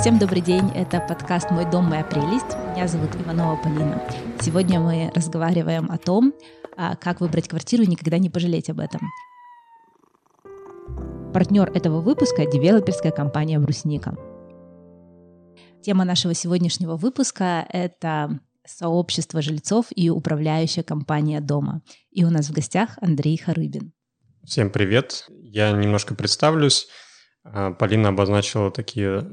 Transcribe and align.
Всем 0.00 0.16
добрый 0.20 0.40
день, 0.40 0.70
это 0.76 1.00
подкаст 1.00 1.50
«Мой 1.50 1.68
дом, 1.68 1.86
моя 1.86 2.04
прелесть». 2.04 2.56
Меня 2.70 2.86
зовут 2.86 3.16
Иванова 3.16 3.60
Полина. 3.60 4.00
Сегодня 4.40 4.78
мы 4.78 5.10
разговариваем 5.12 5.90
о 5.90 5.98
том, 5.98 6.34
а, 6.76 6.94
как 6.94 7.20
выбрать 7.20 7.48
квартиру 7.48 7.82
и 7.82 7.88
никогда 7.88 8.18
не 8.18 8.30
пожалеть 8.30 8.70
об 8.70 8.78
этом. 8.78 9.00
Партнер 11.34 11.68
этого 11.72 12.00
выпуска– 12.00 12.46
девелоперская 12.46 13.10
компания 13.10 13.58
«Брусника». 13.58 14.16
Тема 15.82 16.04
нашего 16.04 16.32
сегодняшнего 16.32 16.94
выпуска— 16.94 17.66
это 17.68 18.38
сообщество 18.64 19.42
жильцов 19.42 19.86
и 19.90 20.10
управляющая 20.10 20.84
компания 20.84 21.40
дома. 21.40 21.82
И 22.12 22.24
у 22.24 22.30
нас 22.30 22.48
в 22.48 22.52
гостях 22.52 22.98
Андрей 23.00 23.36
Харыбин. 23.36 23.92
Всем 24.44 24.70
привет. 24.70 25.26
Я 25.28 25.72
немножко 25.72 26.14
представлюсь. 26.14 26.86
А, 27.42 27.72
Полина 27.72 28.10
обозначила 28.10 28.70
такие 28.70 29.26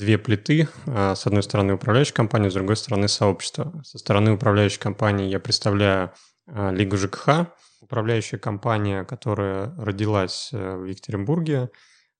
две 0.00 0.18
плиты. 0.18 0.68
А, 0.86 1.14
с 1.14 1.26
одной 1.26 1.42
стороны 1.42 1.74
управляющая 1.74 2.14
компания, 2.14 2.50
с 2.50 2.54
другой 2.54 2.76
стороны 2.76 3.06
сообщество. 3.06 3.80
Со 3.84 3.98
стороны 3.98 4.32
управляющей 4.32 4.80
компании 4.80 5.28
я 5.28 5.38
представляю 5.38 6.12
а, 6.46 6.72
Лигу 6.72 6.96
ЖКХ, 6.96 7.46
управляющая 7.80 8.38
компания, 8.38 9.04
которая 9.04 9.74
родилась 9.76 10.50
э, 10.52 10.76
в 10.76 10.84
Екатеринбурге, 10.84 11.70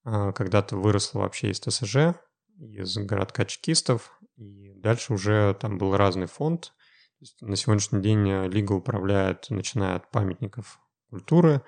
когда-то 0.02 0.76
выросла 0.76 1.20
вообще 1.20 1.50
из 1.50 1.60
ТСЖ, 1.60 2.16
из 2.58 2.96
городка 2.96 3.44
чекистов, 3.44 4.18
и 4.36 4.72
дальше 4.74 5.12
уже 5.12 5.54
там 5.60 5.76
был 5.76 5.94
разный 5.96 6.26
фонд. 6.26 6.72
На 7.42 7.56
сегодняшний 7.56 8.00
день 8.00 8.28
э, 8.30 8.48
Лига 8.48 8.72
управляет, 8.72 9.50
начиная 9.50 9.96
от 9.96 10.10
памятников 10.10 10.78
культуры, 11.10 11.60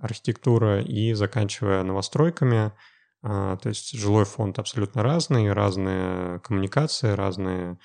архитектуры 0.00 0.82
и 0.82 1.12
заканчивая 1.12 1.84
новостройками. 1.84 2.72
А, 3.22 3.56
то 3.56 3.68
есть 3.68 3.92
жилой 3.92 4.24
фонд 4.24 4.58
абсолютно 4.58 5.02
разный, 5.02 5.52
разные 5.52 6.40
коммуникации, 6.40 7.12
разные 7.12 7.78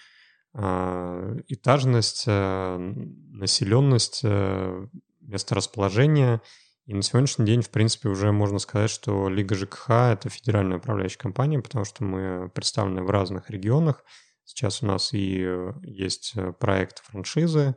а, 0.54 1.36
этажность, 1.48 2.24
э, 2.28 2.78
населенность, 2.78 4.22
э, 4.24 4.88
место 5.22 5.56
расположения– 5.56 6.42
и 6.88 6.94
на 6.94 7.02
сегодняшний 7.02 7.46
день, 7.46 7.62
в 7.62 7.70
принципе, 7.70 8.08
уже 8.08 8.32
можно 8.32 8.60
сказать, 8.60 8.90
что 8.90 9.28
Лига 9.28 9.56
ЖКХ— 9.56 9.90
это 9.90 10.30
федеральная 10.30 10.78
управляющая 10.78 11.20
компания, 11.20 11.60
потому 11.60 11.84
что 11.84 12.06
мы 12.06 12.50
представлены 12.50 13.04
в 13.04 13.10
разных 13.10 13.50
регионах. 13.50 14.06
Сейчас 14.46 14.82
у 14.82 14.86
нас 14.86 15.14
и 15.14 15.44
э, 15.46 15.74
есть 15.84 16.36
проект 16.62 17.00
франшизы, 17.00 17.76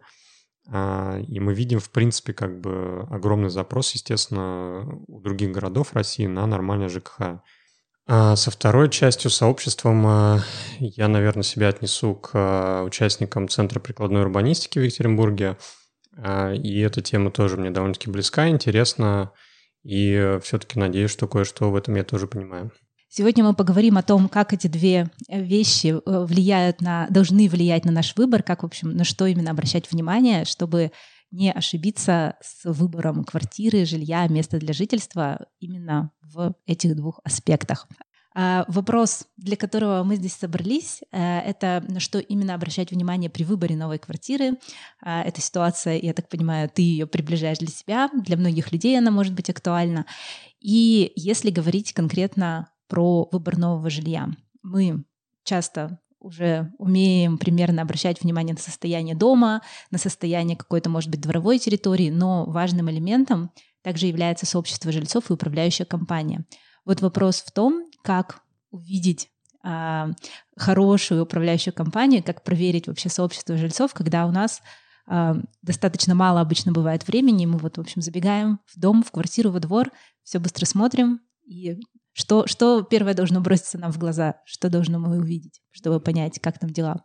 и 0.72 1.40
мы 1.40 1.52
видим, 1.52 1.80
в 1.80 1.90
принципе, 1.90 2.32
как 2.32 2.60
бы 2.60 3.06
огромный 3.10 3.50
запрос, 3.50 3.92
естественно, 3.92 4.86
у 5.08 5.20
других 5.20 5.50
городов 5.50 5.94
России 5.94 6.26
на 6.26 6.46
нормальное 6.46 6.88
ЖКХ. 6.88 7.42
А 8.06 8.36
со 8.36 8.50
второй 8.50 8.88
частью 8.88 9.30
сообществом 9.30 10.04
э, 10.06 10.38
я, 10.78 11.08
наверное, 11.08 11.42
себя 11.42 11.68
отнесу 11.68 12.14
к 12.14 12.82
участникам 12.84 13.48
Центра 13.48 13.78
прикладной 13.78 14.22
урбанистики 14.22 14.78
в 14.78 14.82
Екатеринбурге— 14.82 15.56
а, 16.16 16.52
и 16.52 16.80
эта 16.80 17.00
тема 17.02 17.30
тоже 17.30 17.56
мне 17.56 17.70
довольно-таки 17.70 18.10
близка, 18.10 18.48
интересна, 18.48 19.32
и 19.82 20.38
все-таки 20.42 20.78
надеюсь, 20.78 21.10
что 21.10 21.28
кое-что 21.28 21.70
в 21.70 21.76
этом 21.76 21.94
я 21.94 22.04
тоже 22.04 22.26
понимаю. 22.26 22.72
Сегодня 23.12 23.42
мы 23.42 23.54
поговорим 23.54 23.98
о 23.98 24.04
том, 24.04 24.28
как 24.28 24.52
эти 24.52 24.68
две 24.68 25.10
вещи 25.28 25.88
э, 25.88 26.24
влияют 26.24 26.80
на, 26.80 27.08
должны 27.10 27.48
влиять 27.48 27.84
на 27.84 27.90
наш 27.90 28.14
выбор, 28.14 28.44
как, 28.44 28.62
в 28.62 28.66
общем, 28.66 28.92
на 28.92 29.02
что 29.02 29.26
именно 29.26 29.50
обращать 29.50 29.90
внимание, 29.90 30.44
чтобы 30.44 30.92
не 31.32 31.50
ошибиться 31.50 32.36
с 32.40 32.72
выбором 32.72 33.24
квартиры, 33.24 33.84
жилья, 33.84 34.28
места 34.28 34.58
для 34.58 34.72
жительства 34.72 35.46
именно 35.58 36.12
в 36.22 36.54
этих 36.66 36.94
двух 36.94 37.18
аспектах. 37.24 37.88
А, 38.32 38.64
вопрос, 38.68 39.26
для 39.36 39.56
которого 39.56 40.04
мы 40.04 40.14
здесь 40.14 40.34
собрались, 40.34 41.00
э, 41.10 41.40
это 41.40 41.84
на 41.88 41.98
что 41.98 42.20
именно 42.20 42.54
обращать 42.54 42.92
внимание 42.92 43.28
при 43.28 43.42
выборе 43.42 43.74
новой 43.74 43.98
квартиры. 43.98 44.52
А, 45.02 45.24
эта 45.24 45.40
ситуация, 45.40 45.98
я 45.98 46.14
так 46.14 46.28
понимаю, 46.28 46.70
ты 46.72 46.82
ее 46.82 47.08
приближаешь 47.08 47.58
для 47.58 47.66
себя, 47.66 48.08
для 48.14 48.36
многих 48.36 48.70
людей 48.70 48.96
она 48.96 49.10
может 49.10 49.34
быть 49.34 49.50
актуальна. 49.50 50.06
И 50.60 51.12
если 51.16 51.50
говорить 51.50 51.92
конкретно 51.92 52.69
про 52.90 53.28
выбор 53.32 53.56
нового 53.56 53.88
жилья, 53.88 54.28
мы 54.62 55.04
часто 55.44 55.98
уже 56.18 56.70
умеем 56.76 57.38
примерно 57.38 57.80
обращать 57.80 58.22
внимание 58.22 58.54
на 58.54 58.60
состояние 58.60 59.14
дома, 59.14 59.62
на 59.90 59.96
состояние 59.96 60.56
какой-то, 60.56 60.90
может 60.90 61.10
быть, 61.10 61.22
дворовой 61.22 61.58
территории, 61.58 62.10
но 62.10 62.44
важным 62.44 62.90
элементом 62.90 63.50
также 63.82 64.06
является 64.06 64.44
сообщество 64.44 64.92
жильцов 64.92 65.30
и 65.30 65.32
управляющая 65.32 65.86
компания. 65.86 66.44
Вот 66.84 67.00
вопрос 67.00 67.40
в 67.40 67.50
том, 67.52 67.86
как 68.02 68.42
увидеть 68.70 69.30
а, 69.62 70.10
хорошую 70.56 71.22
управляющую 71.22 71.72
компанию, 71.72 72.22
как 72.22 72.44
проверить 72.44 72.86
вообще 72.86 73.08
сообщество 73.08 73.56
жильцов, 73.56 73.94
когда 73.94 74.26
у 74.26 74.30
нас 74.30 74.60
а, 75.06 75.36
достаточно 75.62 76.14
мало 76.14 76.40
обычно 76.40 76.72
бывает 76.72 77.06
времени, 77.06 77.46
мы 77.46 77.58
вот, 77.58 77.78
в 77.78 77.80
общем, 77.80 78.02
забегаем 78.02 78.60
в 78.66 78.78
дом, 78.78 79.02
в 79.02 79.10
квартиру, 79.10 79.50
во 79.50 79.60
двор, 79.60 79.90
все 80.22 80.38
быстро 80.38 80.66
смотрим, 80.66 81.20
и 81.46 81.80
что, 82.20 82.46
что 82.46 82.82
первое 82.82 83.14
должно 83.14 83.40
броситься 83.40 83.78
нам 83.78 83.90
в 83.92 83.98
глаза, 83.98 84.36
что 84.44 84.68
должно 84.68 84.98
мы 84.98 85.18
увидеть, 85.18 85.60
чтобы 85.70 86.00
понять, 86.00 86.38
как 86.38 86.58
там 86.58 86.70
дела. 86.70 87.04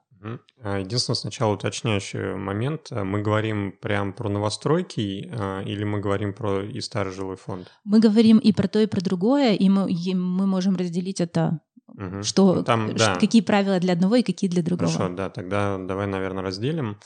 А, 0.61 0.79
единственное, 0.79 1.15
сначала 1.15 1.53
уточняющий 1.53 2.35
момент. 2.35 2.87
А, 2.91 3.03
мы 3.03 3.21
говорим 3.21 3.73
прям 3.81 4.13
про 4.13 4.29
новостройки 4.29 5.31
а, 5.31 5.61
или 5.61 5.83
мы 5.83 5.99
говорим 5.99 6.33
про 6.33 6.63
и 6.63 6.81
старый 6.81 7.13
жилой 7.13 7.37
фонд? 7.37 7.71
Мы 7.83 7.99
говорим 7.99 8.39
и 8.39 8.51
про 8.51 8.67
то, 8.67 8.79
и 8.79 8.87
про 8.87 9.01
другое, 9.01 9.53
и 9.53 9.69
мы, 9.69 9.89
и 9.89 10.13
мы 10.13 10.45
можем 10.47 10.75
разделить 10.75 11.21
это 11.21 11.59
Угу. 11.87 12.23
Что, 12.23 12.55
ну, 12.55 12.63
Там, 12.63 12.95
да. 12.95 13.15
какие 13.15 13.41
правила 13.41 13.79
для 13.79 13.93
одного 13.93 14.15
и 14.15 14.23
какие 14.23 14.49
для 14.49 14.63
другого. 14.63 14.91
Хорошо, 14.91 15.13
да, 15.15 15.29
тогда 15.29 15.77
давай, 15.77 16.07
наверное, 16.07 16.43
разделим. 16.43 16.97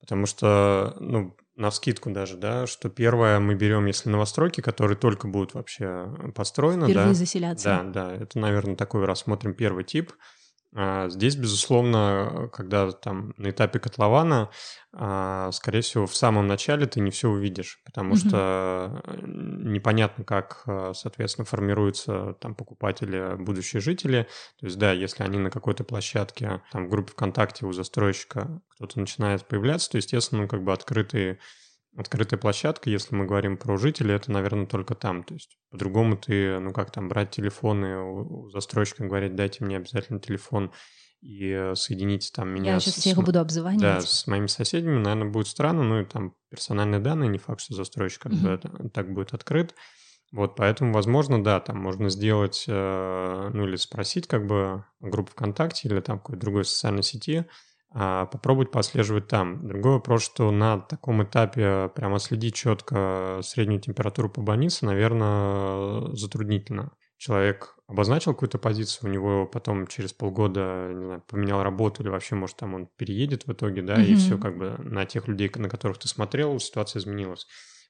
Потому 0.00 0.24
что, 0.26 0.96
ну, 1.00 1.36
на 1.56 1.70
скидку 1.70 2.10
даже, 2.10 2.36
да, 2.36 2.66
что 2.66 2.88
первое 2.88 3.38
мы 3.40 3.54
берем, 3.54 3.86
если 3.86 4.08
новостройки, 4.10 4.60
которые 4.60 4.96
только 4.96 5.28
будут 5.28 5.54
вообще 5.54 6.12
построены, 6.34 6.84
Впервые 6.84 7.08
да. 7.08 7.14
заселяться. 7.14 7.64
Да, 7.64 7.82
да, 7.82 8.14
это, 8.14 8.38
наверное, 8.38 8.76
такой 8.76 9.04
рассмотрим 9.04 9.54
первый 9.54 9.84
тип– 9.84 10.12
здесь, 11.08 11.36
безусловно, 11.36 12.50
когда 12.52 12.90
там 12.90 13.32
на 13.36 13.50
этапе 13.50 13.78
котлована, 13.78 14.50
а, 14.96 15.50
скорее 15.50 15.80
всего, 15.80 16.06
в 16.06 16.14
самом 16.14 16.46
начале 16.46 16.86
ты 16.86 17.00
не 17.00 17.10
все 17.10 17.28
увидишь, 17.28 17.80
потому 17.84 18.14
mm-hmm. 18.14 18.28
что 18.28 19.02
э, 19.04 19.18
непонятно, 19.24 20.24
как, 20.24 20.62
э, 20.66 20.92
соответственно, 20.94 21.44
формируются 21.44 22.34
там 22.34 22.54
покупатели, 22.54 23.34
будущие 23.36 23.80
жители. 23.80 24.28
То 24.60 24.66
есть, 24.66 24.78
да, 24.78 24.92
если 24.92 25.24
они 25.24 25.38
на 25.38 25.50
какой-то 25.50 25.82
площадке, 25.82 26.62
там 26.70 26.86
в 26.86 26.90
группе 26.90 27.10
ВКонтакте 27.10 27.66
у 27.66 27.72
застройщика 27.72 28.60
кто-то 28.76 29.00
начинает 29.00 29.46
появляться, 29.46 29.90
то, 29.90 29.96
естественно, 29.96 30.42
ну, 30.42 30.48
как 30.48 30.62
бы 30.62 30.72
открытые 30.72 31.40
Открытая 31.96 32.40
площадка, 32.40 32.90
если 32.90 33.14
мы 33.14 33.24
говорим 33.24 33.56
про 33.56 33.76
жителей, 33.76 34.14
это, 34.14 34.32
наверное, 34.32 34.66
только 34.66 34.94
там. 34.94 35.22
То 35.22 35.34
есть 35.34 35.58
по-другому 35.70 36.16
ты, 36.16 36.58
ну 36.58 36.72
как 36.72 36.90
там, 36.90 37.08
брать 37.08 37.30
телефоны 37.30 37.98
у, 37.98 38.50
застройщика, 38.50 39.04
говорить, 39.04 39.36
дайте 39.36 39.64
мне 39.64 39.76
обязательно 39.76 40.18
телефон 40.18 40.72
и 41.24 41.72
соедините 41.74 42.30
там 42.34 42.50
меня 42.50 42.74
Я 42.74 42.80
сейчас 42.80 42.96
с, 42.96 42.98
всех 42.98 43.16
буду 43.16 43.40
обзванивать. 43.40 43.80
Да, 43.80 44.00
с 44.00 44.26
моими 44.26 44.46
соседями, 44.46 44.98
наверное, 44.98 45.30
будет 45.30 45.46
странно, 45.46 45.82
ну 45.82 46.00
и 46.00 46.04
там 46.04 46.34
персональные 46.50 47.00
данные, 47.00 47.30
не 47.30 47.38
факт, 47.38 47.60
что 47.60 47.74
застройщик 47.74 48.26
mm-hmm. 48.26 48.90
так 48.90 49.12
будет 49.12 49.32
открыт. 49.32 49.74
Вот, 50.32 50.56
поэтому, 50.56 50.92
возможно, 50.92 51.42
да, 51.42 51.60
там 51.60 51.78
можно 51.78 52.08
сделать, 52.08 52.64
э, 52.66 53.50
ну 53.54 53.68
или 53.68 53.76
спросить 53.76 54.26
как 54.26 54.46
бы 54.46 54.84
группу 54.98 55.30
ВКонтакте 55.30 55.88
или 55.88 56.00
там 56.00 56.18
какой-то 56.18 56.40
другой 56.40 56.64
социальной 56.64 57.04
сети, 57.04 57.46
попробовать 57.94 58.72
послеживать 58.72 59.28
там. 59.28 59.66
Другой 59.66 59.92
вопрос, 59.92 60.24
что 60.24 60.50
на 60.50 60.78
таком 60.78 61.22
этапе 61.22 61.88
прямо 61.94 62.18
следить 62.18 62.54
четко 62.54 63.38
среднюю 63.42 63.80
температуру 63.80 64.28
по 64.28 64.42
больнице, 64.42 64.84
наверное, 64.84 66.12
затруднительно. 66.14 66.90
Человек 67.16 67.76
обозначил 67.86 68.32
какую-то 68.32 68.58
позицию, 68.58 69.08
у 69.08 69.12
него 69.12 69.46
потом 69.46 69.86
через 69.86 70.12
полгода 70.12 70.90
не 70.92 71.04
знаю, 71.04 71.22
поменял 71.28 71.62
работу 71.62 72.02
или 72.02 72.08
вообще, 72.10 72.34
может, 72.34 72.56
там 72.56 72.74
он 72.74 72.88
переедет 72.96 73.46
в 73.46 73.52
итоге, 73.52 73.82
да, 73.82 73.94
mm-hmm. 73.94 74.04
и 74.04 74.14
все 74.16 74.38
как 74.38 74.58
бы 74.58 74.76
на 74.78 75.04
тех 75.04 75.28
людей, 75.28 75.50
на 75.54 75.68
которых 75.68 75.98
ты 75.98 76.08
смотрел, 76.08 76.58
ситуация 76.58 77.00
изменилась. 77.00 77.46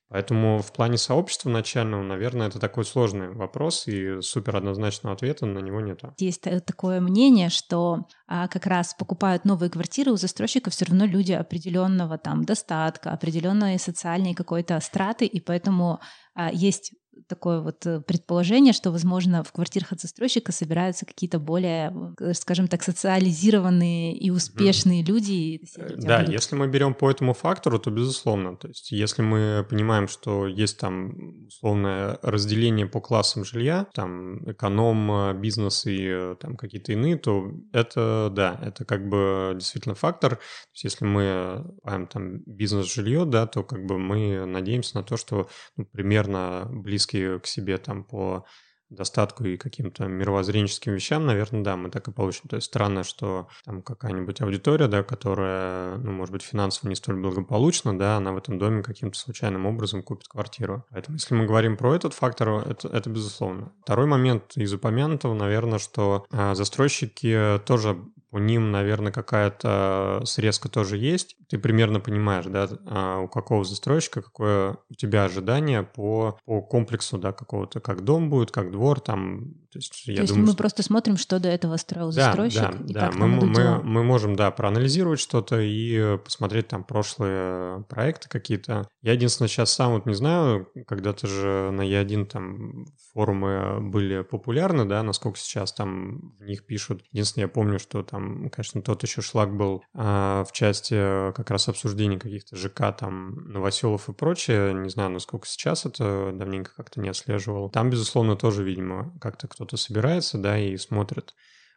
Поэтому 0.08 0.58
в 0.58 0.72
плане 0.72 0.98
сообщества 0.98 1.48
начального, 1.48 2.02
наверное, 2.02 2.48
это 2.48 2.58
такой 2.58 2.84
сложный 2.84 3.30
вопрос, 3.30 3.88
и 3.88 4.20
супер 4.20 4.56
однозначного 4.56 5.14
ответа 5.14 5.46
на 5.46 5.58
него 5.58 5.80
нет. 5.80 6.02
Есть 6.18 6.46
такое 6.66 7.00
мнение, 7.00 7.48
что 7.48 8.06
а, 8.26 8.48
как 8.48 8.66
раз 8.66 8.94
покупают 8.94 9.44
новые 9.44 9.70
квартиры 9.70 10.12
у 10.12 10.16
застройщиков 10.16 10.72
все 10.72 10.84
равно 10.84 11.06
люди 11.06 11.32
определенного 11.32 12.18
там 12.18 12.44
достатка, 12.44 13.10
определенной 13.10 13.78
социальной 13.78 14.34
какой-то 14.34 14.78
страты, 14.80 15.26
и 15.26 15.40
поэтому 15.40 16.00
а, 16.34 16.50
есть 16.52 16.92
такое 17.26 17.60
вот 17.60 17.86
э, 17.86 18.00
предположение, 18.00 18.72
что, 18.72 18.90
возможно, 18.90 19.42
в 19.42 19.52
квартирах 19.52 19.92
от 19.92 20.00
застройщика 20.00 20.52
собираются 20.52 21.06
какие-то 21.06 21.38
более, 21.38 21.92
скажем 22.34 22.68
так, 22.68 22.82
социализированные 22.82 24.16
и 24.16 24.30
успешные 24.30 25.02
mm. 25.02 25.06
люди. 25.06 25.60
Да, 25.96 26.20
будут... 26.20 26.32
если 26.32 26.56
мы 26.56 26.68
берем 26.68 26.94
по 26.94 27.10
этому 27.10 27.34
фактору, 27.34 27.78
то 27.78 27.90
безусловно. 27.90 28.56
То 28.56 28.68
есть 28.68 28.92
если 28.92 29.22
мы 29.22 29.66
понимаем, 29.68 30.08
что 30.08 30.46
есть 30.46 30.78
там 30.78 31.46
условное 31.46 32.18
разделение 32.22 32.86
по 32.86 33.00
классам 33.00 33.44
жилья, 33.44 33.86
там 33.94 34.50
эконом, 34.50 35.40
бизнес 35.40 35.86
и 35.86 36.34
там 36.40 36.56
какие-то 36.56 36.92
иные, 36.92 37.16
то 37.16 37.50
это, 37.72 38.30
да, 38.32 38.58
это 38.62 38.84
как 38.84 39.08
бы 39.08 39.52
действительно 39.54 39.94
фактор. 39.94 40.36
То 40.36 40.42
есть 40.74 40.84
если 40.84 41.04
мы 41.04 41.64
там 42.10 42.38
бизнес-жилье, 42.46 43.24
да, 43.24 43.46
то 43.46 43.62
как 43.62 43.86
бы 43.86 43.98
мы 43.98 44.44
надеемся 44.46 44.96
на 44.96 45.02
то, 45.02 45.16
что 45.16 45.48
ну, 45.76 45.86
примерно 45.86 46.68
близкие 47.04 47.40
к 47.40 47.46
себе 47.46 47.78
там 47.78 48.04
по 48.04 48.44
достатку 48.90 49.44
и 49.44 49.56
каким-то 49.56 50.06
мировоззренческим 50.06 50.92
вещам, 50.92 51.26
наверное, 51.26 51.64
да, 51.64 51.76
мы 51.76 51.90
так 51.90 52.06
и 52.06 52.12
получим. 52.12 52.48
То 52.48 52.56
есть 52.56 52.66
странно, 52.66 53.02
что 53.02 53.48
там 53.64 53.82
какая-нибудь 53.82 54.40
аудитория, 54.40 54.86
да, 54.86 55.02
которая, 55.02 55.96
ну, 55.96 56.12
может 56.12 56.32
быть, 56.32 56.42
финансово 56.42 56.90
не 56.90 56.94
столь 56.94 57.16
благополучна, 57.16 57.98
да, 57.98 58.18
она 58.18 58.32
в 58.32 58.36
этом 58.36 58.58
доме 58.58 58.82
каким-то 58.82 59.18
случайным 59.18 59.66
образом 59.66 60.02
купит 60.02 60.28
квартиру. 60.28 60.84
Поэтому, 60.90 61.16
если 61.16 61.34
мы 61.34 61.46
говорим 61.46 61.76
про 61.76 61.96
этот 61.96 62.14
фактор, 62.14 62.50
это, 62.68 62.88
это 62.88 63.10
безусловно. 63.10 63.72
Второй 63.82 64.06
момент 64.06 64.52
из 64.56 64.72
упомянутого, 64.72 65.34
наверное, 65.34 65.78
что 65.78 66.26
а, 66.30 66.54
застройщики 66.54 67.60
тоже 67.66 67.98
у 68.34 68.38
ним, 68.38 68.72
наверное, 68.72 69.12
какая-то 69.12 70.22
срезка 70.24 70.68
тоже 70.68 70.98
есть. 70.98 71.36
Ты 71.48 71.56
примерно 71.56 72.00
понимаешь, 72.00 72.46
да, 72.46 72.68
а 72.86 73.20
у 73.20 73.28
какого 73.28 73.64
застройщика, 73.64 74.22
какое 74.22 74.76
у 74.90 74.94
тебя 74.94 75.24
ожидание 75.24 75.84
по, 75.84 76.36
по 76.44 76.60
комплексу, 76.60 77.16
да, 77.16 77.32
какого-то, 77.32 77.78
как 77.80 78.02
дом 78.02 78.30
будет, 78.30 78.50
как 78.50 78.72
двор, 78.72 79.00
там, 79.00 79.54
то 79.74 79.78
есть, 79.78 80.06
я 80.06 80.16
то 80.16 80.20
есть 80.22 80.32
думаю, 80.32 80.46
мы 80.46 80.52
что... 80.52 80.58
просто 80.58 80.82
смотрим, 80.82 81.16
что 81.16 81.38
до 81.38 81.48
этого 81.48 81.76
строил 81.76 82.12
да, 82.12 82.26
застройщик, 82.26 82.60
да, 82.60 82.78
и 82.86 82.92
да, 82.92 83.00
как 83.00 83.14
мы, 83.16 83.28
мы, 83.28 83.54
дела. 83.54 83.80
мы 83.82 84.02
можем, 84.02 84.36
да, 84.36 84.50
проанализировать 84.50 85.20
что-то 85.20 85.60
и 85.60 86.16
посмотреть 86.18 86.68
там 86.68 86.84
прошлые 86.84 87.82
проекты 87.88 88.28
какие-то. 88.28 88.88
Я 89.02 89.12
единственное 89.12 89.48
сейчас 89.48 89.72
сам 89.72 89.92
вот 89.92 90.06
не 90.06 90.14
знаю, 90.14 90.68
когда-то 90.86 91.26
же 91.26 91.70
на 91.72 91.82
Е1 91.82 92.26
там 92.26 92.86
форумы 93.12 93.80
были 93.80 94.22
популярны, 94.22 94.84
да, 94.84 95.02
насколько 95.02 95.38
сейчас 95.38 95.72
там 95.72 96.34
в 96.38 96.44
них 96.44 96.64
пишут. 96.66 97.02
Единственное, 97.12 97.44
я 97.44 97.48
помню, 97.48 97.78
что 97.78 98.02
там 98.02 98.48
конечно, 98.50 98.82
тот 98.82 99.02
еще 99.02 99.20
шлак 99.20 99.56
был 99.56 99.82
а, 99.94 100.44
в 100.44 100.52
части 100.52 100.94
э, 100.96 101.32
как 101.32 101.50
раз 101.50 101.68
обсуждений 101.68 102.18
каких-то 102.18 102.56
ЖК, 102.56 102.92
там, 102.96 103.48
новоселов 103.48 104.08
и 104.08 104.12
прочее. 104.12 104.74
Не 104.74 104.88
знаю, 104.88 105.10
насколько 105.10 105.46
сейчас 105.46 105.86
это 105.86 106.32
давненько 106.32 106.72
как-то 106.76 107.00
не 107.00 107.08
отслеживал. 107.08 107.70
Там, 107.70 107.90
безусловно, 107.90 108.36
тоже, 108.36 108.62
видимо, 108.64 109.12
как-то 109.20 109.48
кто-то 109.64 109.82
собирается, 109.82 110.38
да, 110.38 110.58
и 110.58 110.76
смотрит. 110.76 111.34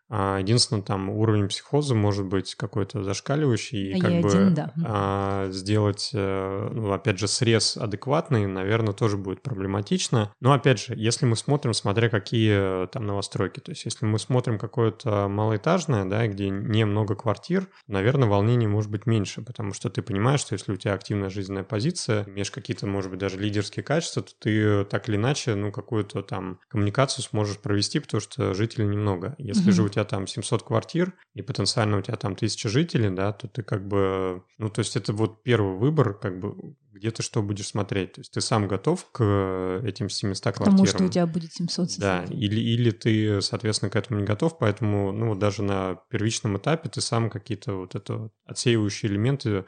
А, 0.09 0.39
единственное, 0.39 0.81
там 0.81 1.09
уровень 1.09 1.47
психоза 1.47 1.93
может 1.93 2.25
быть 2.25 2.55
какой-то 2.55 3.03
зашкаливающий, 3.03 3.91
и 3.91 3.99
а 3.99 4.01
как 4.01 4.21
бы 4.21 4.29
один, 4.29 4.53
да. 4.53 4.73
а, 4.85 5.47
сделать, 5.51 6.11
э, 6.13 6.69
ну, 6.71 6.91
опять 6.93 7.19
же, 7.19 7.27
срез 7.27 7.75
адекватный, 7.75 8.47
наверное, 8.47 8.93
тоже 8.93 9.17
будет 9.17 9.41
проблематично. 9.41 10.31
Но, 10.39 10.53
опять 10.53 10.79
же, 10.79 10.93
если 10.95 11.25
мы 11.25 11.35
смотрим, 11.35 11.73
смотря 11.73 12.09
какие 12.09 12.83
э, 12.83 12.87
там 12.87 13.05
новостройки, 13.05 13.59
то 13.59 13.71
есть 13.71 13.83
если 13.85 14.05
мы 14.05 14.17
смотрим 14.19 14.57
какое-то 14.57 15.27
малоэтажное, 15.27 16.05
да, 16.05 16.25
где 16.27 16.49
немного 16.49 17.15
квартир, 17.15 17.67
наверное, 17.87 18.29
волнение 18.29 18.69
может 18.69 18.89
быть 18.89 19.05
меньше, 19.05 19.41
потому 19.41 19.73
что 19.73 19.89
ты 19.89 20.01
понимаешь, 20.01 20.39
что 20.39 20.53
если 20.53 20.71
у 20.71 20.77
тебя 20.77 20.93
активная 20.93 21.29
жизненная 21.29 21.63
позиция, 21.63 22.23
имеешь 22.27 22.51
какие-то, 22.51 22.87
может 22.87 23.11
быть, 23.11 23.19
даже 23.19 23.37
лидерские 23.37 23.83
качества, 23.83 24.23
то 24.23 24.31
ты 24.39 24.85
так 24.85 25.09
или 25.09 25.17
иначе, 25.17 25.55
ну, 25.55 25.71
какую-то 25.71 26.21
там 26.21 26.59
коммуникацию 26.69 27.23
сможешь 27.23 27.57
провести, 27.57 27.99
потому 27.99 28.21
что 28.21 28.53
жителей 28.53 28.87
немного. 28.87 29.35
Если 29.37 29.67
mm-hmm. 29.67 29.71
же 29.71 29.83
у 29.83 29.89
тебя 29.89 29.96
там 30.03 30.27
700 30.27 30.63
квартир, 30.63 31.13
и 31.33 31.41
потенциально 31.41 31.97
у 31.97 32.01
тебя 32.01 32.17
там 32.17 32.33
1000 32.33 32.69
жителей, 32.69 33.09
да, 33.09 33.33
то 33.33 33.47
ты 33.47 33.63
как 33.63 33.87
бы... 33.87 34.43
Ну, 34.57 34.69
то 34.69 34.79
есть 34.79 34.95
это 34.95 35.13
вот 35.13 35.43
первый 35.43 35.77
выбор, 35.77 36.13
как 36.13 36.39
бы, 36.39 36.75
где 36.91 37.11
ты 37.11 37.23
что 37.23 37.41
будешь 37.41 37.67
смотреть. 37.67 38.13
То 38.13 38.21
есть 38.21 38.31
ты 38.31 38.41
сам 38.41 38.67
готов 38.67 39.09
к 39.11 39.81
этим 39.83 40.09
700 40.09 40.43
квартирам. 40.43 40.71
Потому 40.71 40.85
что 40.85 41.03
у 41.03 41.09
тебя 41.09 41.27
будет 41.27 41.53
700 41.53 41.91
соседей. 41.91 42.01
Да, 42.01 42.23
или, 42.23 42.59
или 42.59 42.91
ты, 42.91 43.41
соответственно, 43.41 43.89
к 43.89 43.95
этому 43.95 44.19
не 44.19 44.25
готов, 44.25 44.57
поэтому, 44.57 45.11
ну, 45.11 45.35
даже 45.35 45.63
на 45.63 45.95
первичном 46.09 46.57
этапе 46.57 46.89
ты 46.89 47.01
сам 47.01 47.29
какие-то 47.29 47.73
вот 47.73 47.95
это 47.95 48.29
отсеивающие 48.45 49.11
элементы 49.11 49.65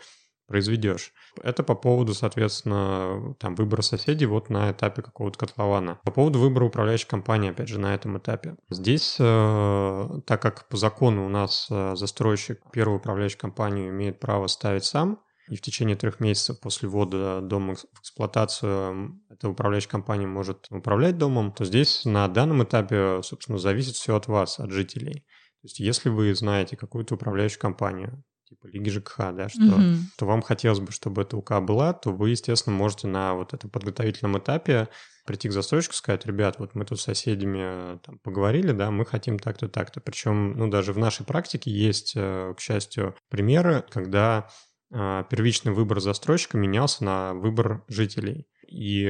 произведешь. 0.50 1.14
Это 1.42 1.64
по 1.64 1.76
поводу, 1.76 2.14
соответственно, 2.14 3.36
там, 3.40 3.56
выбора 3.56 3.82
соседей 3.82 4.26
вот 4.26 4.50
на 4.50 4.72
этапе 4.72 5.02
какого-то 5.02 5.38
котлована. 5.38 6.00
По 6.04 6.12
поводу 6.12 6.40
выбора 6.40 6.66
управляющей 6.66 7.08
компании, 7.08 7.52
опять 7.52 7.70
же, 7.70 7.80
на 7.80 7.94
этом 7.94 8.18
этапе. 8.18 8.58
Здесь, 8.70 9.16
э, 9.20 10.10
так 10.26 10.42
как 10.42 10.68
по 10.68 10.76
закону 10.76 11.26
у 11.26 11.30
нас 11.30 11.68
э, 11.70 11.96
застройщик 11.96 12.60
первую 12.74 12.98
управляющую 12.98 13.40
компанию 13.40 13.90
имеет 13.90 14.20
право 14.20 14.48
ставить 14.48 14.84
сам, 14.84 15.20
и 15.50 15.56
в 15.56 15.62
течение 15.62 15.96
трех 15.96 16.20
месяцев 16.20 16.60
после 16.60 16.90
ввода 16.90 17.42
дома 17.42 17.76
в 17.76 18.00
эксплуатацию 18.02 19.20
эта 19.30 19.50
управляющая 19.50 19.90
компания 19.90 20.28
может 20.28 20.68
управлять 20.70 21.18
домом, 21.18 21.52
то 21.52 21.66
здесь 21.66 22.06
на 22.06 22.28
данном 22.28 22.64
этапе, 22.64 23.22
собственно, 23.24 23.58
зависит 23.58 23.96
все 23.96 24.16
от 24.16 24.28
вас, 24.28 24.60
от 24.60 24.72
жителей. 24.72 25.26
То 25.62 25.66
есть 25.66 25.80
если 25.80 26.10
вы 26.10 26.34
знаете 26.36 26.78
какую-то 26.78 27.16
управляющую 27.16 27.60
компанию, 27.60 28.24
типа 28.50 28.68
Лиги 28.68 28.90
ЖКХ, 28.90 29.18
да, 29.34 29.48
что, 29.48 29.62
mm-hmm. 29.62 29.98
что 30.16 30.26
вам 30.26 30.42
хотелось 30.42 30.80
бы, 30.80 30.92
чтобы 30.92 31.22
эта 31.22 31.38
УК 31.38 31.60
была, 31.62 31.94
то 31.94 32.12
вы, 32.12 32.32
естественно, 32.32 32.76
можете 32.76 33.08
на 33.08 33.36
вот 33.36 33.54
этом 33.54 33.70
подготовительном 33.70 34.40
этапе 34.40 34.90
прийти 35.26 35.48
к 35.50 35.52
застройщику, 35.52 35.94
сказать, 35.94 36.26
ребят, 36.26 36.58
вот 36.58 36.74
мы 36.74 36.86
тут 36.86 37.00
с 37.00 37.04
соседями 37.04 37.60
э, 37.62 37.98
там, 38.04 38.18
поговорили, 38.20 38.72
да, 38.72 38.90
мы 38.90 39.06
хотим 39.06 39.38
так-то, 39.38 39.70
так-то. 39.70 40.02
Причем, 40.02 40.58
ну, 40.58 40.68
даже 40.68 40.92
в 40.92 40.98
нашей 40.98 41.24
практике 41.24 41.70
есть, 41.70 42.14
э, 42.16 42.56
к 42.58 42.60
счастью, 42.60 43.16
примеры, 43.30 43.86
когда 43.92 44.50
э, 44.92 45.24
первичный 45.30 45.72
выбор 45.72 46.00
застройщика 46.00 46.58
менялся 46.58 47.04
на 47.04 47.36
выбор 47.36 47.84
жителей. 47.88 48.48
И 48.68 49.08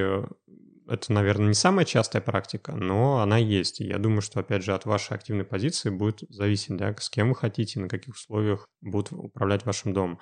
это, 0.90 1.14
наверное, 1.14 1.50
не 1.50 1.54
самая 1.54 1.86
частая 1.86 2.22
практика, 2.22 2.74
но 2.74 3.20
она 3.20 3.38
есть. 3.38 3.80
И 3.80 3.86
я 3.86 3.98
думаю, 3.98 4.22
что, 4.22 4.40
опять 4.40 4.64
же, 4.64 4.74
от 4.74 4.86
вашей 4.86 5.16
активной 5.16 5.46
позиции 5.46 5.90
будет 5.90 6.24
зависеть, 6.30 6.76
да, 6.78 6.96
с 6.98 7.10
кем 7.10 7.30
вы 7.30 7.36
хотите, 7.36 7.80
на 7.80 7.88
каких 7.88 8.16
условиях 8.16 8.68
будут 8.82 9.12
управлять 9.12 9.66
вашим 9.66 9.94
домом. 9.94 10.20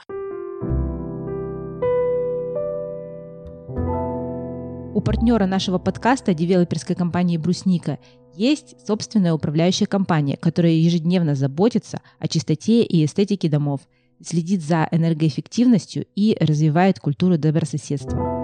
У 4.93 5.01
партнера 5.01 5.45
нашего 5.45 5.77
подкаста, 5.77 6.33
девелоперской 6.33 6.95
компании 6.95 7.37
«Брусника», 7.37 7.99
есть 8.33 8.75
собственная 8.85 9.33
управляющая 9.33 9.87
компания, 9.87 10.37
которая 10.37 10.73
ежедневно 10.73 11.33
заботится 11.33 12.01
о 12.19 12.27
чистоте 12.27 12.83
и 12.83 13.05
эстетике 13.05 13.49
домов, 13.49 13.81
следит 14.23 14.61
за 14.61 14.87
энергоэффективностью 14.91 16.05
и 16.15 16.35
развивает 16.39 16.99
культуру 16.99 17.37
добрососедства. 17.37 18.37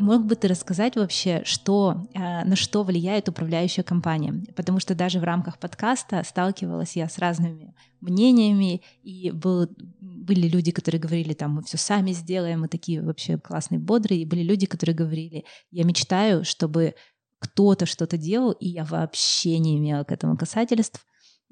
Мог 0.00 0.24
бы 0.24 0.34
ты 0.34 0.48
рассказать 0.48 0.96
вообще, 0.96 1.42
что, 1.44 2.06
э, 2.14 2.44
на 2.44 2.56
что 2.56 2.82
влияет 2.82 3.28
управляющая 3.28 3.84
компания? 3.84 4.44
Потому 4.56 4.80
что 4.80 4.94
даже 4.94 5.20
в 5.20 5.24
рамках 5.24 5.58
подкаста 5.58 6.22
сталкивалась 6.24 6.96
я 6.96 7.08
с 7.08 7.18
разными 7.18 7.74
мнениями, 8.00 8.80
и 9.02 9.30
был, 9.30 9.68
были 10.00 10.48
люди, 10.48 10.72
которые 10.72 11.00
говорили, 11.00 11.34
там, 11.34 11.56
мы 11.56 11.62
все 11.62 11.76
сами 11.76 12.12
сделаем, 12.12 12.60
мы 12.60 12.68
такие 12.68 13.02
вообще 13.02 13.36
классные, 13.36 13.78
бодрые, 13.78 14.22
и 14.22 14.26
были 14.26 14.42
люди, 14.42 14.66
которые 14.66 14.96
говорили, 14.96 15.44
я 15.70 15.84
мечтаю, 15.84 16.44
чтобы 16.44 16.94
кто-то 17.38 17.84
что-то 17.84 18.16
делал, 18.16 18.52
и 18.52 18.68
я 18.68 18.84
вообще 18.84 19.58
не 19.58 19.76
имела 19.76 20.04
к 20.04 20.12
этому 20.12 20.36
касательств, 20.36 21.04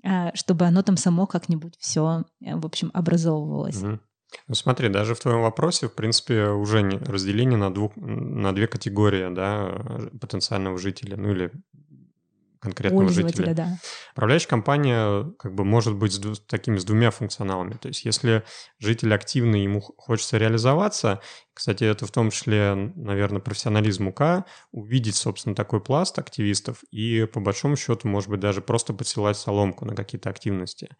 э, 0.02 0.34
чтобы 0.34 0.64
оно 0.64 0.82
там 0.82 0.96
само 0.96 1.26
как-нибудь 1.26 1.76
все, 1.78 2.24
э, 2.40 2.56
в 2.56 2.64
общем, 2.64 2.90
образовывалось. 2.94 3.82
Mm-hmm. 3.82 4.00
Ну 4.46 4.54
смотри, 4.54 4.88
даже 4.88 5.14
в 5.14 5.20
твоем 5.20 5.42
вопросе, 5.42 5.88
в 5.88 5.94
принципе, 5.94 6.48
уже 6.48 6.80
разделение 7.06 7.58
на, 7.58 7.72
двух, 7.72 7.92
на 7.96 8.54
две 8.54 8.66
категории 8.66 9.32
да, 9.34 10.10
потенциального 10.20 10.78
жителя, 10.78 11.16
ну 11.16 11.30
или 11.30 11.50
конкретного 12.60 13.08
жителя. 13.08 13.54
Да. 13.54 13.78
Управляющая 14.12 14.48
компания 14.48 15.32
как 15.38 15.54
бы 15.54 15.64
может 15.64 15.94
быть 15.94 16.12
с 16.12 16.40
такими 16.40 16.78
с 16.78 16.84
двумя 16.84 17.10
функционалами. 17.10 17.74
То 17.74 17.88
есть 17.88 18.04
если 18.04 18.42
житель 18.78 19.14
активный, 19.14 19.62
ему 19.62 19.80
хочется 19.80 20.38
реализоваться, 20.38 21.20
кстати, 21.58 21.82
это 21.82 22.06
в 22.06 22.12
том 22.12 22.30
числе, 22.30 22.92
наверное, 22.94 23.40
профессионализм 23.40 24.06
УК, 24.06 24.44
увидеть, 24.70 25.16
собственно, 25.16 25.56
такой 25.56 25.80
пласт 25.80 26.16
активистов 26.16 26.84
и, 26.92 27.24
по 27.24 27.40
большому 27.40 27.74
счету, 27.74 28.06
может 28.06 28.30
быть, 28.30 28.38
даже 28.38 28.62
просто 28.62 28.94
подсылать 28.94 29.36
соломку 29.36 29.84
на 29.84 29.96
какие-то 29.96 30.30
активности. 30.30 30.90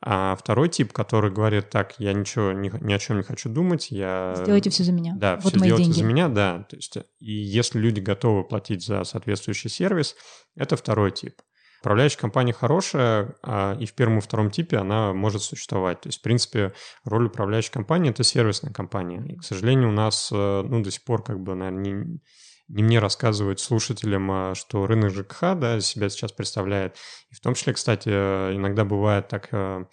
А 0.00 0.34
второй 0.34 0.70
тип, 0.70 0.92
который 0.92 1.30
говорит, 1.30 1.70
так, 1.70 1.94
я 2.00 2.12
ничего, 2.14 2.50
ни, 2.50 2.68
ни 2.84 2.92
о 2.92 2.98
чем 2.98 3.18
не 3.18 3.22
хочу 3.22 3.48
думать, 3.48 3.92
я... 3.92 4.34
Сделайте 4.38 4.70
все 4.70 4.82
за 4.82 4.90
меня. 4.90 5.14
Да, 5.16 5.36
вот 5.36 5.52
все 5.52 5.60
мои 5.60 5.68
делайте 5.68 5.84
деньги. 5.84 5.98
за 6.00 6.04
меня, 6.04 6.28
да. 6.28 6.66
То 6.68 6.74
есть, 6.74 6.96
и 7.20 7.32
если 7.32 7.78
люди 7.78 8.00
готовы 8.00 8.42
платить 8.42 8.84
за 8.84 9.04
соответствующий 9.04 9.70
сервис, 9.70 10.16
это 10.56 10.76
второй 10.76 11.12
тип. 11.12 11.34
Управляющая 11.82 12.20
компания 12.20 12.52
хорошая, 12.52 13.34
а 13.42 13.76
и 13.76 13.86
в 13.86 13.94
первом 13.94 14.18
и 14.18 14.20
втором 14.20 14.52
типе 14.52 14.76
она 14.76 15.12
может 15.12 15.42
существовать. 15.42 16.00
То 16.00 16.10
есть, 16.10 16.20
в 16.20 16.22
принципе, 16.22 16.72
роль 17.02 17.26
управляющей 17.26 17.72
компании— 17.72 18.10
это 18.12 18.22
сервисная 18.22 18.72
компания. 18.72 19.20
И, 19.26 19.36
к 19.36 19.42
сожалению, 19.42 19.88
у 19.88 19.92
нас 19.92 20.30
э, 20.32 20.62
ну, 20.62 20.80
до 20.80 20.92
сих 20.92 21.02
пор, 21.02 21.24
как 21.24 21.40
бы, 21.40 21.56
наверное, 21.56 21.82
не, 21.82 22.20
не 22.68 22.82
мне 22.84 23.00
рассказывать 23.00 23.58
слушателям, 23.58 24.30
а 24.30 24.54
что 24.54 24.86
рынок 24.86 25.10
ЖКХ 25.10 25.40
да, 25.56 25.80
себя 25.80 26.08
сейчас 26.08 26.30
представляет. 26.30 26.96
И 27.32 27.34
в 27.34 27.40
том 27.40 27.54
числе, 27.54 27.72
кстати, 27.72 28.10
иногда 28.10 28.84
бывает 28.84 29.26
так 29.26 29.48
э, 29.50 29.84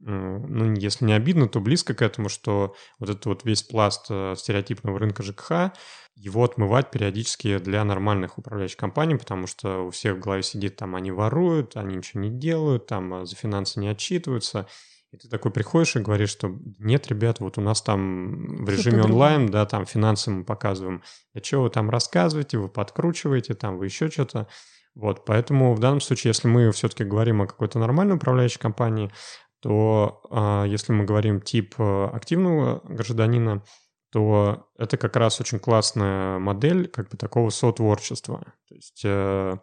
ну, 0.00 0.74
если 0.74 1.04
не 1.04 1.12
обидно, 1.12 1.48
то 1.48 1.60
близко 1.60 1.94
к 1.94 2.02
этому, 2.02 2.28
что 2.28 2.74
вот 2.98 3.10
этот 3.10 3.26
вот 3.26 3.44
весь 3.44 3.62
пласт 3.62 4.06
э, 4.10 4.34
стереотипного 4.36 4.98
рынка 4.98 5.22
ЖКХ, 5.22 5.72
его 6.14 6.44
отмывать 6.44 6.90
периодически 6.90 7.58
для 7.58 7.84
нормальных 7.84 8.38
управляющих 8.38 8.76
компаний, 8.76 9.16
потому 9.16 9.46
что 9.46 9.86
у 9.86 9.90
всех 9.90 10.16
в 10.16 10.20
голове 10.20 10.42
сидит, 10.42 10.76
там, 10.76 10.94
они 10.94 11.10
воруют, 11.10 11.76
они 11.76 11.96
ничего 11.96 12.22
не 12.22 12.30
делают, 12.30 12.86
там, 12.86 13.14
а 13.14 13.24
за 13.24 13.34
финансы 13.36 13.80
не 13.80 13.88
отчитываются. 13.88 14.66
И 15.10 15.16
ты 15.16 15.28
такой 15.28 15.50
приходишь 15.50 15.96
и 15.96 16.00
говоришь, 16.00 16.30
что 16.30 16.54
нет, 16.78 17.08
ребят, 17.08 17.40
вот 17.40 17.56
у 17.56 17.62
нас 17.62 17.80
там 17.80 18.64
в 18.64 18.68
режиме 18.68 19.02
онлайн, 19.02 19.46
да, 19.46 19.64
там 19.64 19.86
финансы 19.86 20.30
мы 20.30 20.44
показываем. 20.44 21.02
А 21.34 21.42
что 21.42 21.62
вы 21.62 21.70
там 21.70 21.88
рассказываете, 21.88 22.58
вы 22.58 22.68
подкручиваете, 22.68 23.54
там 23.54 23.78
вы 23.78 23.86
еще 23.86 24.10
что-то. 24.10 24.48
Вот, 24.94 25.24
поэтому 25.24 25.74
в 25.74 25.78
данном 25.78 26.00
случае, 26.00 26.30
если 26.30 26.48
мы 26.48 26.70
все-таки 26.72 27.04
говорим 27.04 27.40
о 27.40 27.46
какой-то 27.46 27.78
нормальной 27.78 28.16
управляющей 28.16 28.58
компании, 28.58 29.12
то 29.60 30.20
а, 30.30 30.64
если 30.64 30.92
мы 30.92 31.04
говорим 31.04 31.40
тип 31.40 31.74
э, 31.78 32.10
активного 32.12 32.80
гражданина, 32.84 33.62
то 34.10 34.68
это 34.78 34.96
как 34.96 35.16
раз 35.16 35.40
очень 35.40 35.58
классная 35.58 36.38
модель 36.38 36.88
как 36.88 37.10
бы 37.10 37.16
такого 37.16 37.50
сотворчества. 37.50 38.54
То 38.68 38.74
есть 38.74 39.02
э, 39.04 39.56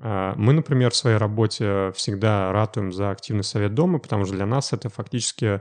а, 0.00 0.34
мы, 0.36 0.52
например, 0.52 0.92
в 0.92 0.96
своей 0.96 1.16
работе 1.16 1.92
всегда 1.94 2.52
ратуем 2.52 2.92
за 2.92 3.10
активный 3.10 3.44
совет 3.44 3.74
дома, 3.74 3.98
потому 3.98 4.24
что 4.24 4.34
для 4.34 4.46
нас 4.46 4.72
это 4.72 4.88
фактически 4.88 5.60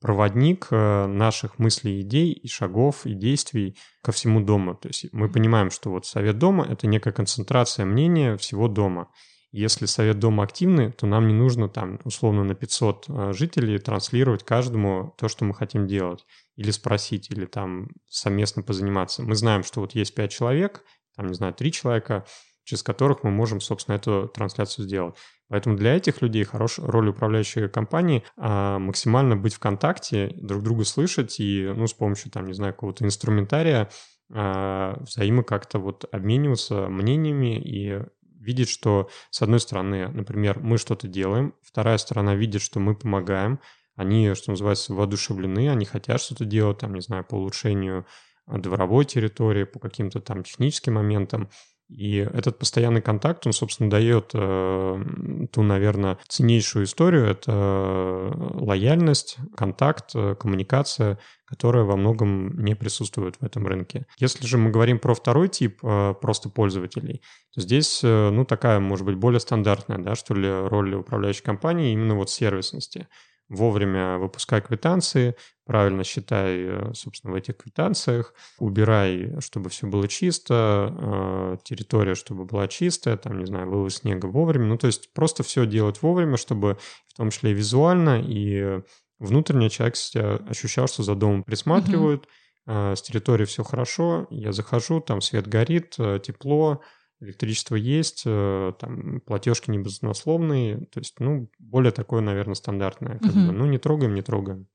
проводник 0.00 0.68
э, 0.70 1.06
наших 1.06 1.58
мыслей, 1.58 2.00
идей 2.00 2.32
и 2.32 2.48
шагов 2.48 3.06
и 3.06 3.14
действий 3.14 3.76
ко 4.02 4.12
всему 4.12 4.40
дому. 4.40 4.74
То 4.74 4.88
есть 4.88 5.06
мы 5.12 5.30
понимаем, 5.30 5.70
что 5.70 5.90
вот 5.90 6.06
совет 6.06 6.38
дома— 6.38 6.66
это 6.68 6.86
некая 6.86 7.12
концентрация 7.12 7.86
мнения 7.86 8.36
всего 8.36 8.66
дома. 8.68 9.10
Если 9.52 9.86
совет 9.86 10.18
дома 10.18 10.44
активный, 10.44 10.92
то 10.92 11.06
нам 11.06 11.28
не 11.28 11.34
нужно 11.34 11.68
там 11.68 12.00
условно 12.04 12.44
на 12.44 12.54
500 12.54 13.04
э, 13.08 13.32
жителей 13.32 13.78
транслировать 13.78 14.44
каждому 14.44 15.14
то, 15.18 15.28
что 15.28 15.44
мы 15.44 15.54
хотим 15.54 15.86
делать. 15.86 16.26
Или 16.56 16.70
спросить, 16.70 17.30
или 17.30 17.46
там 17.46 17.88
совместно 18.08 18.62
позаниматься. 18.62 19.22
Мы 19.22 19.34
знаем, 19.34 19.62
что 19.62 19.80
вот 19.80 19.94
есть 19.94 20.14
5 20.14 20.30
человек, 20.30 20.84
там, 21.16 21.26
не 21.28 21.34
знаю, 21.34 21.54
3 21.54 21.72
человека, 21.72 22.26
через 22.64 22.82
которых 22.82 23.22
мы 23.22 23.30
можем, 23.30 23.60
собственно, 23.60 23.96
эту 23.96 24.28
трансляцию 24.28 24.84
сделать. 24.86 25.14
Поэтому 25.48 25.76
для 25.76 25.96
этих 25.96 26.20
людей 26.20 26.42
хорошая 26.44 26.86
роль 26.88 27.08
управляющей 27.08 27.68
компании 27.68 28.24
а, 28.36 28.78
максимально 28.78 29.36
быть 29.36 29.54
в 29.54 29.60
контакте, 29.60 30.32
друг 30.36 30.62
друга 30.62 30.84
слышать 30.84 31.38
и, 31.38 31.72
ну, 31.74 31.86
с 31.86 31.94
помощью, 31.94 32.32
там, 32.32 32.46
не 32.46 32.52
знаю, 32.52 32.74
какого-то 32.74 33.04
инструментария 33.04 33.88
а, 34.32 35.00
взаимо 35.00 35.44
как-то 35.44 35.78
вот 35.78 36.04
обмениваться 36.10 36.88
мнениями 36.88 37.60
и 37.60 38.02
видеть, 38.46 38.70
что, 38.70 39.10
с 39.30 39.42
одной 39.42 39.60
стороны, 39.60 40.08
например, 40.08 40.60
мы 40.60 40.78
что-то 40.78 41.08
делаем, 41.08 41.54
вторая 41.62 41.98
сторона 41.98 42.34
видит, 42.34 42.62
что 42.62 42.80
мы 42.80 42.94
помогаем, 42.94 43.60
они, 43.96 44.34
что 44.34 44.52
называется, 44.52 44.94
воодушевлены, 44.94 45.68
они 45.68 45.84
хотят 45.84 46.20
что-то 46.20 46.44
делать, 46.44 46.78
там, 46.78 46.94
не 46.94 47.00
знаю, 47.00 47.24
по 47.24 47.34
улучшению 47.34 48.06
дворовой 48.46 49.04
территории, 49.04 49.64
по 49.64 49.78
каким-то 49.78 50.20
там 50.20 50.44
техническим 50.44 50.94
моментам. 50.94 51.50
И 51.88 52.16
этот 52.16 52.58
постоянный 52.58 53.00
контакт, 53.00 53.46
он, 53.46 53.52
собственно, 53.52 53.88
дает 53.88 54.30
э, 54.34 55.04
ту, 55.52 55.62
наверное, 55.62 56.18
ценнейшую 56.26 56.84
историю. 56.84 57.26
Это 57.26 57.52
э, 57.52 58.32
лояльность, 58.64 59.36
контакт, 59.56 60.10
э, 60.14 60.34
коммуникация, 60.34 61.18
которая 61.44 61.84
во 61.84 61.96
многом 61.96 62.58
не 62.64 62.74
присутствует 62.74 63.36
в 63.36 63.44
этом 63.44 63.68
рынке. 63.68 64.06
Если 64.18 64.44
же 64.46 64.58
мы 64.58 64.70
говорим 64.70 64.98
про 64.98 65.14
второй 65.14 65.48
тип 65.48 65.78
э, 65.84 66.14
просто 66.20 66.48
пользователей, 66.48 67.22
то 67.54 67.60
здесь, 67.60 68.00
э, 68.02 68.30
ну, 68.30 68.44
такая, 68.44 68.80
может 68.80 69.06
быть, 69.06 69.16
более 69.16 69.38
стандартная, 69.38 69.98
да, 69.98 70.16
что 70.16 70.34
ли, 70.34 70.50
роль 70.50 70.92
управляющей 70.94 71.44
компании 71.44 71.92
именно 71.92 72.16
вот 72.16 72.30
сервисности 72.30 73.06
вовремя 73.48 74.18
выпускай 74.18 74.60
квитанции, 74.60 75.36
правильно 75.64 76.04
считай, 76.04 76.58
э, 76.58 76.94
собственно, 76.94 77.32
в 77.32 77.36
этих 77.36 77.56
квитанциях, 77.58 78.34
убирай, 78.58 79.34
чтобы 79.40 79.70
все 79.70 79.86
было 79.86 80.08
чисто, 80.08 80.94
э, 80.96 81.56
территория, 81.64 82.14
чтобы 82.14 82.44
была 82.44 82.68
чистая, 82.68 83.16
там, 83.16 83.38
не 83.38 83.46
знаю, 83.46 83.68
вывоз 83.68 83.96
снега 83.96 84.26
вовремя. 84.26 84.66
Ну, 84.66 84.78
то 84.78 84.86
есть 84.86 85.12
просто 85.12 85.42
все 85.42 85.66
делать 85.66 86.02
вовремя, 86.02 86.36
чтобы 86.36 86.78
в 87.08 87.14
том 87.16 87.30
числе 87.30 87.52
и 87.52 87.54
визуально, 87.54 88.20
и 88.20 88.80
внутренне 89.18 89.70
человек 89.70 89.96
себя 89.96 90.36
ощущал, 90.48 90.88
что 90.88 91.02
за 91.02 91.14
домом 91.14 91.42
присматривают, 91.42 92.28
mm-hmm. 92.66 92.96
с 92.96 93.02
территорией 93.02 93.46
все 93.46 93.62
хорошо, 93.62 94.26
я 94.30 94.52
захожу, 94.52 95.00
там 95.00 95.20
свет 95.20 95.46
горит, 95.46 95.96
тепло, 96.22 96.82
электричество 97.20 97.76
есть, 97.76 98.22
э, 98.26 98.72
там 98.78 99.20
платежки 99.20 99.70
не 99.70 99.78
безусловные, 99.78 100.86
то 100.86 101.00
есть, 101.00 101.14
ну, 101.18 101.48
более 101.58 101.92
такое, 101.92 102.20
наверное, 102.20 102.54
стандартное, 102.54 103.18
как 103.18 103.30
угу. 103.30 103.46
бы, 103.46 103.52
ну, 103.52 103.66
не 103.66 103.78
трогаем, 103.78 104.14
не 104.14 104.22
трогаем. 104.22 104.66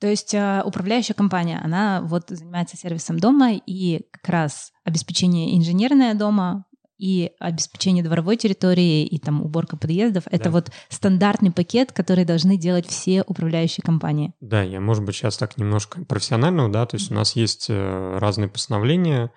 То 0.00 0.08
есть 0.08 0.34
э, 0.34 0.62
управляющая 0.64 1.14
компания, 1.14 1.60
она 1.62 2.02
вот 2.02 2.24
занимается 2.28 2.76
сервисом 2.76 3.20
дома 3.20 3.52
и 3.54 4.00
как 4.10 4.28
раз 4.28 4.72
обеспечение 4.84 5.56
инженерное 5.56 6.14
дома 6.14 6.64
и 6.98 7.32
обеспечение 7.38 8.04
дворовой 8.04 8.36
территории 8.36 9.04
и 9.04 9.18
там 9.18 9.42
уборка 9.42 9.76
подъездов. 9.76 10.24
Это 10.30 10.44
да. 10.44 10.50
вот 10.50 10.70
стандартный 10.88 11.50
пакет, 11.50 11.92
который 11.92 12.24
должны 12.24 12.56
делать 12.56 12.86
все 12.86 13.22
управляющие 13.22 13.82
компании. 13.82 14.34
Да, 14.40 14.62
я, 14.62 14.80
может 14.80 15.04
быть, 15.04 15.16
сейчас 15.16 15.36
так 15.36 15.56
немножко 15.56 16.04
профессионального, 16.04 16.68
да, 16.68 16.86
то 16.86 16.96
есть 16.96 17.10
у 17.10 17.14
нас 17.14 17.36
есть 17.36 17.66
э, 17.68 18.18
разные 18.18 18.48
постановления, 18.48 19.32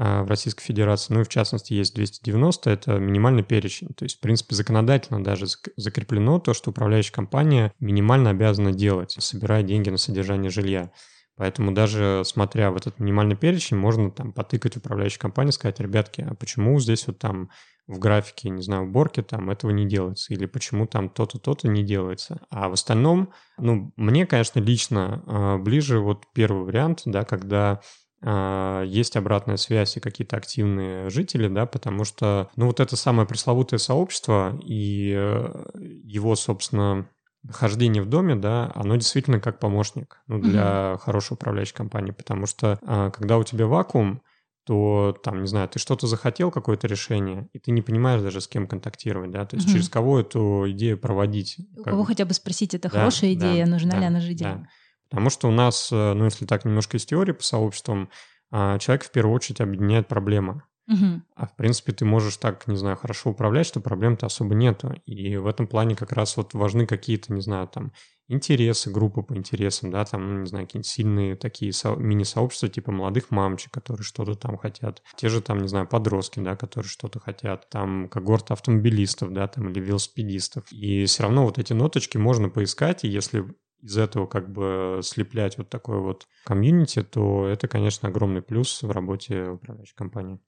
в 0.00 0.28
Российской 0.28 0.64
Федерации, 0.64 1.12
ну 1.12 1.20
и 1.20 1.24
в 1.24 1.28
частности 1.28 1.74
есть 1.74 1.94
290, 1.94 2.70
это 2.70 2.98
минимальный 2.98 3.42
перечень. 3.42 3.88
То 3.88 4.04
есть, 4.04 4.16
в 4.16 4.20
принципе, 4.20 4.54
законодательно 4.54 5.22
даже 5.22 5.46
закреплено 5.76 6.38
то, 6.38 6.54
что 6.54 6.70
управляющая 6.70 7.12
компания 7.12 7.74
минимально 7.80 8.30
обязана 8.30 8.72
делать, 8.72 9.16
собирая 9.18 9.62
деньги 9.62 9.90
на 9.90 9.98
содержание 9.98 10.50
жилья. 10.50 10.90
Поэтому 11.36 11.72
даже 11.72 12.22
смотря 12.24 12.70
в 12.70 12.76
этот 12.76 12.98
минимальный 12.98 13.36
перечень, 13.36 13.76
можно 13.76 14.10
там 14.10 14.32
потыкать 14.32 14.76
управляющей 14.76 15.18
компании, 15.18 15.52
сказать, 15.52 15.80
ребятки, 15.80 16.26
а 16.28 16.34
почему 16.34 16.78
здесь 16.80 17.06
вот 17.06 17.18
там 17.18 17.50
в 17.86 17.98
графике, 17.98 18.50
не 18.50 18.62
знаю, 18.62 18.84
уборки 18.84 19.22
там 19.22 19.50
этого 19.50 19.70
не 19.70 19.86
делается, 19.86 20.32
или 20.32 20.46
почему 20.46 20.86
там 20.86 21.08
то-то, 21.08 21.38
то-то 21.38 21.66
не 21.66 21.82
делается. 21.82 22.40
А 22.50 22.68
в 22.68 22.74
остальном, 22.74 23.32
ну, 23.58 23.92
мне, 23.96 24.26
конечно, 24.26 24.60
лично 24.60 25.22
а, 25.26 25.58
ближе 25.58 25.98
вот 25.98 26.24
первый 26.32 26.64
вариант, 26.64 27.02
да, 27.04 27.24
когда 27.24 27.70
а, 27.72 27.80
есть 28.22 29.16
обратная 29.16 29.56
связь 29.56 29.96
и 29.96 30.00
какие-то 30.00 30.36
активные 30.36 31.08
жители, 31.08 31.48
да, 31.48 31.64
потому 31.64 32.04
что, 32.04 32.50
ну, 32.54 32.66
вот 32.66 32.78
это 32.78 32.94
самое 32.96 33.26
пресловутое 33.26 33.78
сообщество 33.78 34.60
и 34.62 35.14
э, 35.16 35.64
его, 36.04 36.36
собственно, 36.36 37.08
нахождение 37.42 38.02
в 38.02 38.06
доме, 38.06 38.34
да, 38.34 38.70
оно 38.74 38.96
действительно 38.96 39.40
как 39.40 39.58
помощник 39.58 40.20
ну, 40.26 40.38
для 40.38 40.60
mm-hmm. 40.60 40.98
хорошей 40.98 41.34
управляющей 41.34 41.74
компании, 41.74 42.12
потому 42.12 42.46
что 42.46 42.78
а, 42.82 43.10
когда 43.10 43.38
у 43.38 43.44
тебя 43.44 43.66
вакуум, 43.66 44.22
то 44.66 45.18
там, 45.22 45.40
не 45.40 45.48
знаю, 45.48 45.68
ты 45.68 45.78
что-то 45.78 46.06
захотел, 46.06 46.50
какое-то 46.50 46.86
решение, 46.86 47.48
и 47.52 47.58
ты 47.58 47.70
не 47.70 47.80
понимаешь 47.80 48.20
даже, 48.20 48.40
с 48.40 48.46
кем 48.46 48.66
контактировать, 48.66 49.30
да, 49.30 49.46
то 49.46 49.56
есть 49.56 49.68
mm-hmm. 49.68 49.72
через 49.72 49.88
кого 49.88 50.20
эту 50.20 50.70
идею 50.70 50.98
проводить. 50.98 51.56
У 51.76 51.82
кого 51.82 52.04
хотя 52.04 52.26
бы 52.26 52.34
спросить, 52.34 52.74
это 52.74 52.90
да, 52.90 52.98
хорошая 52.98 53.32
идея, 53.32 53.64
да, 53.64 53.70
нужна 53.70 53.92
да, 53.92 53.98
ли 53.98 54.04
она 54.04 54.20
жителям. 54.20 54.62
Да. 54.62 54.68
Потому 55.10 55.28
что 55.28 55.48
у 55.48 55.52
нас, 55.52 55.90
э, 55.92 56.14
ну, 56.14 56.24
если 56.24 56.46
так 56.46 56.64
немножко 56.64 56.96
из 56.96 57.04
теории 57.04 57.32
по 57.32 57.42
сообществам, 57.42 58.10
а, 58.52 58.78
человек 58.78 59.04
в 59.04 59.10
первую 59.10 59.34
очередь 59.34 59.60
объединяет 59.60 60.08
проблема. 60.08 60.64
Угу. 60.88 61.22
А 61.36 61.46
в 61.46 61.54
принципе 61.56 61.92
ты 61.92 62.04
можешь 62.04 62.36
так, 62.36 62.66
не 62.66 62.76
знаю, 62.76 62.96
хорошо 62.96 63.30
управлять, 63.30 63.66
что 63.66 63.80
проблем-то 63.80 64.26
особо 64.26 64.54
нету. 64.54 64.94
И 65.06 65.36
в 65.36 65.46
этом 65.46 65.68
плане 65.68 65.94
как 65.94 66.12
раз 66.12 66.36
вот 66.36 66.52
важны 66.54 66.86
какие-то, 66.86 67.32
не 67.32 67.40
знаю, 67.40 67.68
там 67.68 67.92
интересы, 68.28 68.90
группы 68.90 69.22
по 69.22 69.36
интересам, 69.36 69.90
да, 69.90 70.04
там, 70.04 70.34
ну, 70.34 70.40
не 70.40 70.46
знаю, 70.46 70.66
какие-нибудь 70.66 70.88
сильные 70.88 71.36
такие 71.36 71.72
со- 71.72 71.94
мини-сообщества 71.96 72.68
типа 72.68 72.90
молодых 72.92 73.30
мамочек, 73.30 73.72
которые 73.72 74.04
что-то 74.04 74.34
там 74.34 74.56
хотят. 74.56 75.02
Те 75.16 75.28
же 75.28 75.40
там, 75.40 75.58
не 75.58 75.68
знаю, 75.68 75.86
подростки, 75.86 76.40
да, 76.40 76.56
которые 76.56 76.88
что-то 76.88 77.20
хотят. 77.20 77.68
Там 77.70 78.08
когорта 78.08 78.54
автомобилистов, 78.54 79.32
да, 79.32 79.46
там 79.46 79.68
или 79.68 79.80
велосипедистов. 79.80 80.70
И 80.72 81.04
все 81.04 81.22
равно 81.24 81.44
вот 81.44 81.58
эти 81.58 81.72
ноточки 81.72 82.18
можно 82.18 82.48
поискать, 82.48 83.04
и 83.04 83.08
если 83.08 83.46
из 83.82 83.98
этого 83.98 84.26
как 84.26 84.50
бы 84.50 85.00
слеплять 85.02 85.58
вот 85.58 85.68
такой 85.68 86.00
вот 86.00 86.28
комьюнити, 86.44 87.02
то 87.02 87.46
это, 87.46 87.68
конечно, 87.68 88.08
огромный 88.08 88.42
плюс 88.42 88.82
в 88.82 88.90
работе 88.90 89.48
управляющей 89.48 89.94
компании. 89.94 90.40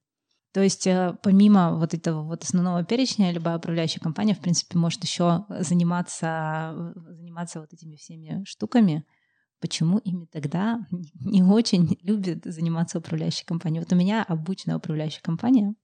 То 0.52 0.60
есть 0.60 0.86
э, 0.86 1.16
помимо 1.22 1.76
вот 1.76 1.94
этого 1.94 2.22
вот 2.22 2.44
основного 2.44 2.84
перечня, 2.84 3.32
любая 3.32 3.56
управляющая 3.56 4.00
компания, 4.00 4.34
в 4.34 4.40
принципе, 4.40 4.78
может 4.78 5.02
еще 5.02 5.46
заниматься, 5.48 6.92
заниматься 6.94 7.60
вот 7.60 7.72
этими 7.72 7.96
всеми 7.96 8.44
штуками. 8.44 9.06
Почему 9.60 9.98
ими 9.98 10.26
тогда 10.26 10.86
не 11.14 11.42
очень 11.42 11.96
любят 12.02 12.44
заниматься 12.44 12.98
управляющей 12.98 13.46
компанией? 13.46 13.80
Вот 13.80 13.92
у 13.92 13.96
меня 13.96 14.22
обычная 14.22 14.76
управляющая 14.76 15.22
компания. 15.22 15.74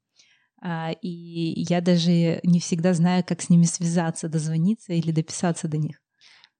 а, 0.63 0.93
и 1.03 1.63
я 1.71 1.81
даже 1.81 2.41
не 2.43 2.61
всегда 2.61 2.95
знаю, 2.95 3.25
как 3.27 3.43
с 3.43 3.51
ними 3.51 3.65
связаться, 3.65 4.29
дозвониться 4.29 4.93
или 4.93 5.13
дописаться 5.13 5.69
до 5.69 5.79
них. 5.79 6.01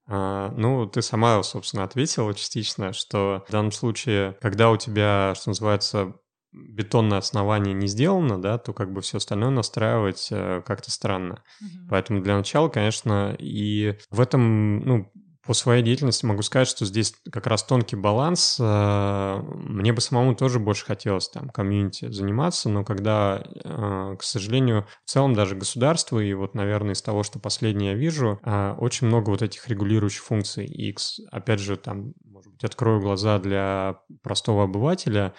А, 0.09 0.53
ну, 0.57 0.87
ты 0.87 1.03
сама, 1.03 1.43
собственно, 1.43 1.85
ответила 1.85 2.33
частично, 2.35 2.93
что 2.93 3.45
в 3.47 3.53
данном 3.53 3.73
случае, 3.73 4.37
когда 4.41 4.71
у 4.71 4.77
тебя, 4.77 5.35
что 5.37 5.51
называется, 5.51 6.15
бетонное 6.53 7.19
основание 7.19 7.75
не 7.75 7.87
сделано, 7.89 8.41
да, 8.41 8.57
то 8.57 8.73
как 8.73 8.93
бы 8.93 9.03
все 9.03 9.19
остальное 9.19 9.51
настраивать 9.51 10.29
э, 10.31 10.63
как-то 10.65 10.91
странно. 10.91 11.43
Mm-hmm. 11.63 11.87
Поэтому 11.91 12.23
для 12.23 12.37
начала, 12.37 12.69
конечно, 12.69 13.37
и 13.39 13.99
в 14.11 14.21
этом, 14.21 14.81
ну, 14.81 15.13
по 15.49 15.55
своей 15.55 15.83
деятельности 15.83 16.27
могу 16.27 16.43
сказать, 16.43 16.69
что 16.69 16.85
здесь 16.85 17.15
как 17.33 17.47
раз 17.47 17.65
тонкий 17.65 17.97
баланс. 17.97 18.59
Э, 18.61 19.41
мне 19.55 19.95
бы 19.95 20.03
самому 20.03 20.35
тоже 20.35 20.59
больше 20.59 20.85
хотелось 20.85 21.31
там 21.31 21.49
комьюнити 21.49 22.11
заниматься, 22.11 22.69
но 22.69 22.85
когда, 22.85 23.43
э, 23.65 24.17
к 24.19 24.23
сожалению, 24.23 24.87
в 25.07 25.11
целом 25.11 25.33
даже 25.33 25.57
государство, 25.57 26.19
и 26.19 26.35
вот, 26.35 26.55
наверное, 26.55 26.93
из 26.93 27.01
того, 27.01 27.23
что 27.23 27.39
последнее 27.39 27.93
я 27.93 27.97
вижу, 27.97 28.39
э, 28.45 28.75
очень 28.77 29.07
много 29.07 29.31
вот 29.31 29.41
этих 29.41 29.67
регулирующих 29.69 30.23
функций. 30.23 30.67
И, 30.67 30.95
опять 31.33 31.61
же, 31.61 31.79
там, 31.79 32.13
может 32.27 32.53
быть, 32.53 32.65
открою 32.65 33.01
глаза 33.01 33.39
для 33.39 34.01
простого 34.23 34.65
обывателя, 34.65 35.33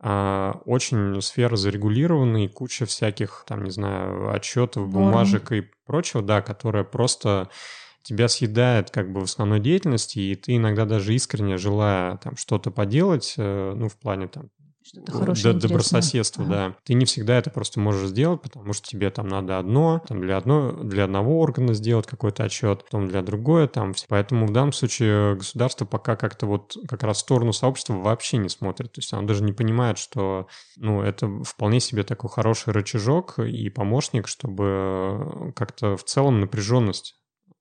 очень 0.00 1.22
сфера 1.22 1.56
зарегулированная, 1.56 2.44
и 2.44 2.48
куча 2.48 2.84
всяких, 2.84 3.44
там, 3.46 3.64
не 3.64 3.70
знаю, 3.70 4.34
отчетов, 4.34 4.90
бумажек 4.90 5.52
и 5.52 5.70
прочего, 5.86 6.20
да, 6.20 6.42
которая 6.42 6.84
просто 6.84 7.48
тебя 8.04 8.28
съедает 8.28 8.90
как 8.90 9.10
бы 9.12 9.20
в 9.20 9.24
основной 9.24 9.60
деятельности, 9.60 10.18
и 10.18 10.34
ты 10.36 10.56
иногда 10.56 10.84
даже 10.84 11.14
искренне 11.14 11.56
желая 11.56 12.18
там 12.18 12.36
что-то 12.36 12.70
поделать, 12.70 13.34
э, 13.36 13.74
ну, 13.74 13.88
в 13.88 13.96
плане 13.96 14.28
там 14.28 14.50
что-то 14.86 15.12
хорошее, 15.12 15.54
Д- 15.54 15.60
добрососедство, 15.60 16.44
ага. 16.44 16.54
да. 16.54 16.76
Ты 16.84 16.92
не 16.92 17.06
всегда 17.06 17.38
это 17.38 17.48
просто 17.48 17.80
можешь 17.80 18.08
сделать, 18.08 18.42
потому 18.42 18.74
что 18.74 18.86
тебе 18.86 19.10
там 19.10 19.28
надо 19.28 19.58
одно, 19.58 20.02
там 20.06 20.20
для, 20.20 20.36
одно, 20.36 20.72
для 20.72 21.04
одного 21.04 21.40
органа 21.40 21.72
сделать 21.72 22.06
какой-то 22.06 22.44
отчет, 22.44 22.84
потом 22.84 23.08
для 23.08 23.22
другое, 23.22 23.66
там. 23.66 23.94
Поэтому 24.08 24.46
в 24.46 24.52
данном 24.52 24.74
случае 24.74 25.36
государство 25.36 25.86
пока 25.86 26.16
как-то 26.16 26.44
вот 26.46 26.76
как 26.86 27.02
раз 27.02 27.16
в 27.16 27.20
сторону 27.20 27.54
сообщества 27.54 27.94
вообще 27.94 28.36
не 28.36 28.50
смотрит. 28.50 28.92
То 28.92 28.98
есть 28.98 29.10
оно 29.14 29.26
даже 29.26 29.42
не 29.42 29.54
понимает, 29.54 29.96
что, 29.96 30.48
ну, 30.76 31.00
это 31.00 31.28
вполне 31.44 31.80
себе 31.80 32.02
такой 32.02 32.28
хороший 32.28 32.74
рычажок 32.74 33.38
и 33.38 33.70
помощник, 33.70 34.28
чтобы 34.28 35.52
как-то 35.56 35.96
в 35.96 36.04
целом 36.04 36.40
напряженность 36.40 37.16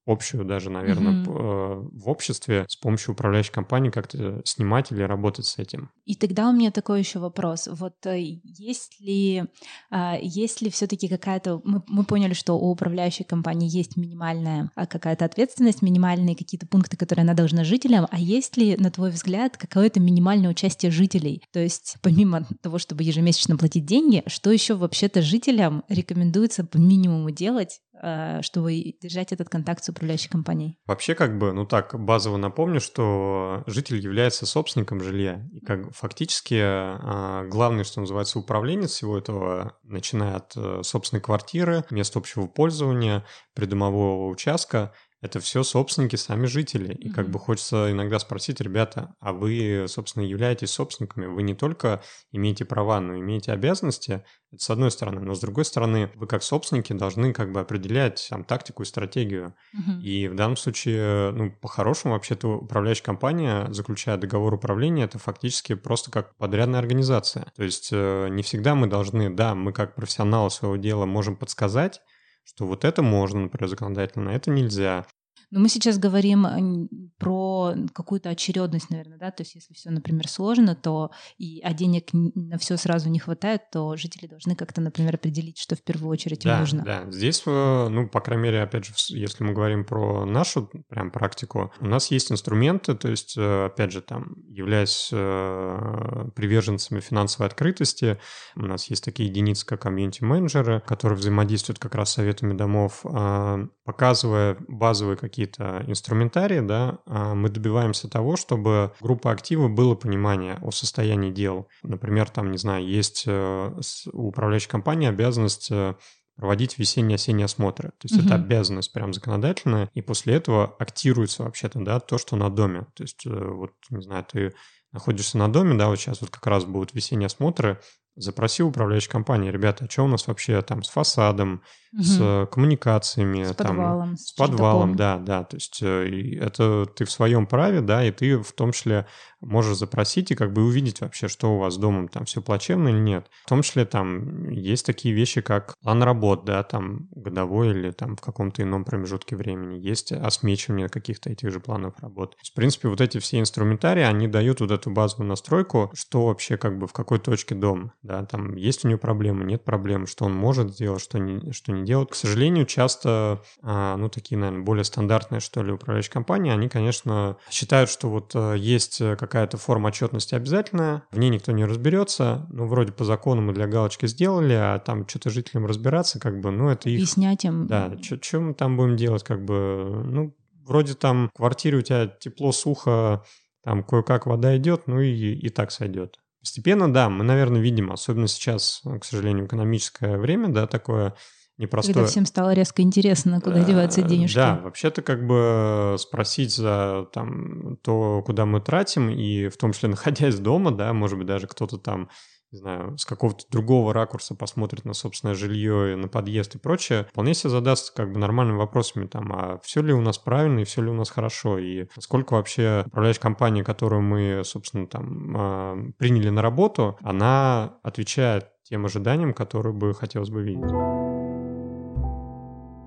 общую 0.06 0.46
даже, 0.46 0.70
наверное, 0.70 1.24
mm-hmm. 1.24 1.90
в 1.94 2.10
обществе 2.10 2.66
с 2.68 2.76
помощью 2.76 3.14
управляющей 3.14 3.52
компании 3.52 3.90
как-то 3.90 4.42
снимать 4.46 4.92
или 4.92 5.02
работать 5.04 5.46
с 5.46 5.58
этим. 5.58 5.90
И 6.06 6.16
тогда 6.16 6.50
у 6.50 6.54
меня 6.54 6.72
такой 6.72 7.00
еще 7.00 7.20
вопрос. 7.20 7.70
Вот 7.72 8.06
э, 8.06 8.20
есть 8.44 9.00
ли, 9.00 9.44
а, 9.90 10.18
есть 10.22 10.62
ли 10.62 10.70
все-таки 10.70 11.08
какая-то... 11.08 11.62
Мы, 11.64 11.82
мы 11.88 12.04
поняли, 12.04 12.34
что 12.34 12.54
у 12.54 12.72
управляющей 12.72 13.24
компании 13.24 13.70
есть 13.70 13.96
минимальная 13.96 14.70
а, 14.76 14.86
какая-то 14.86 15.24
ответственность, 15.26 15.82
минимальные 15.82 16.36
какие-то 16.36 16.68
пункты, 16.68 16.98
которые 16.98 17.24
она 17.24 17.34
должна 17.34 17.64
жителям, 17.64 18.08
а 18.12 18.20
есть 18.20 18.58
ли, 18.58 18.76
на 18.76 18.92
твой 18.92 19.12
взгляд, 19.12 19.58
какое-то 19.58 20.00
минимальное 20.02 20.50
участие 20.50 20.92
жителей? 20.92 21.42
То 21.54 21.60
есть 21.60 21.96
помимо 22.02 22.46
того, 22.62 22.80
чтобы 22.80 23.04
ежемесячно 23.04 23.58
платить 23.58 23.86
деньги, 23.86 24.24
что 24.28 24.52
еще 24.52 24.76
вообще-то 24.76 25.22
жителям 25.22 25.84
рекомендуется 25.88 26.66
по 26.66 26.78
минимуму 26.78 27.32
делать, 27.32 27.80
Э, 27.93 27.93
чтобы 28.42 28.96
держать 29.02 29.32
этот 29.32 29.50
контакт 29.50 29.84
с 29.84 29.90
управляющей 29.90 30.30
компанией. 30.30 30.78
Вообще, 30.88 31.16
как 31.16 31.38
бы, 31.38 31.54
ну 31.54 31.66
так, 31.66 31.98
базово 31.98 32.38
напомню, 32.38 32.82
что 32.82 33.64
житель 33.68 34.00
является 34.00 34.46
собственником 34.46 35.02
жилья. 35.02 35.48
И 35.54 35.60
как 35.60 35.94
фактически 35.94 36.60
а, 36.60 37.46
главное, 37.46 37.84
что 37.84 38.02
называется, 38.02 38.40
управление 38.40 38.88
всего 38.88 39.18
этого, 39.18 39.78
начиная 39.84 40.38
от 40.38 40.54
э, 40.56 40.82
собственной 40.84 41.22
квартиры, 41.22 41.86
места 41.90 42.20
общего 42.20 42.48
пользования, 42.48 43.26
придомового 43.54 44.30
участка, 44.30 44.94
это 45.24 45.40
все 45.40 45.64
собственники, 45.64 46.18
сами 46.18 46.48
жители. 46.48 46.94
И 46.94 47.08
mm-hmm. 47.08 47.14
как 47.14 47.30
бы 47.30 47.40
хочется 47.40 47.90
иногда 47.90 48.20
спросить, 48.20 48.60
ребята, 48.60 49.16
а 49.22 49.32
вы, 49.32 49.86
собственно, 49.88 50.24
являетесь 50.26 50.72
собственниками? 50.72 51.28
Вы 51.28 51.44
не 51.44 51.56
только 51.56 52.04
имеете 52.34 52.66
права, 52.66 53.00
но 53.00 53.18
имеете 53.18 53.54
обязанности, 53.54 54.26
это 54.52 54.62
с 54.62 54.70
одной 54.70 54.92
стороны. 54.92 55.22
Но 55.22 55.34
с 55.34 55.40
другой 55.40 55.64
стороны, 55.64 56.12
вы 56.16 56.28
как 56.28 56.44
собственники 56.44 56.92
должны 56.92 57.32
как 57.32 57.54
бы 57.54 57.62
определять 57.62 58.28
там 58.30 58.44
тактику 58.44 58.84
и 58.84 58.86
стратегию. 58.86 59.56
Mm-hmm. 59.74 60.02
И 60.02 60.28
в 60.28 60.36
данном 60.36 60.58
случае, 60.58 61.32
ну, 61.32 61.52
по-хорошему, 61.52 62.16
вообще-то 62.16 62.58
управляющая 62.58 63.06
компания, 63.06 63.68
заключая 63.72 64.18
договор 64.18 64.54
управления, 64.54 65.06
это 65.06 65.20
фактически 65.20 65.74
просто 65.74 66.12
как 66.12 66.36
подрядная 66.36 66.82
организация. 66.82 67.46
То 67.56 67.64
есть 67.64 67.90
э, 67.94 68.28
не 68.30 68.44
всегда 68.44 68.76
мы 68.76 68.88
должны, 68.88 69.30
да, 69.34 69.56
мы 69.56 69.72
как 69.72 69.96
профессионалы 69.96 70.52
своего 70.52 70.76
дела 70.76 71.06
можем 71.06 71.38
подсказать, 71.38 72.02
что 72.44 72.68
вот 72.68 72.84
это 72.86 73.02
можно, 73.02 73.42
например, 73.42 73.70
законодательно, 73.70 74.32
а 74.32 74.34
это 74.34 74.52
нельзя. 74.52 75.06
Но 75.54 75.60
мы 75.60 75.70
сейчас 75.70 76.00
говорим 76.00 76.90
про 77.20 77.76
какую-то 77.94 78.30
очередность, 78.30 78.90
наверное, 78.90 79.20
да, 79.20 79.30
то 79.30 79.44
есть 79.44 79.54
если 79.54 79.76
все, 79.76 79.92
например, 79.92 80.28
сложно, 80.28 80.76
то 80.76 81.12
и 81.38 81.62
а 81.64 81.74
денег 81.74 82.08
на 82.12 82.58
все 82.58 82.76
сразу 82.76 83.10
не 83.10 83.20
хватает, 83.20 83.70
то 83.72 83.96
жители 83.96 84.26
должны 84.26 84.56
как-то, 84.56 84.82
например, 84.82 85.14
определить, 85.14 85.60
что 85.60 85.76
в 85.76 85.84
первую 85.84 86.10
очередь 86.10 86.42
да, 86.44 86.56
им 86.56 86.60
нужно. 86.62 86.84
Да, 86.84 87.12
здесь, 87.12 87.44
э, 87.46 87.88
ну, 87.88 88.10
по 88.10 88.20
крайней 88.20 88.46
мере, 88.46 88.64
опять 88.64 88.86
же, 88.86 88.94
если 89.10 89.44
мы 89.44 89.54
говорим 89.54 89.86
про 89.86 90.26
нашу 90.26 90.72
прям 90.90 91.12
практику, 91.12 91.72
у 91.80 91.86
нас 91.86 92.10
есть 92.10 92.32
инструменты, 92.32 92.96
то 92.96 93.10
есть, 93.10 93.38
э, 93.38 93.66
опять 93.66 93.92
же, 93.92 94.02
там, 94.02 94.34
являясь 94.50 95.10
э, 95.12 96.30
приверженцами 96.36 97.00
финансовой 97.00 97.48
открытости, 97.48 98.18
у 98.56 98.66
нас 98.66 98.90
есть 98.90 99.04
такие 99.04 99.30
единицы, 99.30 99.68
как 99.68 99.84
комьюнити-менеджеры, 99.84 100.82
которые 100.82 101.20
взаимодействуют 101.20 101.78
как 101.78 101.94
раз 101.94 102.10
с 102.10 102.14
советами 102.14 102.54
домов, 102.54 103.02
а, 103.06 103.68
показывая 103.84 104.58
базовые 104.68 105.18
какие 105.18 105.43
какие-то 105.46 105.84
инструментарии, 105.88 106.60
да, 106.60 107.00
а 107.06 107.36
мы 107.36 107.50
добиваемся 107.50 108.10
того, 108.10 108.36
чтобы 108.36 108.94
группа 109.02 109.32
актива 109.32 109.68
было 109.68 109.96
понимание 109.96 110.58
о 110.62 110.72
состоянии 110.72 111.32
дел. 111.32 111.68
Например, 111.84 112.30
там, 112.30 112.52
не 112.52 112.58
знаю, 112.58 112.86
есть 112.86 113.24
э, 113.28 113.82
у 114.12 114.28
управляющей 114.28 114.70
компании 114.70 115.10
обязанность 115.10 115.70
э, 115.72 115.96
проводить 116.36 116.78
весенние-осенние 116.78 117.46
осмотры. 117.46 117.90
То 117.90 118.08
есть 118.08 118.18
угу. 118.18 118.26
это 118.26 118.36
обязанность 118.36 118.92
прям 118.94 119.14
законодательная, 119.14 119.90
и 119.94 120.02
после 120.02 120.36
этого 120.36 120.76
актируется 120.80 121.44
вообще-то, 121.44 121.80
да, 121.84 122.00
то, 122.00 122.18
что 122.18 122.36
на 122.36 122.50
доме. 122.50 122.88
То 122.96 123.04
есть 123.04 123.26
э, 123.26 123.30
вот, 123.30 123.72
не 123.90 124.02
знаю, 124.02 124.26
ты 124.32 124.54
находишься 124.92 125.38
на 125.38 125.52
доме, 125.52 125.76
да, 125.76 125.90
вот 125.90 126.00
сейчас 126.00 126.22
вот 126.22 126.30
как 126.30 126.46
раз 126.48 126.66
будут 126.66 126.94
весенние 126.94 127.28
осмотры, 127.28 127.80
запроси 128.16 128.64
управляющей 128.64 129.10
компании, 129.10 129.52
ребята, 129.52 129.86
а 129.86 129.92
что 129.92 130.04
у 130.04 130.08
нас 130.08 130.28
вообще 130.28 130.62
там 130.62 130.84
с 130.84 130.90
фасадом, 130.90 131.64
угу. 131.92 132.04
с 132.04 132.48
коммуникациями, 132.52 133.44
с 133.44 133.56
там, 133.56 133.68
подвалом, 133.68 134.18
с 134.18 134.32
подвалом, 134.34 134.96
да, 134.96 135.18
да, 135.18 135.44
то 135.44 135.56
есть 135.58 135.80
э, 135.82 136.38
это 136.40 136.86
ты 136.86 137.06
в 137.06 137.12
своем 137.12 137.48
праве, 137.48 137.82
да, 137.82 138.04
и 138.04 138.12
ты 138.12 138.38
в 138.38 138.52
том 138.54 138.72
числе 138.72 139.08
можешь 139.44 139.78
запросить 139.78 140.32
и 140.32 140.36
как 140.36 140.54
бы 140.54 140.64
увидеть 140.64 141.02
вообще, 141.02 141.28
что 141.28 141.56
у 141.56 141.60
вас 141.60 141.76
с 141.76 141.78
домом, 141.78 142.08
там 142.08 142.26
все 142.26 142.42
плачевно 142.42 142.90
или 142.90 143.00
нет. 143.00 143.28
В 143.46 143.50
том 143.50 143.62
числе 143.62 143.86
там 143.86 144.50
есть 144.50 144.86
такие 144.86 145.14
вещи, 145.14 145.42
как 145.42 145.76
план 145.82 146.04
работ, 146.04 146.46
да, 146.46 146.64
там 146.64 147.08
годовой 147.12 147.72
или 147.72 147.92
там 147.92 148.16
в 148.16 148.22
каком-то 148.22 148.62
ином 148.64 148.86
промежутке 148.86 149.36
времени. 149.36 149.80
Есть 149.80 150.12
осмечивание 150.12 150.90
каких-то 150.90 151.30
этих 151.30 151.52
же 151.52 151.60
планов 151.60 151.94
работ. 152.00 152.36
Есть, 152.40 152.52
в 152.52 152.56
принципе, 152.56 152.88
вот 152.88 153.02
эти 153.02 153.20
все 153.20 153.40
инструментарии, 153.40 154.04
они 154.04 154.28
дают 154.28 154.62
вот 154.62 154.72
эту 154.72 154.92
базовую 154.92 155.28
настройку, 155.28 155.92
что 155.94 156.28
вообще 156.28 156.58
как 156.58 156.78
бы 156.78 156.88
в 156.88 156.94
какой 156.94 157.20
точке 157.20 157.56
дом, 157.56 157.92
да, 158.02 158.26
там 158.26 158.56
есть 158.56 158.86
у 158.86 158.88
него 158.88 159.00
проблемы, 159.00 159.44
нет 159.44 159.64
проблем, 159.64 160.08
что 160.08 160.26
он 160.26 160.34
может 160.34 160.72
сделать, 160.72 161.02
что 161.02 161.20
не, 161.20 161.52
что 161.52 161.72
не 161.72 161.86
делать. 161.86 162.10
К 162.10 162.16
сожалению, 162.16 162.66
часто, 162.66 163.42
а, 163.62 163.98
ну, 163.98 164.10
такие, 164.10 164.38
наверное, 164.38 164.64
более 164.64 164.84
стандартные, 164.84 165.40
что 165.42 165.64
ли, 165.64 165.72
управляющие 165.72 166.12
компании, 166.12 166.52
они, 166.52 166.70
конечно, 166.70 167.38
считают, 167.50 167.90
что 167.90 168.10
вот 168.10 168.32
э, 168.36 168.56
есть 168.58 169.00
как 169.00 169.33
какая-то 169.34 169.58
форма 169.58 169.88
отчетности 169.88 170.36
обязательная, 170.36 171.02
в 171.12 171.18
ней 171.18 171.32
никто 171.32 171.52
не 171.54 171.66
разберется, 171.66 172.46
ну, 172.52 172.68
вроде 172.68 172.92
по 172.92 173.04
закону 173.04 173.42
мы 173.42 173.52
для 173.52 173.66
галочки 173.66 174.06
сделали, 174.06 174.54
а 174.54 174.78
там 174.78 175.08
что-то 175.08 175.32
жителям 175.32 175.66
разбираться, 175.66 176.20
как 176.20 176.40
бы, 176.40 176.52
ну, 176.52 176.70
это 176.70 176.88
их... 176.88 177.00
Объяснять 177.00 177.44
им. 177.44 177.66
Да, 177.66 177.92
что 178.00 178.40
мы 178.40 178.54
там 178.54 178.78
будем 178.78 178.96
делать, 178.96 179.24
как 179.24 179.44
бы, 179.44 180.04
ну, 180.06 180.36
вроде 180.64 180.94
там 180.94 181.32
в 181.34 181.38
квартире 181.38 181.78
у 181.78 181.82
тебя 181.82 182.06
тепло, 182.06 182.52
сухо, 182.52 183.24
там 183.64 183.84
кое-как 183.84 184.28
вода 184.28 184.56
идет, 184.56 184.86
ну 184.86 185.00
и, 185.00 185.10
и 185.10 185.50
так 185.50 185.72
сойдет. 185.72 186.20
Постепенно, 186.40 186.94
да, 186.94 187.10
мы, 187.10 187.24
наверное, 187.24 187.60
видим, 187.60 187.92
особенно 187.92 188.28
сейчас, 188.28 188.84
к 189.02 189.04
сожалению, 189.04 189.48
экономическое 189.48 190.20
время, 190.20 190.50
да, 190.50 190.68
такое, 190.68 191.16
непростое. 191.64 191.94
Когда 191.94 192.08
всем 192.08 192.26
стало 192.26 192.54
резко 192.54 192.82
интересно, 192.82 193.42
куда 193.42 193.60
э, 193.60 193.66
деваются 193.66 194.02
денежки. 194.02 194.36
Да, 194.36 194.60
вообще-то 194.64 195.02
как 195.02 195.26
бы 195.26 195.96
спросить 196.00 196.56
за 196.56 197.08
там, 197.12 197.78
то, 197.78 198.22
куда 198.26 198.46
мы 198.46 198.62
тратим, 198.62 199.10
и 199.10 199.48
в 199.48 199.58
том 199.58 199.74
числе 199.74 199.90
находясь 199.90 200.40
дома, 200.40 200.72
да, 200.72 200.94
может 200.94 201.18
быть, 201.18 201.28
даже 201.28 201.48
кто-то 201.48 201.78
там 201.78 202.10
не 202.54 202.60
знаю, 202.60 202.98
с 203.00 203.06
какого-то 203.06 203.46
другого 203.50 203.94
ракурса 203.94 204.36
посмотрит 204.36 204.86
на 204.86 204.94
собственное 204.94 205.34
жилье, 205.34 205.96
на 205.96 206.08
подъезд 206.08 206.54
и 206.54 206.60
прочее, 206.60 207.08
вполне 207.10 207.34
себе 207.34 207.50
задастся 207.50 207.92
как 207.94 208.14
бы 208.14 208.20
нормальными 208.20 208.58
вопросами 208.58 209.08
там, 209.08 209.34
а 209.34 209.60
все 209.64 209.82
ли 209.82 209.92
у 209.92 210.02
нас 210.02 210.20
правильно 210.20 210.60
и 210.60 210.64
все 210.64 210.84
ли 210.84 210.90
у 210.90 210.94
нас 210.94 211.10
хорошо, 211.10 211.58
и 211.58 211.88
сколько 212.00 212.36
вообще 212.36 212.84
управляющая 212.86 213.22
компания, 213.22 213.64
которую 213.64 214.04
мы, 214.04 214.44
собственно, 214.46 214.86
там 214.86 215.36
а, 215.36 215.78
приняли 215.98 216.30
на 216.30 216.44
работу, 216.44 216.96
она 217.02 217.80
отвечает 217.82 218.50
тем 218.64 218.86
ожиданиям, 218.86 219.34
которые 219.34 219.74
бы 219.74 219.94
хотелось 219.96 220.30
бы 220.30 220.44
видеть. 220.44 221.03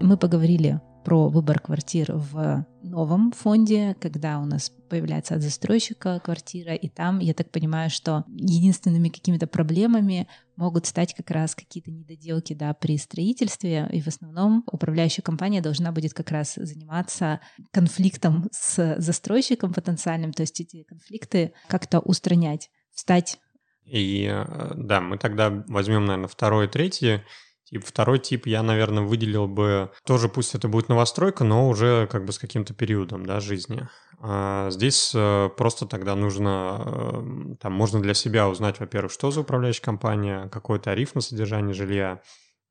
Мы 0.00 0.16
поговорили 0.18 0.80
про 1.04 1.28
выбор 1.28 1.60
квартир 1.60 2.12
в 2.12 2.66
новом 2.82 3.30
фонде, 3.30 3.96
когда 4.00 4.40
у 4.40 4.44
нас 4.44 4.70
появляется 4.90 5.36
от 5.36 5.42
застройщика 5.42 6.20
квартира, 6.22 6.74
и 6.74 6.88
там, 6.88 7.20
я 7.20 7.32
так 7.32 7.50
понимаю, 7.50 7.90
что 7.90 8.24
единственными 8.28 9.08
какими-то 9.08 9.46
проблемами 9.46 10.28
могут 10.56 10.86
стать 10.86 11.14
как 11.14 11.30
раз 11.30 11.54
какие-то 11.54 11.90
недоделки 11.92 12.54
да, 12.54 12.74
при 12.74 12.98
строительстве, 12.98 13.88
и 13.92 14.00
в 14.00 14.08
основном 14.08 14.64
управляющая 14.70 15.22
компания 15.22 15.60
должна 15.60 15.92
будет 15.92 16.12
как 16.12 16.30
раз 16.30 16.54
заниматься 16.56 17.40
конфликтом 17.72 18.48
с 18.50 18.96
застройщиком 18.98 19.72
потенциальным, 19.72 20.32
то 20.32 20.42
есть 20.42 20.60
эти 20.60 20.82
конфликты 20.82 21.52
как-то 21.68 22.00
устранять, 22.00 22.68
встать. 22.92 23.38
И 23.84 24.28
э, 24.28 24.72
да, 24.76 25.00
мы 25.00 25.18
тогда 25.18 25.64
возьмем, 25.68 26.04
наверное, 26.04 26.28
второй 26.28 26.66
и 26.66 26.68
третий 26.68 27.22
Тип, 27.68 27.84
второй 27.84 28.20
тип 28.20 28.46
я, 28.46 28.62
наверное, 28.62 29.02
выделил 29.02 29.48
бы, 29.48 29.90
тоже 30.04 30.28
пусть 30.28 30.54
это 30.54 30.68
будет 30.68 30.88
новостройка, 30.88 31.42
но 31.42 31.68
уже 31.68 32.06
как 32.06 32.24
бы 32.24 32.32
с 32.32 32.38
каким-то 32.38 32.74
периодом, 32.74 33.26
да, 33.26 33.40
жизни. 33.40 33.88
А 34.20 34.70
здесь 34.70 35.12
э, 35.14 35.50
просто 35.56 35.84
тогда 35.86 36.14
нужно, 36.14 36.82
э, 36.86 37.56
там 37.60 37.72
можно 37.72 38.00
для 38.00 38.14
себя 38.14 38.48
узнать, 38.48 38.78
во-первых, 38.78 39.10
что 39.10 39.32
за 39.32 39.40
управляющая 39.40 39.82
компания, 39.82 40.48
какой 40.48 40.78
тариф 40.78 41.16
на 41.16 41.20
содержание 41.20 41.74
жилья, 41.74 42.22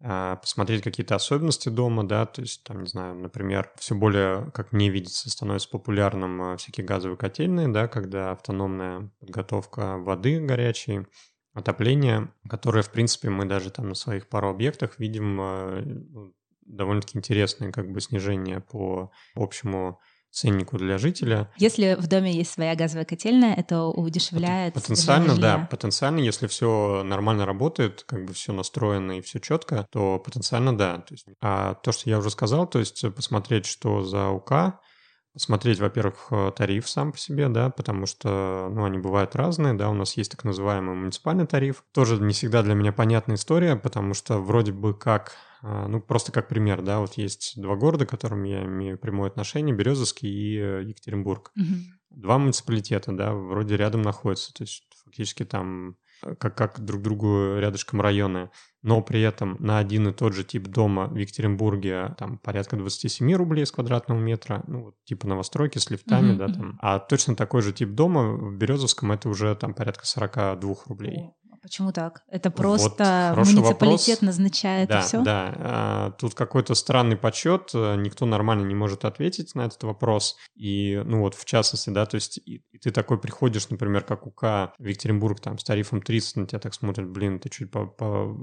а, 0.02 0.36
посмотреть 0.36 0.84
какие-то 0.84 1.16
особенности 1.16 1.70
дома, 1.70 2.06
да, 2.06 2.26
то 2.26 2.42
есть, 2.42 2.64
там, 2.64 2.82
не 2.82 2.88
знаю, 2.88 3.16
например, 3.16 3.72
все 3.78 3.96
более, 3.96 4.52
как 4.52 4.72
мне 4.72 4.90
видится, 4.90 5.30
становится 5.30 5.70
популярным 5.70 6.54
э, 6.54 6.58
всякие 6.58 6.86
газовые 6.86 7.18
котельные, 7.18 7.70
да, 7.70 7.88
когда 7.88 8.32
автономная 8.32 9.10
подготовка 9.20 9.98
воды 9.98 10.40
горячей, 10.40 11.08
отопление, 11.56 12.32
которое, 12.48 12.84
в 12.84 12.91
принципе, 12.91 13.30
мы 13.30 13.46
даже 13.46 13.72
там 13.72 13.89
на 13.89 13.96
своих 13.96 14.28
пару 14.28 14.50
объектах 14.50 15.00
видим 15.00 15.39
э, 15.41 15.82
ну, 15.86 16.34
довольно-таки 16.65 17.18
интересное 17.18 17.72
как 17.72 17.89
бы 17.91 18.02
снижение 18.02 18.60
по 18.60 19.12
общему 19.36 20.00
ценнику 20.32 20.78
для 20.78 20.98
жителя. 20.98 21.50
Если 21.56 21.96
в 21.98 22.08
доме 22.08 22.34
есть 22.34 22.52
своя 22.52 22.76
газовая 22.76 23.06
котельная, 23.06 23.56
это 23.56 23.86
удешевляет. 23.86 24.74
Потенциально, 24.74 25.36
да, 25.38 25.65
потенциально, 25.72 26.20
если 26.20 26.48
все 26.48 27.04
нормально 27.06 27.46
работает, 27.46 28.04
как 28.06 28.26
бы 28.26 28.34
все 28.34 28.52
настроено 28.52 29.13
и 29.13 29.22
все 29.22 29.39
четко, 29.39 29.88
то 29.91 30.20
потенциально 30.20 30.78
да. 30.78 30.98
То 30.98 31.13
есть, 31.13 31.26
а 31.41 31.76
то, 31.76 31.94
что 31.94 32.10
я 32.10 32.18
уже 32.18 32.30
сказал, 32.32 32.68
то 32.68 32.80
есть 32.80 33.02
посмотреть, 33.15 33.65
что 33.65 34.04
за 34.04 34.28
УК, 34.28 34.82
смотреть, 35.38 35.80
во-первых, 35.80 36.28
э, 36.32 36.52
тариф 36.56 36.89
сам 36.89 37.12
по 37.12 37.17
себе, 37.17 37.50
да, 37.50 37.69
потому 37.69 38.06
что, 38.06 38.69
ну, 38.71 38.86
они 38.86 38.98
бывают 38.98 39.36
разные, 39.36 39.74
да, 39.74 39.89
у 39.89 39.93
нас 39.93 40.17
есть 40.17 40.32
так 40.32 40.43
называемый 40.43 40.95
муниципальный 40.95 41.45
тариф. 41.45 41.84
Тоже 41.91 42.17
не 42.19 42.34
всегда 42.34 42.63
для 42.63 42.74
меня 42.74 42.93
понятная 42.93 43.36
история, 43.36 43.76
потому 43.76 44.13
что 44.13 44.39
вроде 44.39 44.71
бы 44.71 44.93
как, 44.93 45.34
э, 45.62 45.88
ну, 45.88 46.00
просто 46.02 46.32
как 46.32 46.48
пример, 46.48 46.82
да, 46.82 47.00
вот 47.00 47.13
есть 47.13 47.60
два 47.62 47.76
города, 47.76 48.06
к 48.06 48.10
которым 48.10 48.43
я 48.43 48.63
имею 48.63 48.98
прямое 48.98 49.30
отношение, 49.30 49.76
Березовский 49.76 50.30
и 50.30 50.58
э, 50.58 50.84
Екатеринбург. 50.84 51.52
Угу. 51.56 52.21
Два 52.21 52.38
муниципалитета, 52.38 53.12
да, 53.12 53.34
вроде 53.34 53.76
рядом 53.76 54.02
находятся, 54.02 54.54
то 54.54 54.63
есть 54.63 54.86
фактически 55.04 55.43
там 55.43 55.98
как, 56.40 56.56
как 56.56 56.80
друг 56.80 57.02
другу 57.02 57.58
рядышком 57.58 58.02
районы, 58.02 58.50
но 58.82 59.02
при 59.02 59.22
этом 59.22 59.58
на 59.60 59.80
один 59.80 60.10
и 60.10 60.14
тот 60.14 60.34
же 60.34 60.44
тип 60.44 60.68
дома 60.68 61.08
в 61.08 61.16
Екатеринбурге 61.16 62.16
там 62.18 62.38
порядка 62.38 62.76
27 62.76 63.34
рублей 63.34 63.66
с 63.66 63.72
квадратного 63.72 64.20
метра, 64.20 64.64
ну, 64.68 64.84
вот, 64.86 64.96
типа 65.06 65.28
новостройки 65.28 65.78
с 65.78 65.90
лифтами, 65.90 66.34
mm-hmm. 66.34 66.38
да, 66.38 66.48
там. 66.48 66.80
А 66.82 67.00
точно 67.00 67.36
такой 67.36 67.62
же 67.62 67.74
тип 67.74 67.90
дома 67.90 68.34
в 68.34 68.56
Березовском 68.56 69.12
это 69.12 69.30
уже 69.30 69.56
там 69.56 69.74
порядка 69.74 70.06
42 70.06 70.76
рублей. 70.88 71.32
Почему 71.65 71.91
так? 71.91 72.21
Это 72.28 72.51
просто 72.51 73.34
вот, 73.36 73.47
муниципалитет 73.47 74.21
вопрос. 74.21 74.21
назначает 74.21 74.88
да, 74.88 74.99
и 74.99 75.01
все? 75.01 75.23
Да, 75.23 75.54
а, 75.58 76.12
тут 76.12 76.36
какой-то 76.36 76.75
странный 76.75 77.17
подсчет, 77.17 77.71
э, 77.73 77.95
никто 77.95 78.28
нормально 78.28 78.67
не 78.67 78.75
может 78.75 79.04
ответить 79.04 79.56
на 79.56 79.62
этот 79.62 79.82
вопрос. 79.82 80.38
И, 80.56 81.01
ну 81.04 81.21
вот, 81.21 81.34
в 81.34 81.43
частности, 81.43 81.89
да, 81.89 82.06
то 82.06 82.15
есть 82.15 82.38
и, 82.38 82.62
и 82.71 82.78
ты 82.78 82.91
такой 82.91 83.19
приходишь, 83.19 83.67
например, 83.71 84.04
как 84.04 84.28
УК 84.28 84.75
Екатеринбург 84.78 85.39
там 85.39 85.58
с 85.58 85.63
тарифом 85.63 86.04
30, 86.04 86.36
на 86.36 86.45
тебя 86.45 86.60
так 86.60 86.75
смотрят, 86.75 87.10
блин, 87.10 87.39
ты 87.39 87.49
чуть 87.49 87.71
по, 87.71 87.88
по, 87.88 88.38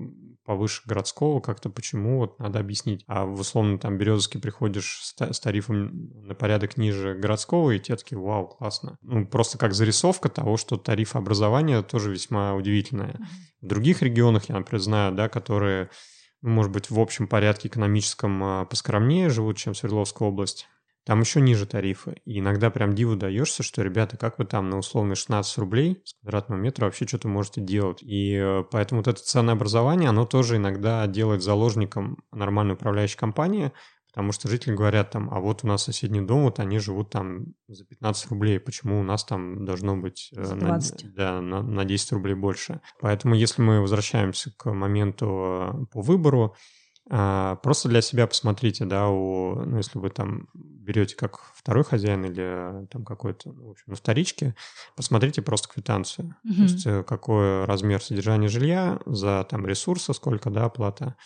повыше 0.45 0.83
городского, 0.87 1.41
как-то 1.41 1.71
почему, 1.71 2.19
вот 2.19 2.39
надо 2.39 2.59
объяснить. 2.59 3.05
А 3.07 3.25
в 3.25 3.41
условно 3.41 3.79
там 3.79 3.99
Березовский 3.99 4.41
приходишь 4.41 5.01
с, 5.03 5.15
с 5.21 5.41
тарифом 5.41 6.11
на 6.27 6.35
порядок 6.35 6.77
ниже 6.77 7.15
городского, 7.15 7.71
и 7.71 7.79
те 7.79 7.97
такие, 7.97 8.19
вау, 8.19 8.49
классно. 8.49 8.99
Ну, 9.03 9.27
просто 9.27 9.59
как 9.59 9.75
зарисовка 9.75 10.29
того, 10.29 10.57
что 10.57 10.77
тариф 10.77 11.17
образования 11.17 11.83
тоже 11.83 12.11
весьма 12.11 12.55
удивительная. 12.55 13.21
В 13.61 13.67
других 13.67 14.03
регионах, 14.03 14.49
я, 14.49 14.57
например, 14.57 14.83
знаю, 14.83 15.15
да, 15.15 15.29
которые, 15.29 15.91
ну, 16.41 16.51
может 16.51 16.73
быть, 16.73 16.91
в 16.91 16.99
общем 16.99 17.29
порядке 17.29 17.69
экономическом 17.69 18.43
а, 18.43 18.65
поскромнее 18.65 19.31
живут, 19.31 19.57
чем 19.57 19.75
Свердловская 19.75 20.29
область, 20.29 20.69
там 21.05 21.21
еще 21.21 21.41
ниже 21.41 21.67
тарифы. 21.67 22.21
И 22.25 22.39
иногда 22.39 22.71
прям 22.71 22.95
диву 22.95 23.17
даешься, 23.17 23.63
что, 23.63 23.83
ребята, 23.83 24.17
как 24.17 24.39
вы 24.39 24.45
там 24.45 24.71
на 24.71 24.79
условные 24.79 25.17
16 25.17 25.59
рублей 25.59 26.01
с 26.05 26.15
квадратного 26.21 26.61
метра 26.61 26.85
вообще 26.85 27.07
что-то 27.07 27.29
можете 27.29 27.61
делать. 27.61 28.03
И 28.03 28.35
э, 28.35 28.65
поэтому 28.71 29.01
вот 29.01 29.09
это 29.09 29.21
ценообразование, 29.21 30.09
оно 30.09 30.27
тоже 30.27 30.57
иногда 30.57 31.07
делает 31.07 31.43
заложником 31.43 32.19
нормальной 32.31 32.75
управляющей 32.75 33.19
компании, 33.19 33.73
Потому 34.13 34.33
что 34.33 34.47
жители 34.47 34.75
говорят 34.75 35.11
там, 35.11 35.33
а 35.33 35.41
вот 35.41 35.65
у 35.65 35.67
нас 35.67 35.85
соседний 35.85 36.21
дом, 36.21 36.43
вот 36.43 36.59
они 36.59 36.79
живут 36.79 37.09
там 37.09 37.47
за 37.67 37.87
15 37.87 38.31
рублей, 38.31 38.61
почему 38.61 39.01
у 39.01 39.03
нас 39.03 39.25
там 39.25 39.65
должно 39.65 39.97
быть 39.97 40.29
э, 40.37 40.55
на, 40.55 40.79
да, 41.17 41.41
на, 41.41 41.63
на 41.63 41.85
10 41.87 42.13
рублей 42.13 42.35
больше. 42.35 42.83
Поэтому 43.01 43.35
если 43.35 43.63
мы 43.63 43.81
возвращаемся 43.81 44.53
к 44.55 44.71
моменту 44.71 45.27
э, 45.27 45.87
по 45.91 46.03
выбору, 46.03 46.55
просто 47.09 47.89
для 47.89 48.01
себя 48.01 48.29
посмотрите, 48.29 48.85
да, 48.85 49.09
у, 49.09 49.57
ну, 49.57 49.79
если 49.79 49.99
вы 49.99 50.09
там 50.09 50.47
берете 50.83 51.17
как 51.17 51.41
второй 51.55 51.85
хозяин 51.85 52.25
или 52.25 52.87
там 52.89 53.05
какой-то, 53.05 53.53
ну, 53.53 53.69
в 53.69 53.71
общем, 53.71 53.85
на 53.87 53.97
вторичке, 53.97 54.55
посмотрите 54.97 55.43
просто 55.43 55.69
квитанцию. 55.69 56.35
Mm-hmm. 56.47 56.57
То 56.57 56.63
есть 56.63 56.87
э, 56.87 57.03
какой 57.05 57.65
размер 57.65 58.03
содержания 58.03 58.49
жилья 58.49 59.01
за 59.07 59.47
там 59.49 59.67
ресурсы, 59.67 60.13
сколько, 60.13 60.51
да, 60.51 60.65
оплата 60.65 61.17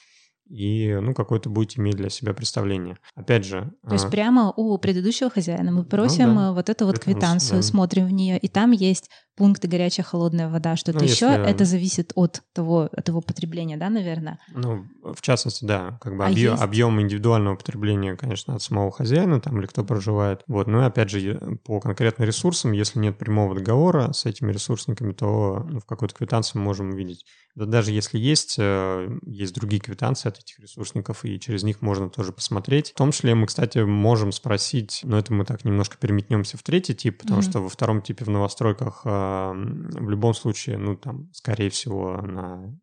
и, 0.48 0.96
ну, 1.00 1.12
какое-то 1.12 1.50
будете 1.50 1.80
иметь 1.80 1.96
для 1.96 2.08
себя 2.08 2.32
представление. 2.32 2.98
Опять 3.14 3.44
же... 3.44 3.72
То 3.86 3.94
есть 3.94 4.04
а... 4.04 4.10
прямо 4.10 4.52
у 4.56 4.78
предыдущего 4.78 5.28
хозяина 5.28 5.72
мы 5.72 5.84
просим 5.84 6.34
ну, 6.34 6.40
да. 6.40 6.52
вот 6.52 6.68
эту 6.68 6.86
вот 6.86 6.98
квитанцию, 6.98 7.58
да. 7.58 7.62
смотрим 7.62 8.06
в 8.06 8.12
нее, 8.12 8.38
и 8.38 8.48
там 8.48 8.70
есть 8.70 9.10
пункты 9.36 9.68
горячая, 9.68 10.04
холодная 10.04 10.48
вода, 10.48 10.76
что-то 10.76 10.98
ну, 10.98 11.04
еще. 11.04 11.26
Если... 11.26 11.46
Это 11.46 11.64
зависит 11.64 12.12
от 12.14 12.42
того, 12.52 12.88
от 12.90 13.08
его 13.08 13.20
потребления, 13.20 13.76
да, 13.76 13.90
наверное? 13.90 14.38
Ну, 14.54 14.86
в 15.02 15.20
частности, 15.20 15.64
да. 15.64 15.98
Как 16.00 16.16
бы 16.16 16.24
а 16.24 16.28
объем, 16.28 16.52
есть... 16.52 16.62
объем 16.62 17.00
индивидуального 17.00 17.56
потребления, 17.56 18.16
конечно, 18.16 18.54
от 18.54 18.62
самого 18.62 18.90
хозяина 18.90 19.40
там 19.40 19.58
или 19.60 19.66
кто 19.66 19.84
проживает. 19.84 20.42
Вот. 20.48 20.66
Ну 20.66 20.80
и 20.80 20.84
опять 20.84 21.10
же, 21.10 21.58
по 21.64 21.80
конкретным 21.80 22.26
ресурсам, 22.26 22.72
если 22.72 22.98
нет 22.98 23.18
прямого 23.18 23.54
договора 23.54 24.12
с 24.12 24.24
этими 24.24 24.50
ресурсниками, 24.52 25.12
то 25.12 25.66
ну, 25.68 25.80
в 25.80 25.84
какой-то 25.84 26.14
квитанции 26.14 26.58
мы 26.58 26.64
можем 26.64 26.90
увидеть. 26.90 27.24
Да 27.54 27.64
даже 27.64 27.90
если 27.90 28.18
есть, 28.18 28.56
э, 28.58 29.18
есть 29.26 29.54
другие 29.54 29.80
квитанции 29.80 30.28
от 30.28 30.38
этих 30.38 30.58
ресурсников, 30.60 31.24
и 31.24 31.40
через 31.40 31.62
них 31.62 31.80
можно 31.80 32.10
тоже 32.10 32.32
посмотреть. 32.32 32.90
В 32.90 32.94
том 32.94 33.12
числе 33.12 33.34
мы, 33.34 33.46
кстати, 33.46 33.78
можем 33.78 34.32
спросить, 34.32 35.00
но 35.04 35.18
это 35.18 35.32
мы 35.32 35.44
так 35.44 35.64
немножко 35.64 35.96
переметнемся 35.96 36.58
в 36.58 36.62
третий 36.62 36.94
тип, 36.94 37.22
потому 37.22 37.40
mm-hmm. 37.40 37.50
что 37.50 37.60
во 37.60 37.68
втором 37.70 38.02
типе 38.02 38.26
в 38.26 38.28
новостройках 38.28 39.02
э, 39.04 39.25
в 39.54 40.10
любом 40.10 40.34
случае, 40.34 40.78
ну, 40.78 40.96
там, 40.96 41.28
скорее 41.32 41.70
всего, 41.70 42.20
на 42.22 42.76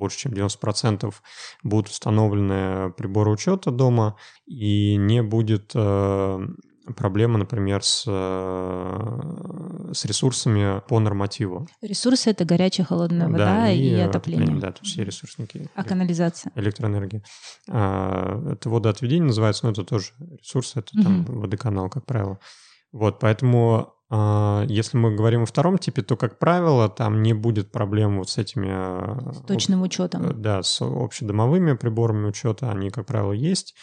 больше 0.00 0.18
чем 0.18 0.32
90% 0.32 1.12
будут 1.62 1.90
установлены 1.90 2.90
приборы 2.92 3.30
учета 3.30 3.70
дома, 3.70 4.16
и 4.46 4.96
не 4.96 5.22
будет 5.22 5.72
э, 5.74 6.46
проблемы, 6.96 7.38
например, 7.38 7.82
с, 7.82 8.04
э, 8.06 9.90
с 9.92 10.04
ресурсами 10.04 10.80
по 10.88 10.98
нормативу. 11.00 11.68
Ресурсы— 11.82 12.30
это 12.30 12.44
горячая, 12.44 12.86
холодная 12.86 13.28
вода 13.28 13.44
да, 13.44 13.70
и, 13.70 13.78
и 13.78 13.94
отопление. 13.94 14.44
отопление. 14.44 14.60
Да, 14.60 14.72
то 14.72 14.80
есть 14.82 14.94
все 14.94 15.04
ресурсники. 15.04 15.68
А 15.74 15.84
канализация? 15.84 16.52
Электроэнергия. 16.54 17.22
А, 17.68 18.52
это 18.52 18.70
водоотведение 18.70 19.26
называется, 19.26 19.66
но 19.66 19.72
это 19.72 19.84
тоже 19.84 20.12
ресурсы, 20.18 20.78
это 20.78 20.90
угу. 20.94 21.02
там 21.02 21.24
водоканал, 21.24 21.90
как 21.90 22.06
правило. 22.06 22.38
Вот, 22.92 23.20
поэтому 23.20 23.74
а, 23.76 23.99
если 24.68 24.96
мы 24.96 25.14
говорим 25.14 25.42
о 25.42 25.46
втором 25.46 25.78
типе, 25.78 26.02
то, 26.02 26.16
как 26.16 26.38
правило, 26.38 26.88
там 26.88 27.22
не 27.22 27.32
будет 27.32 27.70
проблем 27.70 28.18
вот 28.18 28.28
с 28.28 28.38
этими... 28.38 28.68
А, 28.68 29.32
с 29.32 29.46
точным 29.46 29.82
учетом. 29.82 30.26
Э, 30.26 30.32
да, 30.32 30.62
с 30.62 30.80
общедомовыми 30.82 31.74
приборами 31.74 32.26
учета. 32.26 32.72
Они, 32.72 32.90
как 32.90 33.06
правило, 33.06 33.32
есть. 33.32 33.76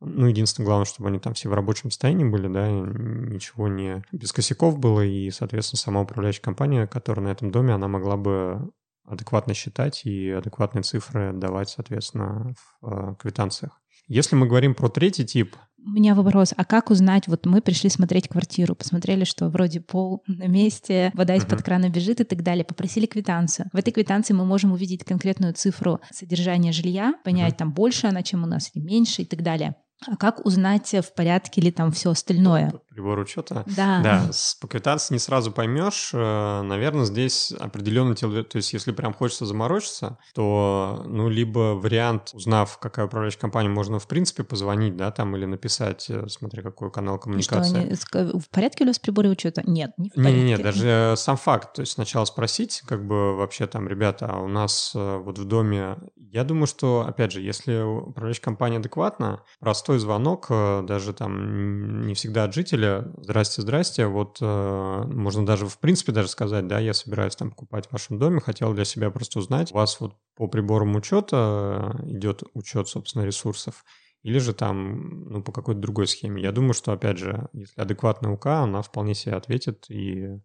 Ну, 0.00 0.26
единственное, 0.26 0.66
главное, 0.66 0.86
чтобы 0.86 1.08
они 1.10 1.18
там 1.18 1.34
все 1.34 1.48
в 1.48 1.54
рабочем 1.54 1.90
состоянии 1.90 2.24
были, 2.24 2.48
да, 2.48 2.68
ничего 2.70 3.68
не 3.68 4.02
без 4.12 4.32
косяков 4.32 4.78
было, 4.78 5.02
и, 5.02 5.30
соответственно, 5.30 5.78
сама 5.78 6.00
управляющая 6.00 6.42
компания, 6.42 6.86
которая 6.86 7.26
на 7.26 7.30
этом 7.30 7.50
доме, 7.50 7.74
она 7.74 7.88
могла 7.88 8.16
бы 8.16 8.70
адекватно 9.06 9.54
считать 9.54 10.04
и 10.04 10.30
адекватные 10.30 10.82
цифры 10.82 11.32
давать, 11.32 11.68
соответственно, 11.68 12.54
в 12.80 12.90
э, 12.90 13.14
квитанциях. 13.18 13.80
Если 14.06 14.36
мы 14.36 14.46
говорим 14.46 14.74
про 14.74 14.88
третий 14.88 15.24
тип, 15.24 15.56
У 15.86 15.90
меня 15.90 16.14
вопрос, 16.14 16.54
а 16.56 16.64
как 16.64 16.90
узнать, 16.90 17.28
вот 17.28 17.44
мы 17.44 17.60
пришли 17.60 17.90
смотреть 17.90 18.28
квартиру, 18.28 18.74
посмотрели, 18.74 19.24
что 19.24 19.48
вроде 19.48 19.80
пол 19.80 20.22
на 20.26 20.46
месте, 20.46 21.10
вода 21.14 21.34
из-под 21.34 21.60
uh-huh. 21.60 21.64
крана 21.64 21.90
бежит 21.90 22.20
и 22.20 22.24
так 22.24 22.42
далее, 22.42 22.64
попросили 22.64 23.04
квитанцию. 23.04 23.68
В 23.72 23.76
этой 23.76 23.92
квитанции 23.92 24.32
мы 24.32 24.46
можем 24.46 24.72
увидеть 24.72 25.04
конкретную 25.04 25.52
цифру 25.52 26.00
содержания 26.10 26.72
жилья, 26.72 27.14
понять, 27.22 27.54
uh-huh. 27.54 27.58
там 27.58 27.72
больше 27.72 28.06
она, 28.06 28.22
чем 28.22 28.44
у 28.44 28.46
нас, 28.46 28.70
или 28.72 28.82
меньше 28.82 29.22
и 29.22 29.24
так 29.26 29.42
далее. 29.42 29.76
А 30.06 30.16
как 30.16 30.44
узнать, 30.44 30.92
в 30.92 31.14
порядке 31.14 31.60
ли 31.60 31.70
там 31.70 31.90
все 31.92 32.10
остальное? 32.10 32.72
Прибор 32.90 33.18
учета? 33.18 33.64
Да. 33.76 34.00
Да, 34.02 34.32
с, 34.32 34.54
по 34.54 34.68
квитанции 34.68 35.14
не 35.14 35.18
сразу 35.18 35.50
поймешь. 35.50 36.10
Э, 36.12 36.62
Наверное, 36.62 37.04
здесь 37.04 37.52
определенно, 37.52 38.14
то 38.14 38.56
есть 38.56 38.72
если 38.72 38.92
прям 38.92 39.14
хочется 39.14 39.46
заморочиться, 39.46 40.18
то, 40.34 41.02
ну, 41.06 41.28
либо 41.28 41.74
вариант, 41.74 42.30
узнав, 42.34 42.78
какая 42.78 43.06
управляющая 43.06 43.40
компания, 43.40 43.68
можно, 43.68 43.98
в 43.98 44.06
принципе, 44.06 44.44
позвонить, 44.44 44.96
да, 44.96 45.10
там, 45.10 45.34
или 45.36 45.46
написать, 45.46 46.06
э, 46.10 46.28
смотря 46.28 46.62
какой 46.62 46.90
канал 46.90 47.18
коммуникации. 47.18 47.94
Что, 47.94 48.18
они, 48.20 48.40
в 48.40 48.50
порядке 48.50 48.84
ли 48.84 48.88
у 48.88 48.90
вас 48.90 48.98
приборы 48.98 49.30
учета? 49.30 49.62
Нет, 49.64 49.92
не 49.96 50.10
в 50.10 50.14
порядке. 50.14 50.34
Не-не-не, 50.34 50.58
даже 50.58 51.14
сам 51.16 51.36
факт, 51.36 51.74
то 51.74 51.80
есть 51.80 51.92
сначала 51.92 52.24
спросить, 52.26 52.82
как 52.86 53.06
бы, 53.06 53.36
вообще 53.36 53.66
там, 53.66 53.88
ребята, 53.88 54.26
а 54.30 54.38
у 54.40 54.48
нас 54.48 54.92
э, 54.94 55.16
вот 55.16 55.38
в 55.38 55.44
доме, 55.44 55.96
я 56.34 56.42
думаю, 56.42 56.66
что, 56.66 57.06
опять 57.06 57.30
же, 57.30 57.40
если 57.40 57.80
управляющая 57.80 58.42
компания 58.42 58.78
адекватна, 58.78 59.44
простой 59.60 60.00
звонок, 60.00 60.46
э, 60.50 60.82
даже 60.82 61.12
там 61.12 62.08
не 62.08 62.14
всегда 62.14 62.42
от 62.42 62.52
жителя, 62.52 63.12
здрасте, 63.18 63.62
здрасте, 63.62 64.06
вот 64.08 64.38
э, 64.40 65.02
можно 65.06 65.46
даже 65.46 65.66
в 65.66 65.78
принципе 65.78 66.10
даже 66.10 66.26
сказать, 66.26 66.66
да, 66.66 66.80
я 66.80 66.92
собираюсь 66.92 67.36
там 67.36 67.50
покупать 67.50 67.86
в 67.86 67.92
вашем 67.92 68.18
доме, 68.18 68.40
хотел 68.40 68.74
для 68.74 68.84
себя 68.84 69.12
просто 69.12 69.38
узнать, 69.38 69.70
у 69.70 69.76
вас 69.76 70.00
вот 70.00 70.16
по 70.34 70.48
приборам 70.48 70.96
учета 70.96 71.94
э, 72.02 72.08
идет 72.08 72.42
учет, 72.52 72.88
собственно, 72.88 73.22
ресурсов, 73.22 73.84
или 74.24 74.38
же 74.38 74.54
там, 74.54 75.28
ну, 75.28 75.40
по 75.40 75.52
какой-то 75.52 75.80
другой 75.80 76.08
схеме. 76.08 76.42
Я 76.42 76.50
думаю, 76.50 76.74
что, 76.74 76.90
опять 76.90 77.18
же, 77.18 77.48
если 77.52 77.80
адекватная 77.80 78.32
УК, 78.32 78.46
она 78.46 78.82
вполне 78.82 79.14
себе 79.14 79.34
ответит 79.34 79.88
и 79.88 80.40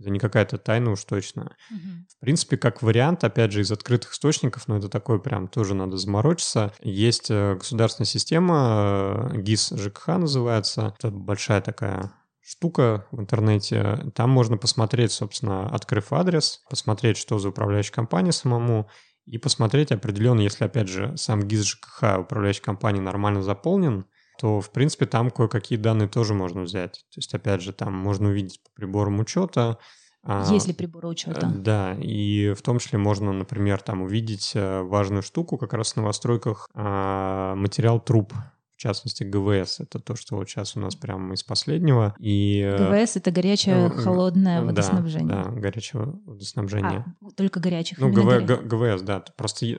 это 0.00 0.10
не 0.10 0.18
какая-то 0.18 0.56
тайна 0.58 0.92
уж 0.92 1.04
точно. 1.04 1.56
Угу. 1.70 1.78
В 2.16 2.20
принципе, 2.20 2.56
как 2.56 2.82
вариант, 2.82 3.22
опять 3.22 3.52
же, 3.52 3.60
из 3.60 3.70
открытых 3.70 4.12
источников, 4.12 4.66
но 4.66 4.78
это 4.78 4.88
такой 4.88 5.20
прям 5.20 5.46
тоже 5.46 5.74
надо 5.74 5.96
заморочиться. 5.98 6.72
Есть 6.80 7.30
э, 7.30 7.56
государственная 7.56 8.06
система, 8.06 9.30
э, 9.32 9.40
ГИС 9.40 9.74
ЖКХ 9.76 10.08
называется. 10.08 10.94
Это 10.98 11.10
большая 11.10 11.60
такая 11.60 12.12
штука 12.40 13.06
в 13.10 13.20
интернете. 13.20 14.10
Там 14.14 14.30
можно 14.30 14.56
посмотреть, 14.56 15.12
собственно, 15.12 15.68
открыв 15.68 16.12
адрес, 16.12 16.62
посмотреть, 16.70 17.18
что 17.18 17.38
за 17.38 17.50
управляющая 17.50 17.92
компания 17.92 18.32
самому, 18.32 18.88
и 19.26 19.38
посмотреть 19.38 19.92
определенно, 19.92 20.40
если, 20.40 20.64
опять 20.64 20.88
же, 20.88 21.16
сам 21.16 21.42
ГИС 21.42 21.64
ЖКХ 21.64 22.20
управляющей 22.20 22.62
компании 22.62 23.00
нормально 23.00 23.42
заполнен, 23.42 24.06
то, 24.40 24.62
в 24.62 24.70
принципе, 24.70 25.04
там 25.04 25.30
кое-какие 25.30 25.78
данные 25.78 26.08
тоже 26.08 26.32
можно 26.32 26.62
взять. 26.62 27.04
То 27.10 27.18
есть, 27.18 27.34
опять 27.34 27.60
же, 27.60 27.74
там 27.74 27.92
можно 27.92 28.28
увидеть 28.28 28.62
по 28.62 28.70
приборам 28.70 29.20
учета. 29.20 29.76
А, 30.22 30.50
есть 30.50 30.66
ли 30.66 30.72
приборы 30.72 31.08
учета? 31.08 31.52
Да, 31.54 31.94
и 32.00 32.54
в 32.54 32.62
том 32.62 32.78
числе 32.78 32.98
можно, 32.98 33.32
например, 33.32 33.82
там 33.82 34.00
увидеть 34.00 34.52
э, 34.54 34.80
важную 34.80 35.22
штуку 35.22 35.58
как 35.58 35.74
раз 35.74 35.92
в 35.92 35.96
новостройках, 35.96 36.70
а, 36.74 37.54
материал 37.54 38.00
труб 38.00 38.32
в 38.80 38.82
частности 38.82 39.24
ГВС. 39.24 39.80
Это 39.80 39.98
то, 39.98 40.16
что 40.16 40.36
вот 40.36 40.48
сейчас 40.48 40.74
у 40.74 40.80
нас 40.80 40.96
прямо 40.96 41.34
из 41.34 41.42
последнего. 41.42 42.14
И, 42.18 42.60
э, 42.60 42.78
ГВС— 42.78 43.16
это 43.16 43.30
горячее, 43.30 43.90
холодное 43.90 44.62
водоснабжение. 44.62 45.28
Да, 45.28 45.44
да 45.44 45.50
горячее 45.50 46.14
водоснабжение. 46.24 47.04
А, 47.20 47.30
только 47.32 47.60
горячих? 47.60 47.98
Ну, 47.98 48.10
ГВ, 48.10 48.42
ГВС, 48.42 49.02
да. 49.02 49.22
Просто 49.36 49.66
э, 49.66 49.78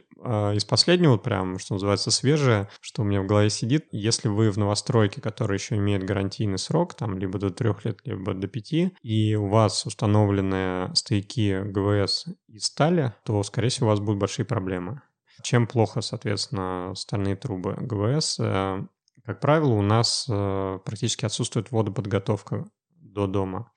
из 0.55 0.65
последнего 0.65 1.17
прям, 1.17 1.60
что 1.60 1.75
называется, 1.75 2.12
свежее, 2.12 2.69
что 2.79 3.01
у 3.01 3.05
меня 3.05 3.21
в 3.21 3.27
голове 3.27 3.49
сидит. 3.49 3.88
Если 3.91 4.27
вы 4.27 4.51
в 4.51 4.57
новостройке, 4.57 5.21
которая 5.21 5.57
еще 5.57 5.77
имеет 5.77 6.03
гарантийный 6.03 6.57
срок, 6.57 6.93
там 6.93 7.17
либо 7.17 7.39
до 7.39 7.49
трех 7.49 7.86
лет, 7.86 7.99
либо 8.05 8.34
до 8.34 8.47
пяти, 8.47 8.93
и 9.01 9.36
у 9.36 9.47
вас 9.47 9.86
установлены 9.86 10.91
стояки 10.95 11.62
ГВС 11.63 12.25
из 12.47 12.71
стали, 12.71 13.13
то, 13.25 13.43
скорее 13.43 13.69
всего, 13.69 13.88
у 13.88 13.89
вас 13.89 13.99
будут 13.99 14.19
большие 14.19 14.45
проблемы. 14.45 15.01
Чем 15.43 15.67
плохо, 15.67 16.01
соответственно, 16.01 16.93
стальные 16.95 17.36
трубы 17.36 17.75
ГВС? 17.77 18.39
Э, 18.39 18.86
как 19.25 19.39
правило, 19.39 19.73
у 19.73 19.81
нас 19.81 20.25
э, 20.29 20.79
практически 20.86 21.25
отсутствует 21.25 21.71
водоподготовка 21.71 22.69
до 22.89 23.27
дома. 23.27 23.70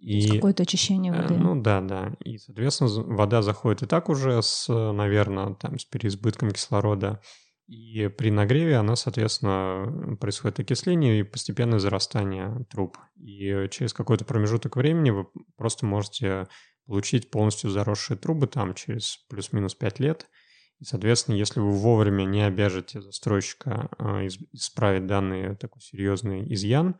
И, 0.00 0.36
Какое-то 0.36 0.62
очищение 0.62 1.12
воды. 1.12 1.34
Ну 1.34 1.60
да, 1.60 1.80
да. 1.80 2.14
И, 2.24 2.38
соответственно, 2.38 2.90
вода 3.14 3.42
заходит 3.42 3.82
и 3.82 3.86
так 3.86 4.08
уже 4.08 4.42
с, 4.42 4.66
наверное, 4.68 5.54
там, 5.54 5.78
с 5.78 5.84
переизбытком 5.84 6.50
кислорода. 6.50 7.20
И 7.66 8.08
при 8.08 8.30
нагреве 8.30 8.76
она, 8.76 8.96
соответственно, 8.96 10.16
происходит 10.16 10.60
окисление 10.60 11.20
и 11.20 11.22
постепенное 11.22 11.78
зарастание 11.78 12.66
труб. 12.70 12.96
И 13.16 13.68
через 13.70 13.92
какой-то 13.92 14.24
промежуток 14.24 14.76
времени 14.76 15.10
вы 15.10 15.26
просто 15.56 15.86
можете 15.86 16.48
получить 16.86 17.30
полностью 17.30 17.70
заросшие 17.70 18.16
трубы 18.16 18.46
там 18.46 18.74
через 18.74 19.18
плюс-минус 19.28 19.74
5 19.74 20.00
лет– 20.00 20.26
и, 20.80 20.84
соответственно, 20.84 21.36
если 21.36 21.60
вы 21.60 21.72
вовремя 21.72 22.24
не 22.24 22.42
обяжете 22.42 23.02
застройщика 23.02 23.90
э, 23.98 24.28
исправить 24.52 25.06
данный 25.06 25.54
такой 25.54 25.82
серьезный 25.82 26.52
изъян, 26.54 26.96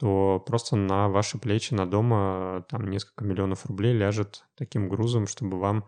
то 0.00 0.42
просто 0.46 0.76
на 0.76 1.08
ваши 1.08 1.36
плечи, 1.36 1.74
на 1.74 1.86
дома 1.86 2.64
там 2.70 2.88
несколько 2.88 3.22
миллионов 3.22 3.66
рублей 3.66 3.92
ляжет 3.92 4.44
таким 4.56 4.88
грузом, 4.88 5.26
чтобы 5.26 5.60
вам 5.60 5.84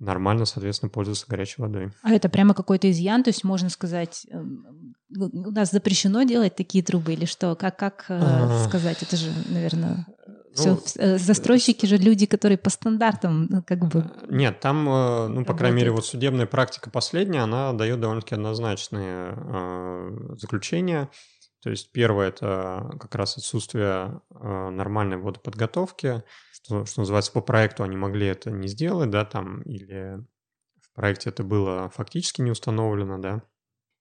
нормально, 0.00 0.46
соответственно, 0.46 0.90
пользоваться 0.90 1.26
горячей 1.28 1.62
водой. 1.62 1.92
А 2.02 2.12
это 2.12 2.28
прямо 2.28 2.54
какой-то 2.54 2.90
изъян, 2.90 3.22
то 3.22 3.30
есть 3.30 3.44
можно 3.44 3.70
сказать, 3.70 4.26
эм, 4.30 4.94
у 5.16 5.50
нас 5.52 5.70
запрещено 5.70 6.24
делать 6.24 6.56
такие 6.56 6.82
трубы 6.82 7.12
или 7.12 7.24
что? 7.24 7.54
Как, 7.54 7.78
как 7.78 8.06
э, 8.08 8.18
а... 8.20 8.64
сказать? 8.68 9.02
Это 9.02 9.16
же, 9.16 9.30
наверное... 9.48 10.06
Все, 10.52 10.70
ну, 10.70 10.80
э, 10.96 11.18
застройщики 11.18 11.84
же 11.84 11.98
люди, 11.98 12.24
которые 12.24 12.56
по 12.56 12.70
стандартам 12.70 13.46
ну, 13.48 13.62
как 13.62 13.86
бы... 13.86 14.10
Нет, 14.28 14.58
там, 14.58 14.88
э, 14.88 15.28
ну, 15.28 15.44
по 15.44 15.54
крайней 15.54 15.76
мере, 15.76 15.90
вот 15.92 16.04
судебная 16.04 16.46
практика 16.46 16.90
последняя, 16.90 17.42
она 17.42 17.72
дает 17.74 18.00
довольно-таки 18.00 18.34
однозначные 18.34 19.36
заключения. 20.36 21.10
То 21.66 21.70
есть 21.70 21.90
первое– 21.90 22.28
это 22.28 22.96
как 23.00 23.16
раз 23.16 23.38
отсутствие 23.38 24.20
э, 24.30 24.70
нормальной 24.70 25.16
водоподготовки, 25.16 26.22
что, 26.52 26.86
что 26.86 27.00
называется, 27.00 27.32
по 27.32 27.40
проекту 27.40 27.82
они 27.82 27.96
могли 27.96 28.28
это 28.28 28.52
не 28.52 28.68
сделать, 28.68 29.10
да, 29.10 29.24
там, 29.24 29.62
или 29.62 30.24
в 30.80 30.94
проекте 30.94 31.30
это 31.30 31.42
было 31.42 31.90
фактически 31.92 32.40
не 32.40 32.52
установлено, 32.52 33.18
да. 33.18 33.42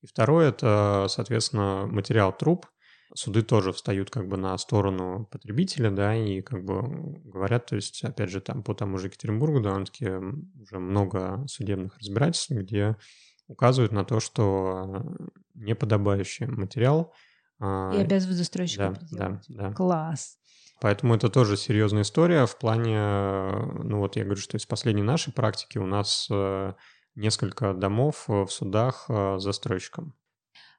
И 0.04 0.06
второе– 0.06 0.50
это, 0.50 1.08
соответственно, 1.10 1.88
материал 1.88 2.38
труб, 2.38 2.68
суды 3.16 3.42
тоже 3.42 3.74
встают 3.74 4.12
как 4.12 4.28
бы 4.28 4.38
на 4.38 4.56
сторону 4.60 5.28
потребителя, 5.32 5.90
да, 5.90 6.16
и 6.16 6.42
как 6.44 6.64
бы 6.64 6.84
говорят, 7.24 7.66
то 7.66 7.78
есть, 7.78 8.04
опять 8.04 8.30
же, 8.30 8.42
там 8.42 8.62
по 8.62 8.76
тому 8.76 9.00
же 9.00 9.08
Екатеринбургу 9.08 9.60
довольно-таки 9.60 10.08
уже 10.62 10.78
много 10.78 11.44
судебных 11.48 11.98
разбирательств, 11.98 12.52
где 12.52 12.96
указывают 13.48 13.92
на 13.92 14.06
то, 14.06 14.20
что 14.20 15.04
неподобающий 15.56 16.46
материал... 16.46 17.12
А, 17.60 17.94
и 17.96 18.02
обязывают 18.02 18.38
застройщика 18.38 19.00
да, 19.12 19.18
да, 19.18 19.42
да. 19.48 19.74
Класс. 19.74 20.38
Поэтому 20.82 21.16
это 21.16 21.30
тоже 21.30 21.56
серьезная 21.56 22.02
история 22.02 22.46
в 22.46 22.58
плане, 22.58 23.00
ну 23.84 24.00
вот 24.00 24.18
я 24.18 24.24
говорю, 24.24 24.42
что 24.42 24.58
из 24.58 24.66
последней 24.66 25.04
нашей 25.04 25.32
практики 25.32 25.78
у 25.78 25.86
нас 25.86 26.28
э, 26.30 26.74
несколько 27.16 27.74
домов 27.74 28.26
в 28.28 28.48
судах 28.50 29.06
э, 29.08 29.38
застройщиком. 29.40 30.14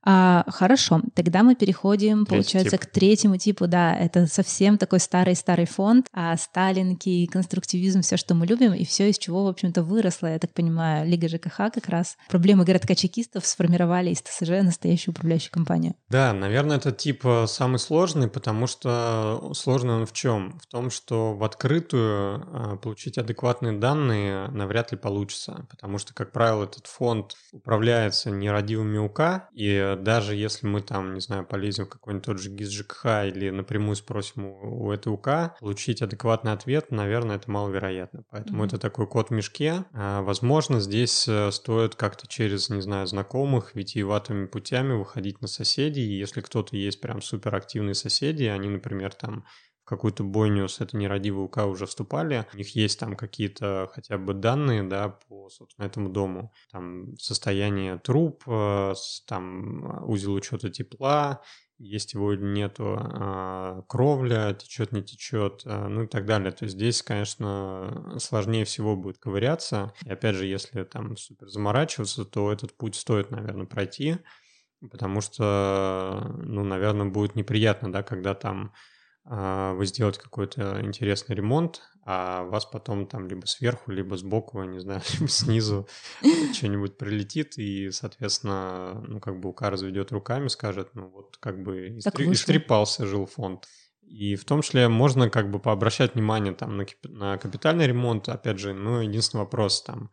А, 0.08 0.44
хорошо, 0.46 1.02
тогда 1.14 1.42
мы 1.42 1.56
переходим, 1.56 2.24
Третий 2.24 2.30
получается, 2.30 2.78
тип. 2.78 2.86
к 2.86 2.92
третьему 2.92 3.38
типу. 3.38 3.66
Да, 3.66 3.92
это 3.92 4.28
совсем 4.28 4.78
такой 4.78 5.00
старый-старый 5.00 5.66
фонд, 5.66 6.06
а 6.12 6.36
сталинки, 6.36 7.26
конструктивизм, 7.26 8.02
все, 8.02 8.16
что 8.16 8.34
мы 8.34 8.46
любим, 8.46 8.72
и 8.72 8.84
все, 8.84 9.10
из 9.10 9.18
чего, 9.18 9.44
в 9.44 9.48
общем-то, 9.48 9.82
выросла, 9.82 10.28
я 10.28 10.38
так 10.38 10.52
понимаю, 10.52 11.08
Лига 11.08 11.28
ЖКХ 11.28 11.56
как 11.74 11.88
раз. 11.88 12.16
Проблемы 12.28 12.64
городка 12.64 12.94
чекистов 12.94 13.44
сформировали 13.44 14.10
из 14.10 14.22
ТСЖ 14.22 14.62
настоящую 14.62 15.12
управляющую 15.12 15.50
компанию. 15.50 15.94
Да, 16.08 16.32
наверное, 16.32 16.76
этот 16.76 16.98
тип 16.98 17.26
э, 17.26 17.48
самый 17.48 17.80
сложный, 17.80 18.28
потому 18.28 18.68
что 18.68 19.50
сложный 19.54 19.94
он 19.94 20.06
в 20.06 20.12
чем? 20.12 20.60
В 20.60 20.66
том, 20.68 20.90
что 20.90 21.34
в 21.34 21.42
открытую 21.42 22.46
э, 22.46 22.76
получить 22.76 23.18
адекватные 23.18 23.72
данные 23.72 24.46
навряд 24.48 24.92
ли 24.92 24.98
получится, 24.98 25.66
потому 25.68 25.98
что, 25.98 26.14
как 26.14 26.30
правило, 26.30 26.62
этот 26.62 26.86
фонд 26.86 27.32
управляется 27.50 28.30
нерадивыми 28.30 28.98
УК, 28.98 29.48
и 29.52 29.95
даже 30.02 30.34
если 30.34 30.66
мы 30.66 30.80
там, 30.80 31.14
не 31.14 31.20
знаю, 31.20 31.44
полезем 31.44 31.86
в 31.86 31.88
какой-нибудь 31.88 32.26
тот 32.26 32.38
же 32.40 32.50
ГИС 32.50 32.70
ЖКХ 32.70 33.06
или 33.26 33.50
напрямую 33.50 33.96
спросим 33.96 34.46
у, 34.46 34.86
у 34.86 34.92
этой 34.92 35.08
УК, 35.12 35.56
получить 35.60 36.02
адекватный 36.02 36.52
ответ, 36.52 36.90
наверное, 36.90 37.36
это 37.36 37.50
маловероятно. 37.50 38.24
Поэтому 38.30 38.62
mm-hmm. 38.62 38.66
это 38.66 38.78
такой 38.78 39.06
код 39.06 39.28
в 39.28 39.32
мешке. 39.32 39.84
А, 39.92 40.22
возможно, 40.22 40.80
здесь 40.80 41.26
э, 41.28 41.50
стоит 41.50 41.94
как-то 41.94 42.26
через, 42.26 42.68
не 42.68 42.82
знаю, 42.82 43.06
знакомых, 43.06 43.74
витиеватыми 43.74 44.46
путями 44.46 44.92
выходить 44.94 45.40
на 45.40 45.48
соседей. 45.48 46.18
Если 46.18 46.40
кто-то 46.40 46.76
есть 46.76 47.00
прям 47.00 47.22
суперактивные 47.22 47.94
соседи, 47.94 48.44
они, 48.44 48.68
например, 48.68 49.14
там 49.14 49.44
какую-то 49.86 50.24
бойню 50.24 50.68
с 50.68 50.80
этой 50.80 50.96
нерадивой 50.96 51.44
УК 51.44 51.58
уже 51.66 51.86
вступали, 51.86 52.46
у 52.52 52.56
них 52.56 52.74
есть 52.74 52.98
там 53.00 53.16
какие-то 53.16 53.90
хотя 53.94 54.18
бы 54.18 54.34
данные, 54.34 54.82
да, 54.82 55.08
по, 55.08 55.48
собственно, 55.48 55.86
этому 55.86 56.10
дому. 56.10 56.52
Там 56.70 57.16
состояние 57.18 57.98
труб, 57.98 58.42
э, 58.46 58.94
там 59.26 60.04
узел 60.08 60.34
учета 60.34 60.70
тепла 60.70 61.40
есть 61.78 62.14
его 62.14 62.32
или 62.32 62.42
нету, 62.42 62.96
а, 62.98 63.82
кровля 63.82 64.54
течет, 64.54 64.92
не 64.92 65.02
течет, 65.02 65.62
а, 65.66 65.88
ну 65.88 66.04
и 66.04 66.06
так 66.06 66.24
далее. 66.24 66.50
То 66.50 66.64
есть 66.64 66.74
здесь, 66.74 67.02
конечно, 67.02 68.16
сложнее 68.18 68.64
всего 68.64 68.96
будет 68.96 69.18
ковыряться. 69.18 69.92
И 70.04 70.10
опять 70.10 70.36
же, 70.36 70.46
если 70.46 70.84
там 70.84 71.16
супер 71.16 71.48
заморачиваться, 71.48 72.24
то 72.24 72.50
этот 72.50 72.76
путь 72.76 72.96
стоит, 72.96 73.30
наверное, 73.30 73.66
пройти, 73.66 74.16
потому 74.90 75.20
что, 75.20 76.34
ну, 76.38 76.64
наверное, 76.64 77.06
будет 77.06 77.34
неприятно, 77.34 77.92
да, 77.92 78.02
когда 78.02 78.34
там 78.34 78.72
вы 79.28 79.86
сделаете 79.86 80.20
какой-то 80.20 80.80
интересный 80.82 81.34
ремонт, 81.34 81.82
а 82.04 82.44
вас 82.44 82.64
потом 82.64 83.06
там 83.08 83.26
либо 83.26 83.46
сверху, 83.46 83.90
либо 83.90 84.16
сбоку, 84.16 84.62
не 84.62 84.78
знаю, 84.78 85.02
либо 85.14 85.28
снизу 85.28 85.88
что-нибудь 86.54 86.96
прилетит, 86.96 87.58
и, 87.58 87.90
соответственно, 87.90 89.04
ну, 89.08 89.18
как 89.18 89.40
бы 89.40 89.48
УК 89.48 89.62
разведет 89.62 90.12
руками, 90.12 90.46
скажет, 90.46 90.90
ну, 90.94 91.08
вот 91.08 91.36
как 91.38 91.60
бы 91.62 91.88
истри- 91.98 92.32
истрепался 92.32 93.06
жилфонд. 93.06 93.66
И 94.02 94.36
в 94.36 94.44
том 94.44 94.62
числе 94.62 94.86
можно 94.86 95.28
как 95.28 95.50
бы 95.50 95.58
пообращать 95.58 96.14
внимание 96.14 96.54
там 96.54 96.76
на, 96.76 96.86
на 97.02 97.38
капитальный 97.38 97.88
ремонт, 97.88 98.28
опять 98.28 98.60
же, 98.60 98.72
ну, 98.72 99.00
единственный 99.00 99.40
вопрос 99.40 99.82
там, 99.82 100.12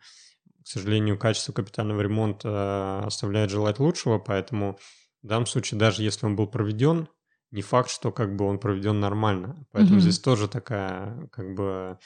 к 0.63 0.67
сожалению, 0.67 1.19
качество 1.19 1.54
капитального 1.54 2.02
ремонта 2.02 3.04
оставляет 3.06 3.52
желать 3.52 3.78
лучшего, 3.78 4.17
поэтому 4.17 4.80
в 5.21 5.28
данном 5.28 5.45
случае, 5.45 5.80
даже 5.80 6.02
если 6.02 6.26
он 6.26 6.36
был 6.36 6.47
проведен, 6.47 7.08
не 7.53 7.61
факт, 7.61 7.89
что 7.89 8.11
как 8.11 8.35
бы 8.35 8.45
он 8.45 8.57
проведен 8.57 8.99
нормально. 8.99 9.65
Поэтому 9.71 9.97
mm-hmm. 9.97 10.01
здесь 10.01 10.19
тоже 10.19 10.47
такая 10.47 11.27
как 11.31 11.53
бы 11.53 11.99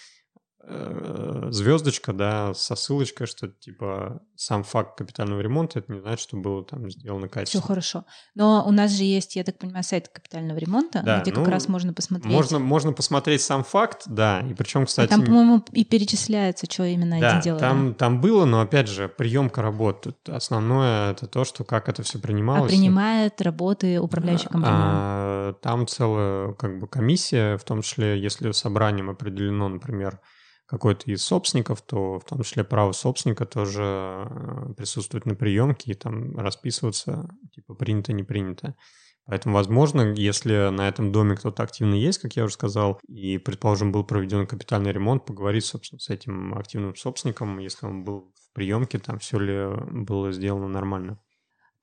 звездочка, 1.50 2.14
да, 2.14 2.54
со 2.54 2.76
ссылочкой, 2.76 3.28
что 3.28 3.48
типа 3.48 4.22
сам 4.36 4.64
факт 4.64 4.98
капитального 4.98 5.40
ремонта, 5.40 5.80
это 5.80 5.94
не 5.94 6.00
значит, 6.00 6.20
что 6.20 6.38
было 6.38 6.64
там 6.64 6.90
сделано 6.92 7.30
качественно. 7.30 7.62
Все 7.62 7.68
хорошо. 7.68 8.06
Но 8.36 8.66
у 8.68 8.72
нас 8.72 8.92
же 8.92 9.04
есть, 9.04 9.36
я 9.36 9.44
так 9.44 9.58
понимаю, 9.58 9.84
сайт 9.84 10.10
капитального 10.10 10.58
ремонта, 10.58 11.02
да, 11.04 11.22
где 11.22 11.32
ну, 11.32 11.44
как 11.44 11.54
раз 11.54 11.68
можно 11.70 11.94
посмотреть. 11.94 12.34
Можно, 12.34 12.60
можно 12.60 12.92
посмотреть 12.92 13.42
сам 13.42 13.64
факт, 13.64 14.04
да, 14.08 14.42
и 14.42 14.54
причем, 14.54 14.86
кстати... 14.86 15.08
А 15.08 15.16
там, 15.16 15.26
по-моему, 15.26 15.64
и 15.72 15.86
перечисляется, 15.86 16.68
что 16.70 16.84
именно 16.84 17.20
да, 17.20 17.34
они 17.34 17.42
делают. 17.42 17.62
Там, 17.62 17.94
там 17.96 18.20
было, 18.20 18.46
но 18.46 18.62
опять 18.62 18.90
же, 18.90 19.08
приемка 19.08 19.62
работ. 19.62 20.02
Тут 20.02 20.30
основное 20.30 21.12
это 21.12 21.28
то, 21.28 21.46
что 21.46 21.64
как 21.64 21.88
это 21.88 22.04
все 22.04 22.20
принималось. 22.20 22.72
А 22.72 22.76
принимает 22.76 23.42
работы 23.42 24.00
управляющая 24.02 24.50
компания. 24.50 24.76
А, 24.78 25.54
там 25.62 25.88
целая 25.88 26.54
как 26.54 26.80
бы 26.80 26.88
комиссия, 26.88 27.58
в 27.58 27.64
том 27.64 27.82
числе, 27.82 28.20
если 28.20 28.52
собранием 28.52 29.10
определено, 29.10 29.70
например, 29.70 30.20
какой-то 30.68 31.10
из 31.10 31.24
собственников, 31.24 31.82
то 31.82 32.20
в 32.20 32.26
том 32.26 32.44
числе 32.44 32.64
право 32.64 32.92
собственника 32.92 33.46
тоже 33.46 33.84
э, 33.84 34.74
присутствует 34.76 35.26
на 35.26 35.34
приемке 35.34 35.92
и 35.92 35.96
там 35.96 36.38
расписываться, 36.38 37.30
типа 37.56 37.74
принято, 37.74 38.14
не 38.14 38.24
принято. 38.24 38.76
Поэтому, 39.26 39.56
возможно, 39.56 40.14
если 40.14 40.70
на 40.70 40.88
этом 40.88 41.12
доме 41.12 41.36
кто-то 41.36 41.64
активно 41.64 41.96
есть, 41.96 42.20
как 42.20 42.36
я 42.38 42.46
уже 42.46 42.54
сказал, 42.54 43.00
и, 43.08 43.38
предположим, 43.38 43.92
был 43.92 44.06
проведен 44.06 44.48
капитальный 44.48 44.92
ремонт, 44.92 45.26
поговорить, 45.26 45.66
собственно, 45.66 46.00
с 46.00 46.10
этим 46.10 46.54
активным 46.54 46.96
собственником, 46.96 47.60
если 47.60 47.86
он 47.86 48.04
был 48.06 48.34
в 48.36 48.54
приемке, 48.54 49.00
там 49.00 49.20
все 49.20 49.40
ли 49.40 49.68
было 49.92 50.32
сделано 50.32 50.70
нормально. 50.70 51.20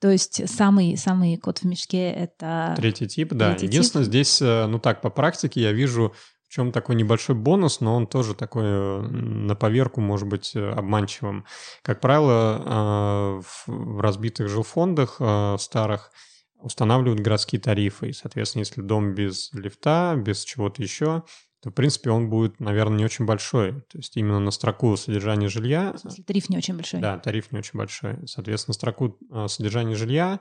То 0.00 0.10
есть 0.10 0.48
самый, 0.50 0.96
самый 0.96 1.36
кот 1.36 1.58
в 1.58 1.64
мешке— 1.64 2.10
это... 2.12 2.74
Третий 2.76 3.06
тип, 3.06 3.32
да. 3.32 3.50
Третий 3.50 3.66
Единственное, 3.66 4.04
тип. 4.04 4.10
здесь, 4.10 4.42
э, 4.42 4.66
ну 4.66 4.78
так, 4.78 5.00
по 5.00 5.08
практике 5.08 5.60
я 5.62 5.72
вижу 5.72 6.14
чем 6.54 6.70
такой 6.70 6.94
небольшой 6.94 7.34
бонус, 7.34 7.80
но 7.80 7.96
он 7.96 8.06
тоже 8.06 8.34
такой 8.34 8.62
на 9.08 9.56
поверку 9.56 10.00
может 10.00 10.28
быть 10.28 10.54
э, 10.54 10.70
обманчивым. 10.70 11.44
Как 11.82 12.00
правило, 12.00 12.62
э, 12.64 13.42
в 13.66 14.00
разбитых 14.00 14.48
жилфондах 14.48 15.20
старых 15.58 16.12
устанавливают 16.60 17.20
городские 17.20 17.60
тарифы. 17.60 18.10
И, 18.10 18.12
соответственно, 18.12 18.60
если 18.60 18.82
дом 18.82 19.14
без 19.14 19.52
лифта, 19.52 20.14
без 20.16 20.44
чего-то 20.44 20.80
еще, 20.80 21.24
то, 21.60 21.70
в 21.70 21.72
принципе, 21.72 22.10
он 22.10 22.30
будет, 22.30 22.60
наверное, 22.60 22.98
не 22.98 23.04
очень 23.04 23.24
большой. 23.24 23.72
То 23.90 23.98
есть 23.98 24.16
именно 24.16 24.38
на 24.38 24.52
строку 24.52 24.96
содержания 24.96 25.48
жилья... 25.48 25.96
тариф 26.24 26.48
не 26.50 26.56
очень 26.56 26.76
большой. 26.76 27.00
Да, 27.00 27.18
тариф 27.18 27.50
не 27.50 27.58
очень 27.58 27.76
большой. 27.76 28.16
Соответственно, 28.26 28.74
строку 28.74 29.18
содержания 29.48 29.96
жилья, 29.96 30.38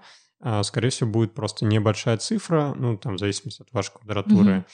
скорее 0.62 0.89
всего, 0.89 1.10
будет 1.10 1.34
просто 1.34 1.65
небольшая 1.65 2.17
цифра, 2.17 2.76
ну, 2.78 2.97
там, 2.97 3.15
в 3.15 3.19
зависимости 3.19 3.63
от 3.63 3.71
вашей 3.71 3.93
квадратуры. 3.93 4.52
Mm-hmm 4.52 4.65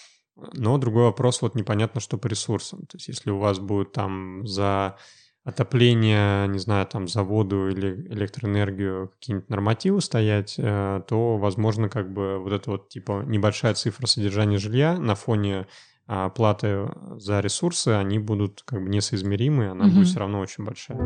но 0.53 0.77
другой 0.77 1.03
вопрос, 1.03 1.41
вот 1.41 1.55
непонятно, 1.55 2.01
что 2.01 2.17
по 2.17 2.27
ресурсам. 2.27 2.81
То 2.81 2.97
есть 2.97 3.07
если 3.07 3.31
у 3.31 3.37
вас 3.37 3.59
будет 3.59 3.91
там 3.91 4.45
за 4.45 4.97
отопление, 5.43 6.47
не 6.47 6.59
знаю, 6.59 6.85
там 6.87 7.07
за 7.07 7.23
воду 7.23 7.69
или 7.69 8.07
электроэнергию 8.09 9.09
какие-нибудь 9.09 9.49
нормативы 9.49 10.01
стоять, 10.01 10.55
э, 10.57 11.01
то, 11.07 11.37
возможно, 11.37 11.89
как 11.89 12.11
бы 12.11 12.39
вот 12.39 12.53
эта 12.53 12.71
вот 12.71 12.89
типа 12.89 13.23
небольшая 13.25 13.73
цифра 13.73 14.05
содержания 14.05 14.57
жилья 14.57 14.97
на 14.97 15.15
фоне 15.15 15.67
а, 16.11 16.29
платы 16.29 16.89
за 17.17 17.39
ресурсы, 17.39 17.89
они 17.89 18.17
будут 18.17 18.63
как 18.65 18.81
бы 18.81 18.89
несоизмеримы, 18.89 19.69
она 19.69 19.85
угу. 19.85 19.95
будет 19.95 20.07
все 20.07 20.19
равно 20.19 20.39
очень 20.39 20.63
большая. 20.63 20.97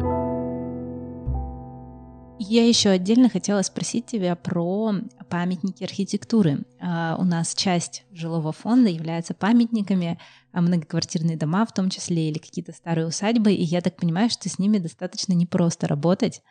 Я 2.45 2.67
еще 2.67 2.89
отдельно 2.89 3.29
хотела 3.29 3.62
спросить 3.62 4.06
тебя 4.06 4.36
про 4.36 4.93
памятники 5.29 5.82
архитектуры. 5.86 6.65
Uh, 6.82 7.15
у 7.17 7.23
нас 7.23 7.56
часть 7.56 8.03
жилого 8.12 8.51
фонда 8.51 8.89
является 8.89 9.34
памятниками, 9.34 10.19
а 10.51 10.60
многоквартирные 10.60 11.38
дома 11.38 11.65
в 11.65 11.73
том 11.73 11.89
числе 11.89 12.29
или 12.29 12.39
какие-то 12.39 12.73
старые 12.73 13.08
усадьбы, 13.08 13.53
и 13.53 13.63
я 13.63 13.79
так 13.79 13.95
понимаю, 13.95 14.29
что 14.29 14.49
с 14.49 14.60
ними 14.60 14.77
достаточно 14.77 15.32
непросто 15.32 15.88
работать, 15.88 16.41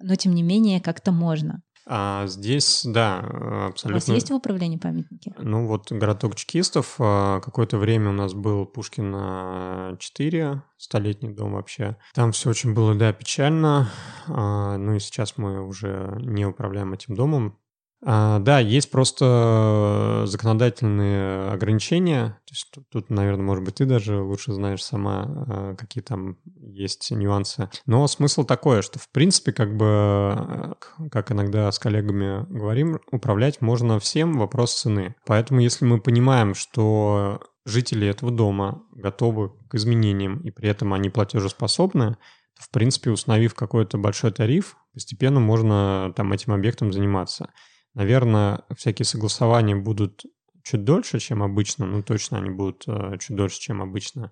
но 0.00 0.14
тем 0.14 0.34
не 0.34 0.42
менее 0.42 0.80
как-то 0.80 1.12
можно. 1.12 1.62
А 1.88 2.26
здесь, 2.26 2.82
да, 2.84 3.18
абсолютно. 3.68 3.90
У 3.90 3.94
вас 3.94 4.08
есть 4.08 4.30
в 4.30 4.34
управлении 4.34 4.76
памятники? 4.76 5.32
Ну 5.38 5.68
вот 5.68 5.92
городок 5.92 6.34
чекистов. 6.34 6.96
А, 6.98 7.40
какое-то 7.40 7.78
время 7.78 8.10
у 8.10 8.12
нас 8.12 8.34
был 8.34 8.66
Пушкина 8.66 9.96
4, 10.00 10.62
столетний 10.76 11.30
дом 11.30 11.52
вообще. 11.52 11.96
Там 12.12 12.32
все 12.32 12.50
очень 12.50 12.74
было, 12.74 12.96
да, 12.96 13.12
печально. 13.12 13.88
А, 14.26 14.76
ну 14.76 14.94
и 14.94 14.98
сейчас 14.98 15.38
мы 15.38 15.64
уже 15.64 16.18
не 16.20 16.44
управляем 16.44 16.92
этим 16.92 17.14
домом. 17.14 17.56
А, 18.04 18.38
да, 18.40 18.60
есть 18.60 18.90
просто 18.90 20.24
законодательные 20.26 21.50
ограничения. 21.50 22.38
То 22.46 22.52
есть 22.52 22.70
тут, 22.90 23.10
наверное, 23.10 23.44
может 23.44 23.64
быть, 23.64 23.76
ты 23.76 23.86
даже 23.86 24.20
лучше 24.20 24.52
знаешь 24.52 24.84
сама, 24.84 25.24
а, 25.24 25.74
какие 25.76 26.02
там 26.02 26.36
есть 26.60 27.10
нюансы. 27.10 27.70
Но 27.86 28.06
смысл 28.06 28.44
такой, 28.44 28.82
что, 28.82 28.98
в 28.98 29.08
принципе, 29.10 29.52
как 29.52 29.76
бы, 29.76 30.76
как 31.10 31.32
иногда 31.32 31.72
с 31.72 31.78
коллегами 31.78 32.44
говорим, 32.50 33.00
управлять 33.10 33.60
можно 33.60 33.98
всем, 33.98 34.34
вопрос 34.34 34.74
цены. 34.74 35.14
Поэтому, 35.26 35.60
если 35.60 35.84
мы 35.84 36.00
понимаем, 36.00 36.54
что 36.54 37.40
жители 37.64 38.06
этого 38.06 38.30
дома 38.30 38.82
готовы 38.92 39.52
к 39.68 39.74
изменениям, 39.74 40.40
и 40.40 40.50
при 40.50 40.68
этом 40.68 40.92
они 40.92 41.08
платежеспособны, 41.08 42.16
то, 42.56 42.62
в 42.62 42.70
принципе, 42.70 43.10
установив 43.10 43.54
какой-то 43.54 43.98
большой 43.98 44.32
тариф, 44.32 44.76
постепенно 44.92 45.40
можно 45.40 46.12
там 46.14 46.32
этим 46.32 46.52
объектом 46.52 46.92
заниматься. 46.92 47.50
Наверное, 47.96 48.60
всякие 48.76 49.06
согласования 49.06 49.74
будут 49.74 50.26
чуть 50.62 50.84
дольше, 50.84 51.18
чем 51.18 51.42
обычно, 51.42 51.86
ну 51.86 52.02
точно 52.02 52.36
они 52.36 52.50
будут 52.50 52.84
э, 52.86 53.16
чуть 53.18 53.34
дольше, 53.34 53.58
чем 53.58 53.80
обычно. 53.80 54.30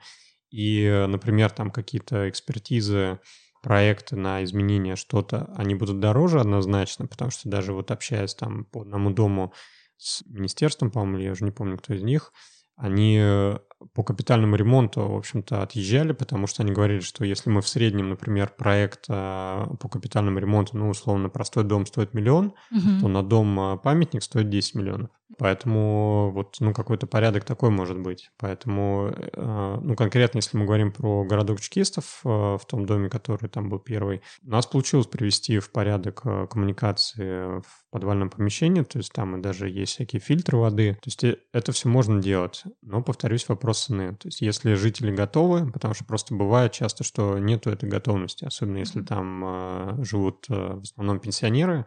И, 0.50 1.06
например, 1.08 1.50
там 1.50 1.70
какие-то 1.70 2.28
экспертизы, 2.28 3.20
проекты 3.62 4.16
на 4.16 4.44
изменение 4.44 4.96
что-то, 4.96 5.50
они 5.56 5.74
будут 5.74 5.98
дороже 5.98 6.40
однозначно, 6.40 7.06
потому 7.06 7.30
что 7.30 7.48
даже 7.48 7.72
вот 7.72 7.90
общаясь 7.90 8.34
там 8.34 8.66
по 8.66 8.82
одному 8.82 9.10
дому 9.10 9.54
с 9.96 10.22
министерством, 10.26 10.90
по-моему, 10.90 11.18
я 11.20 11.32
уже 11.32 11.46
не 11.46 11.50
помню, 11.50 11.78
кто 11.78 11.94
из 11.94 12.02
них, 12.02 12.34
они 12.76 13.16
э, 13.18 13.58
по 13.92 14.02
капитальному 14.02 14.56
ремонту, 14.56 15.00
в 15.00 15.16
общем-то, 15.16 15.62
отъезжали, 15.62 16.12
потому 16.12 16.46
что 16.46 16.62
они 16.62 16.72
говорили, 16.72 17.00
что 17.00 17.24
если 17.24 17.50
мы 17.50 17.60
в 17.60 17.68
среднем, 17.68 18.08
например, 18.08 18.52
проект 18.56 19.06
э, 19.08 19.66
по 19.80 19.88
капитальному 19.88 20.38
ремонту, 20.38 20.76
ну, 20.76 20.88
условно, 20.88 21.28
простой 21.28 21.64
дом 21.64 21.86
стоит 21.86 22.14
миллион, 22.14 22.54
угу. 22.70 23.00
то 23.00 23.08
на 23.08 23.22
дом 23.22 23.58
э, 23.60 23.76
памятник 23.78 24.22
стоит 24.22 24.48
10 24.48 24.74
миллионов. 24.76 25.10
Поэтому 25.38 26.30
вот, 26.32 26.56
ну, 26.60 26.72
какой-то 26.72 27.06
порядок 27.06 27.44
такой 27.44 27.70
может 27.70 27.98
быть. 27.98 28.30
Поэтому, 28.38 29.10
э, 29.10 29.78
ну, 29.82 29.96
конкретно, 29.96 30.38
если 30.38 30.56
мы 30.56 30.64
говорим 30.64 30.92
про 30.92 31.24
городок 31.24 31.60
чекистов 31.60 32.20
в 32.22 32.60
том 32.68 32.86
доме, 32.86 33.10
который 33.10 33.48
там 33.48 33.68
был 33.68 33.80
первый, 33.80 34.22
у 34.44 34.50
нас 34.50 34.66
получилось 34.66 35.06
привести 35.06 35.58
в 35.58 35.72
порядок 35.72 36.22
коммуникации 36.50 37.60
в 37.60 37.84
подвальном 37.90 38.30
помещении, 38.30 38.82
то 38.82 38.98
есть 38.98 39.12
там 39.12 39.36
и 39.36 39.42
даже 39.42 39.68
есть 39.68 39.92
всякие 39.92 40.20
фильтры 40.20 40.58
воды. 40.58 40.94
То 40.94 41.06
есть 41.06 41.24
это 41.52 41.72
все 41.72 41.88
можно 41.88 42.20
делать. 42.20 42.62
Но, 42.82 43.02
повторюсь, 43.02 43.48
вопрос 43.48 43.63
цены. 43.72 44.14
То 44.16 44.28
есть 44.28 44.40
если 44.40 44.74
жители 44.74 45.14
готовы, 45.14 45.70
потому 45.70 45.94
что 45.94 46.04
просто 46.04 46.34
бывает 46.34 46.72
часто, 46.72 47.04
что 47.04 47.38
нету 47.38 47.70
этой 47.70 47.88
готовности, 47.88 48.44
особенно 48.44 48.78
если 48.78 49.02
там 49.02 50.04
живут 50.04 50.46
в 50.48 50.82
основном 50.82 51.20
пенсионеры, 51.20 51.86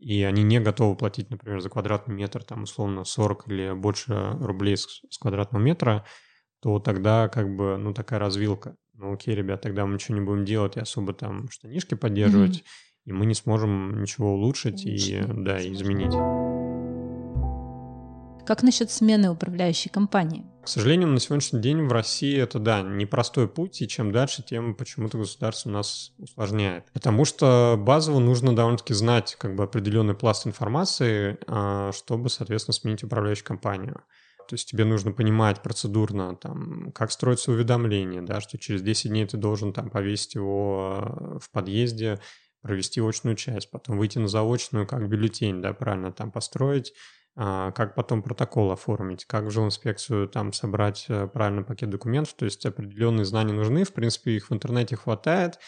и 0.00 0.22
они 0.22 0.42
не 0.42 0.60
готовы 0.60 0.96
платить, 0.96 1.30
например, 1.30 1.60
за 1.60 1.68
квадратный 1.68 2.14
метр, 2.14 2.42
там, 2.42 2.62
условно, 2.62 3.04
40 3.04 3.48
или 3.48 3.72
больше 3.74 4.32
рублей 4.40 4.76
с, 4.76 5.02
с 5.10 5.18
квадратного 5.18 5.62
метра, 5.62 6.06
то 6.60 6.78
тогда 6.78 7.28
как 7.28 7.54
бы, 7.54 7.76
ну, 7.76 7.92
такая 7.92 8.18
развилка. 8.18 8.76
Ну, 8.94 9.12
окей, 9.12 9.34
ребят, 9.34 9.60
тогда 9.60 9.84
мы 9.84 9.94
ничего 9.94 10.14
не 10.18 10.24
будем 10.24 10.44
делать 10.44 10.76
и 10.76 10.80
особо 10.80 11.12
там 11.12 11.50
штанишки 11.50 11.94
поддерживать, 11.94 12.58
mm-hmm. 12.58 13.06
и 13.06 13.12
мы 13.12 13.26
не 13.26 13.34
сможем 13.34 14.00
ничего 14.00 14.32
улучшить 14.34 14.82
Конечно, 14.82 15.32
и, 15.32 15.44
да, 15.44 15.68
изменить. 15.68 16.12
Как 18.46 18.62
насчет 18.62 18.90
смены 18.90 19.30
управляющей 19.30 19.90
компании? 19.90 20.49
К 20.62 20.68
сожалению, 20.68 21.08
на 21.08 21.18
сегодняшний 21.20 21.60
день 21.60 21.86
в 21.86 21.92
России 21.92 22.38
это, 22.38 22.58
да, 22.58 22.82
непростой 22.82 23.48
путь, 23.48 23.80
и 23.80 23.88
чем 23.88 24.12
дальше, 24.12 24.42
тем 24.42 24.74
почему-то 24.74 25.16
государство 25.16 25.70
нас 25.70 26.12
усложняет. 26.18 26.84
Потому 26.92 27.24
что 27.24 27.76
базово 27.78 28.18
нужно 28.18 28.54
довольно-таки 28.54 28.92
знать 28.92 29.36
как 29.38 29.54
бы 29.56 29.64
определенный 29.64 30.14
пласт 30.14 30.46
информации, 30.46 31.38
а, 31.46 31.92
чтобы, 31.92 32.28
соответственно, 32.28 32.74
сменить 32.74 33.02
управляющую 33.02 33.46
компанию. 33.46 34.02
То 34.48 34.54
есть 34.54 34.68
тебе 34.68 34.84
нужно 34.84 35.12
понимать 35.12 35.62
процедурно, 35.62 36.36
там, 36.36 36.92
как 36.92 37.12
строится 37.12 37.52
уведомление, 37.52 38.20
да, 38.20 38.40
что 38.40 38.58
через 38.58 38.82
10 38.82 39.10
дней 39.10 39.24
ты 39.24 39.36
должен 39.36 39.72
там 39.72 39.90
повесить 39.90 40.34
его 40.34 41.38
в 41.40 41.50
подъезде, 41.52 42.18
провести 42.60 43.00
очную 43.00 43.36
часть, 43.36 43.70
потом 43.70 43.96
выйти 43.96 44.18
на 44.18 44.28
заочную, 44.28 44.86
как 44.86 45.08
бюллетень, 45.08 45.62
да, 45.62 45.72
правильно 45.72 46.12
там 46.12 46.30
построить, 46.30 46.92
как 47.40 47.94
потом 47.94 48.22
протокол 48.22 48.70
оформить, 48.70 49.24
как 49.24 49.44
в 49.44 49.50
жилинспекцию 49.50 50.28
там 50.28 50.52
собрать 50.52 51.06
э, 51.08 51.26
правильный 51.26 51.64
пакет 51.64 51.88
документов, 51.88 52.34
то 52.34 52.44
есть 52.44 52.66
определенные 52.66 53.24
знания 53.24 53.54
нужны, 53.54 53.84
в 53.84 53.94
принципе, 53.94 54.32
их 54.32 54.50
в 54.50 54.52
интернете 54.52 54.96
хватает, 54.96 55.58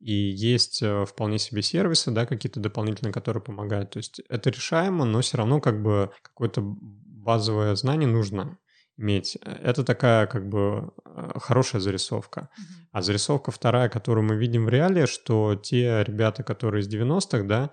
и 0.00 0.12
есть 0.12 0.82
э, 0.82 1.04
вполне 1.04 1.38
себе 1.38 1.62
сервисы, 1.62 2.10
да, 2.10 2.26
какие-то 2.26 2.58
дополнительные, 2.58 3.12
которые 3.12 3.44
помогают. 3.44 3.90
То 3.90 3.98
есть 3.98 4.20
это 4.28 4.50
решаемо, 4.50 5.04
но 5.04 5.20
все 5.20 5.36
равно 5.36 5.60
как 5.60 5.80
бы 5.80 6.10
какое-то 6.22 6.62
базовое 6.62 7.76
знание 7.76 8.08
нужно 8.08 8.58
иметь. 8.96 9.36
Это 9.36 9.84
такая 9.84 10.26
как 10.26 10.48
бы 10.48 10.92
э, 11.04 11.32
хорошая 11.36 11.80
зарисовка. 11.80 12.48
А 12.90 13.02
зарисовка 13.02 13.52
вторая, 13.52 13.88
которую 13.88 14.24
мы 14.26 14.36
видим 14.36 14.64
в 14.64 14.68
реале, 14.68 15.06
что 15.06 15.54
те 15.54 16.02
ребята, 16.02 16.42
которые 16.42 16.80
из 16.80 16.92
90-х, 16.92 17.44
да, 17.44 17.70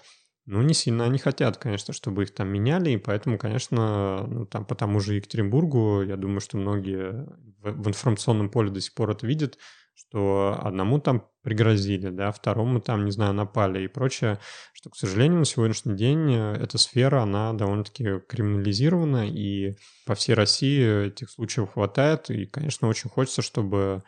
ну, 0.48 0.62
не 0.62 0.74
сильно 0.74 1.04
они 1.04 1.20
хотят, 1.20 1.58
конечно, 1.58 1.94
чтобы 1.94 2.24
их 2.24 2.34
там 2.34 2.48
меняли, 2.48 2.92
и 2.92 2.98
поэтому, 2.98 3.38
конечно, 3.38 4.26
ну, 4.26 4.46
там 4.46 4.64
по 4.64 4.76
тому 4.76 5.02
же 5.02 5.16
Екатеринбургу, 5.16 6.04
я 6.04 6.16
думаю, 6.16 6.40
что 6.40 6.58
многие 6.58 7.28
в, 7.62 7.84
в 7.84 7.88
информационном 7.88 8.50
поле 8.50 8.72
до 8.72 8.80
сих 8.80 8.94
пор 8.94 9.12
это 9.12 9.28
видят, 9.28 9.58
что 9.94 10.58
одному 10.64 11.00
там 11.00 11.28
пригрозили, 11.44 12.10
да, 12.10 12.32
второму 12.32 12.80
там, 12.80 13.04
не 13.04 13.12
знаю, 13.12 13.34
напали 13.34 13.84
и 13.84 13.88
прочее, 13.88 14.40
что, 14.72 14.90
к 14.90 14.96
сожалению, 14.96 15.40
на 15.40 15.46
сегодняшний 15.46 15.98
день 15.98 16.32
э, 16.32 16.54
эта 16.54 16.78
сфера, 16.78 17.24
она 17.24 17.52
довольно-таки 17.52 18.22
криминализирована, 18.30 19.28
и 19.28 19.76
по 20.06 20.16
всей 20.16 20.34
России 20.34 21.08
этих 21.08 21.30
случаев 21.30 21.74
хватает, 21.74 22.30
и, 22.30 22.46
конечно, 22.46 22.88
очень 22.88 23.10
хочется, 23.10 23.42
чтобы 23.42 24.02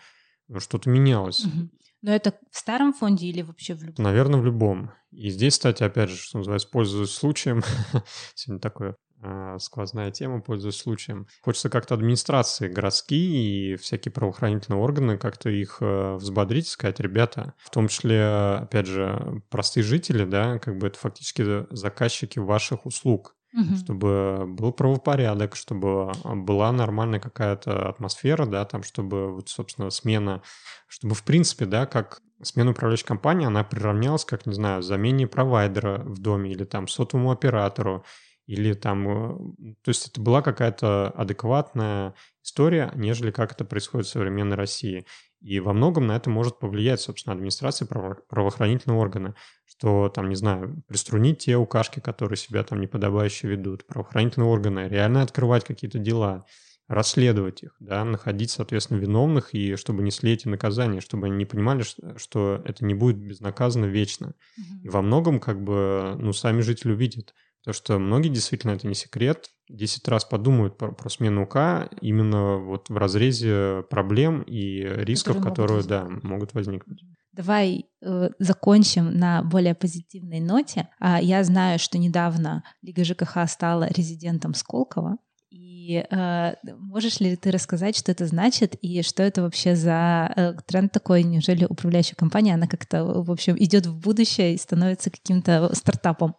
ну, 0.47 0.61
что-то 0.61 0.89
менялось. 0.89 1.43
Угу. 1.43 1.69
Но 2.01 2.13
это 2.13 2.33
в 2.51 2.57
старом 2.57 2.93
фонде 2.93 3.27
или 3.27 3.41
вообще 3.41 3.73
в 3.75 3.83
любом? 3.83 4.03
Наверное, 4.03 4.39
в 4.39 4.45
любом. 4.45 4.91
И 5.11 5.29
здесь, 5.29 5.53
кстати, 5.53 5.83
опять 5.83 6.09
же, 6.09 6.17
что 6.17 6.37
называется, 6.37 6.69
пользуясь 6.69 7.11
случаем, 7.11 7.61
сегодня 8.35 8.61
такое 8.61 8.95
э, 9.21 9.57
сквозная 9.59 10.11
тема, 10.11 10.41
пользуясь 10.41 10.77
случаем. 10.77 11.27
Хочется 11.41 11.69
как-то 11.69 11.95
администрации 11.95 12.69
городские 12.69 13.73
и 13.73 13.75
всякие 13.75 14.13
правоохранительные 14.13 14.79
органы 14.79 15.17
как-то 15.17 15.49
их 15.49 15.79
э, 15.81 16.15
взбодрить, 16.15 16.67
сказать, 16.67 16.99
ребята, 17.01 17.53
в 17.57 17.69
том 17.69 17.89
числе, 17.89 18.23
опять 18.61 18.87
же, 18.87 19.41
простые 19.49 19.83
жители, 19.83 20.23
да, 20.23 20.59
как 20.59 20.77
бы 20.77 20.87
это 20.87 20.97
фактически 20.97 21.65
заказчики 21.73 22.39
ваших 22.39 22.85
услуг 22.85 23.35
чтобы 23.75 24.45
был 24.47 24.71
правопорядок, 24.71 25.55
чтобы 25.55 26.11
а, 26.23 26.35
была 26.35 26.71
нормальная 26.71 27.19
какая-то 27.19 27.89
атмосфера, 27.89 28.45
да, 28.45 28.65
там, 28.65 28.83
чтобы 28.83 29.33
вот, 29.33 29.49
собственно, 29.49 29.89
смена, 29.89 30.41
чтобы, 30.87 31.15
в 31.15 31.23
принципе, 31.23 31.65
да, 31.65 31.85
как 31.85 32.21
смена 32.41 32.71
управляющей 32.71 33.05
компании, 33.05 33.47
она 33.47 33.63
приравнялась, 33.63 34.25
как, 34.25 34.45
не 34.45 34.53
знаю, 34.53 34.81
замене 34.81 35.27
провайдера 35.27 35.99
в 36.05 36.19
доме 36.19 36.51
или 36.51 36.63
там 36.63 36.87
сотовому 36.87 37.31
оператору, 37.31 38.05
или 38.45 38.73
там, 38.73 39.07
э, 39.07 39.75
то 39.83 39.89
есть 39.89 40.07
это 40.07 40.21
была 40.21 40.41
какая-то 40.41 41.09
адекватная 41.09 42.15
история, 42.43 42.91
нежели 42.95 43.31
как 43.31 43.51
это 43.51 43.65
происходит 43.65 44.07
в 44.07 44.11
современной 44.11 44.55
России. 44.55 45.05
И 45.41 45.59
во 45.59 45.73
многом 45.73 46.07
на 46.07 46.15
это 46.15 46.29
может 46.29 46.59
повлиять, 46.59 46.99
собственно, 46.99 47.33
администрация 47.33 47.87
правоохранительного 47.87 48.99
органа, 48.99 49.35
что, 49.65 50.09
там, 50.09 50.29
не 50.29 50.35
знаю, 50.35 50.83
приструнить 50.87 51.39
те 51.39 51.55
укашки, 51.55 51.99
которые 51.99 52.37
себя 52.37 52.63
там 52.63 52.81
неподобающе 52.81 53.47
ведут, 53.47 53.85
правоохранительные 53.87 54.49
органы, 54.49 54.87
реально 54.89 55.21
открывать 55.21 55.63
какие-то 55.63 55.97
дела, 55.99 56.45
расследовать 56.87 57.63
их, 57.63 57.75
да, 57.79 58.03
находить, 58.03 58.49
соответственно, 58.49 58.97
виновных, 58.97 59.53
и 59.53 59.75
чтобы 59.75 60.01
несли 60.01 60.33
эти 60.33 60.47
наказания, 60.47 61.01
чтобы 61.01 61.27
они 61.27 61.37
не 61.37 61.45
понимали, 61.45 61.83
что 62.17 62.61
это 62.65 62.83
не 62.83 62.95
будет 62.95 63.17
безнаказанно 63.17 63.85
вечно. 63.85 64.33
Mm-hmm. 64.59 64.83
И 64.83 64.89
во 64.89 65.01
многом, 65.01 65.39
как 65.39 65.63
бы, 65.63 66.15
ну, 66.17 66.33
сами 66.33 66.61
жители 66.61 66.91
увидят– 66.91 67.33
Потому 67.63 67.73
что 67.73 67.99
многие 67.99 68.29
действительно, 68.29 68.71
это 68.71 68.87
не 68.87 68.95
секрет, 68.95 69.49
10 69.69 70.07
раз 70.07 70.25
подумают 70.25 70.77
про, 70.77 70.91
про 70.91 71.09
смену 71.09 71.43
УК 71.43 71.89
именно 72.01 72.57
вот 72.57 72.89
в 72.89 72.97
разрезе 72.97 73.83
проблем 73.89 74.41
и 74.41 74.81
рисков, 74.81 75.41
которые, 75.41 75.83
да, 75.83 76.07
могут 76.23 76.53
возникнуть. 76.53 77.03
Давай 77.31 77.85
э, 78.01 78.29
закончим 78.39 79.17
на 79.17 79.43
более 79.43 79.75
позитивной 79.75 80.39
ноте. 80.39 80.89
А, 80.99 81.21
я 81.21 81.43
знаю, 81.43 81.77
что 81.79 81.97
недавно 81.97 82.63
Лига 82.81 83.03
ЖКХ 83.03 83.47
стала 83.47 83.87
резидентом 83.87 84.53
Сколково. 84.53 85.17
И 85.51 86.05
э, 86.09 86.53
можешь 86.77 87.19
ли 87.19 87.35
ты 87.35 87.51
рассказать, 87.51 87.95
что 87.95 88.11
это 88.11 88.25
значит 88.25 88.75
и 88.81 89.01
что 89.03 89.23
это 89.23 89.41
вообще 89.41 89.75
за 89.75 90.31
э, 90.35 90.53
тренд 90.65 90.91
такой? 90.91 91.23
Неужели 91.23 91.65
управляющая 91.65 92.15
компания, 92.15 92.55
она 92.55 92.67
как-то, 92.67 93.05
в 93.05 93.31
общем, 93.31 93.55
идет 93.57 93.85
в 93.85 93.97
будущее 93.97 94.55
и 94.55 94.57
становится 94.57 95.09
каким-то 95.09 95.73
стартапом? 95.73 96.35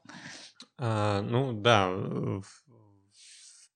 А, 0.83 1.21
ну 1.21 1.53
да, 1.53 1.91
в 1.91 2.45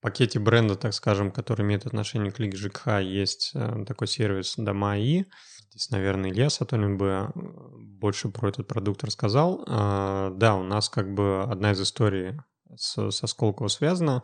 пакете 0.00 0.38
бренда, 0.38 0.74
так 0.74 0.94
скажем, 0.94 1.30
который 1.30 1.62
имеет 1.62 1.84
отношение 1.84 2.32
к 2.32 2.38
Лиге 2.38 2.56
ЖКХ, 2.56 3.00
есть 3.00 3.52
э, 3.54 3.84
такой 3.86 4.06
сервис 4.08 4.54
Дома 4.56 4.98
ИИ. 4.98 5.26
Здесь, 5.70 5.90
наверное, 5.90 6.30
Илья 6.30 6.48
Сатонин 6.48 6.96
бы 6.96 7.06
э, 7.06 7.30
больше 7.34 8.30
про 8.30 8.48
этот 8.48 8.66
продукт 8.66 9.04
рассказал. 9.04 9.64
А, 9.66 10.30
да, 10.30 10.56
у 10.56 10.62
нас 10.62 10.88
как 10.88 11.12
бы 11.12 11.42
одна 11.42 11.72
из 11.72 11.80
историй 11.82 12.40
со 12.74 13.10
Сколково 13.10 13.68
связана. 13.68 14.22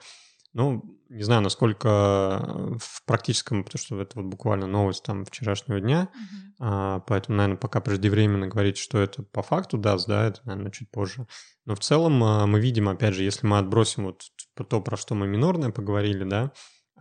Ну, 0.52 0.98
не 1.08 1.22
знаю, 1.22 1.42
насколько 1.42 1.88
э, 1.88 2.78
в 2.78 3.04
практическом, 3.04 3.64
потому 3.64 3.80
что 3.80 4.00
это 4.00 4.20
вот 4.20 4.26
буквально 4.26 4.66
новость 4.66 5.04
там 5.04 5.24
вчерашнего 5.24 5.80
дня, 5.80 6.08
а, 6.58 7.00
поэтому, 7.00 7.36
наверное, 7.38 7.58
пока 7.58 7.80
преждевременно 7.80 8.48
говорить, 8.48 8.76
что 8.76 8.98
это 8.98 9.22
по 9.22 9.42
факту 9.42 9.78
даст, 9.78 10.06
да, 10.06 10.26
это, 10.26 10.40
наверное, 10.44 10.72
чуть 10.72 10.90
позже. 10.90 11.26
Но 11.66 11.74
в 11.74 11.80
целом 11.80 12.22
а, 12.22 12.46
мы 12.46 12.60
видим, 12.60 12.88
опять 12.88 13.14
же, 13.14 13.22
если 13.22 13.46
мы 13.46 13.58
отбросим 13.58 14.04
вот 14.04 14.22
то, 14.68 14.80
про 14.80 14.96
что 14.96 15.14
мы 15.14 15.26
минорное 15.26 15.70
поговорили, 15.70 16.24
да, 16.24 16.52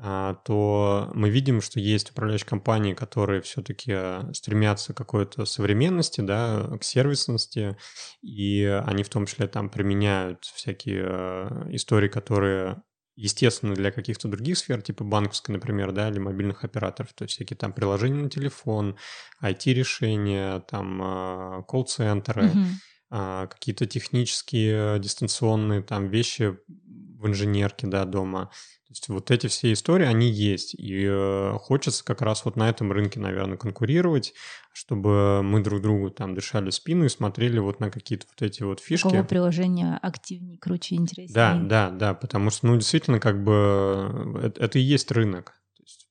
а, 0.01 0.35
то 0.45 1.11
мы 1.13 1.29
видим, 1.29 1.61
что 1.61 1.79
есть 1.79 2.11
управляющие 2.11 2.47
компании, 2.47 2.93
которые 2.93 3.41
все-таки 3.41 3.91
а, 3.91 4.29
стремятся 4.33 4.93
к 4.93 4.97
какой-то 4.97 5.45
современности, 5.45 6.21
да, 6.21 6.77
к 6.79 6.83
сервисности, 6.83 7.77
и 8.21 8.63
они 8.85 9.03
в 9.03 9.09
том 9.09 9.25
числе 9.25 9.47
там 9.47 9.69
применяют 9.69 10.45
всякие 10.45 11.75
истории, 11.75 12.07
которые 12.07 12.81
естественно, 13.21 13.75
для 13.75 13.91
каких-то 13.91 14.27
других 14.27 14.57
сфер, 14.57 14.81
типа 14.81 15.03
банковской, 15.03 15.53
например, 15.53 15.91
да, 15.91 16.09
или 16.09 16.19
мобильных 16.19 16.63
операторов, 16.63 17.13
то 17.13 17.23
есть 17.23 17.35
всякие 17.35 17.57
там 17.57 17.73
приложения 17.73 18.23
на 18.23 18.29
телефон, 18.29 18.95
IT-решения, 19.41 20.59
там 20.61 21.63
колл-центры, 21.67 22.45
mm-hmm. 22.45 22.65
А, 23.11 23.47
какие-то 23.47 23.87
технические 23.87 24.99
дистанционные 24.99 25.81
там 25.81 26.09
вещи 26.09 26.55
в 26.67 27.27
инженерке, 27.27 27.87
да, 27.87 28.05
дома. 28.05 28.51
То 28.89 28.93
есть 28.93 29.09
вот 29.09 29.29
эти 29.29 29.45
все 29.45 29.71
истории, 29.71 30.07
они 30.07 30.27
есть. 30.27 30.73
И 30.73 31.05
э, 31.07 31.53
хочется 31.59 32.03
как 32.03 32.23
раз 32.23 32.43
вот 32.43 32.55
на 32.55 32.69
этом 32.69 32.91
рынке, 32.91 33.19
наверное, 33.19 33.55
конкурировать, 33.55 34.33
чтобы 34.73 35.43
мы 35.43 35.61
друг 35.61 35.83
другу 35.83 36.09
там 36.09 36.33
дышали 36.33 36.71
спину 36.71 37.05
и 37.05 37.09
смотрели 37.09 37.59
вот 37.59 37.79
на 37.79 37.91
какие-то 37.91 38.25
вот 38.27 38.41
эти 38.41 38.63
вот 38.63 38.79
фишки. 38.79 39.03
Какого 39.03 39.21
приложения 39.21 39.99
активнее, 40.01 40.57
круче, 40.57 40.95
интереснее. 40.95 41.35
Да, 41.35 41.53
да, 41.53 41.91
да, 41.91 42.13
потому 42.15 42.49
что, 42.49 42.65
ну, 42.65 42.77
действительно, 42.77 43.19
как 43.19 43.43
бы 43.43 43.53
э, 43.53 44.47
это, 44.47 44.63
это 44.63 44.79
и 44.79 44.81
есть 44.81 45.11
рынок. 45.11 45.53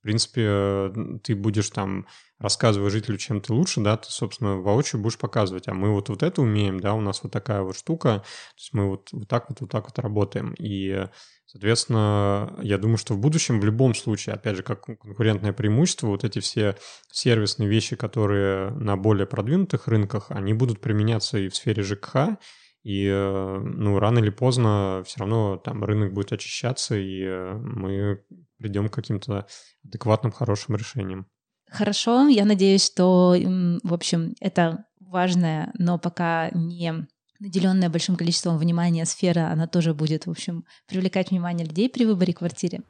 Принципе, 0.09 0.91
ты 1.23 1.37
будешь 1.37 1.69
там 1.69 2.07
рассказывая 2.39 2.89
жителю, 2.89 3.19
чем 3.19 3.43
ты 3.43 3.53
лучше, 3.53 3.83
да, 3.83 3.99
ты, 3.99 4.11
собственно, 4.11 4.57
воочию 4.57 5.03
будешь 5.03 5.19
показывать, 5.19 5.69
а 5.69 5.75
мы 5.75 5.93
вот, 5.93 6.09
вот 6.09 6.23
это 6.23 6.41
умеем, 6.41 6.81
да, 6.81 6.95
у 6.95 7.03
нас 7.03 7.23
вот 7.23 7.31
такая 7.31 7.61
вот 7.61 7.77
штука, 7.77 8.21
то 8.21 8.57
есть 8.57 8.73
мы 8.73 8.89
вот, 8.89 9.11
вот 9.13 9.29
так 9.29 9.51
вот, 9.51 9.61
вот 9.61 9.71
так 9.71 9.85
вот 9.85 9.99
работаем. 9.99 10.55
И, 10.59 11.07
соответственно, 11.45 12.59
я 12.63 12.79
думаю, 12.79 12.97
что 12.97 13.13
в 13.13 13.19
будущем 13.19 13.61
в 13.61 13.67
любом 13.67 13.95
случае, 13.95 14.37
опять 14.37 14.57
же, 14.57 14.63
как 14.63 14.87
конкурентное 14.87 15.53
преимущество, 15.53 16.07
вот 16.07 16.25
эти 16.25 16.39
все 16.39 16.79
сервисные 17.13 17.69
вещи, 17.69 17.95
которые 17.95 18.71
на 18.71 18.97
более 18.97 19.27
продвинутых 19.27 19.89
рынках, 19.89 20.31
они 20.31 20.55
будут 20.55 20.81
применяться 20.81 21.37
и 21.37 21.51
в 21.51 21.55
сфере 21.55 21.83
ЖКХ, 21.83 22.39
и, 22.83 23.09
ну, 23.11 23.99
рано 23.99 24.19
или 24.19 24.31
поздно 24.31 25.03
все 25.07 25.21
равно 25.21 25.57
там 25.57 25.85
рынок 25.85 26.13
будет 26.13 26.33
очищаться, 26.33 26.97
и 26.97 27.27
мы 27.59 28.23
придем 28.59 28.89
к 28.89 28.95
каким-то 28.95 29.47
адекватным, 29.85 30.33
хорошим 30.33 30.77
решениям. 30.77 31.27
Хорошо, 31.71 32.29
я 32.29 32.45
надеюсь, 32.45 32.85
что, 32.85 33.35
в 33.83 33.95
общем, 33.95 34.35
это 34.41 34.87
важное, 35.01 35.73
но 35.79 35.99
пока 35.99 36.51
не 36.53 37.07
наделенная 37.41 37.89
большим 37.89 38.17
количеством 38.17 38.59
внимания 38.59 39.05
сфера, 39.05 39.51
она 39.53 39.67
тоже 39.67 39.95
будет, 39.95 40.27
в 40.27 40.31
общем, 40.31 40.65
привлекать 40.87 41.31
внимание 41.31 41.67
людей 41.67 41.89
при 41.89 42.05
выборе 42.05 42.33
квартиры. 42.33 42.81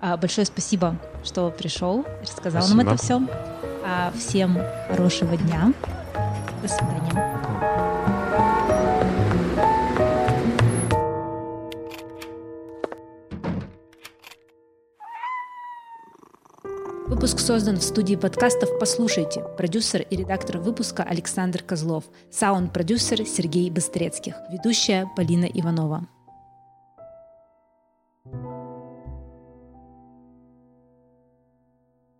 А, 0.00 0.16
большое 0.16 0.44
спасибо, 0.44 0.98
что 1.24 1.50
пришел, 1.50 2.04
рассказал 2.20 2.62
спасибо. 2.62 2.82
нам 2.82 2.94
это 2.94 3.02
все. 3.02 3.28
А, 3.84 4.12
всем 4.16 4.58
хорошего 4.88 5.36
дня. 5.36 5.72
До 6.60 6.68
свидания. 6.68 7.41
Выпуск 17.22 17.38
создан 17.38 17.76
в 17.76 17.84
студии 17.84 18.16
подкастов 18.16 18.68
«Послушайте». 18.80 19.44
Продюсер 19.56 20.02
и 20.02 20.16
редактор 20.16 20.58
выпуска 20.58 21.04
Александр 21.04 21.62
Козлов. 21.62 22.02
Саунд-продюсер 22.32 23.24
Сергей 23.24 23.70
Быстрецких. 23.70 24.34
Ведущая 24.50 25.08
Полина 25.14 25.44
Иванова. 25.44 26.08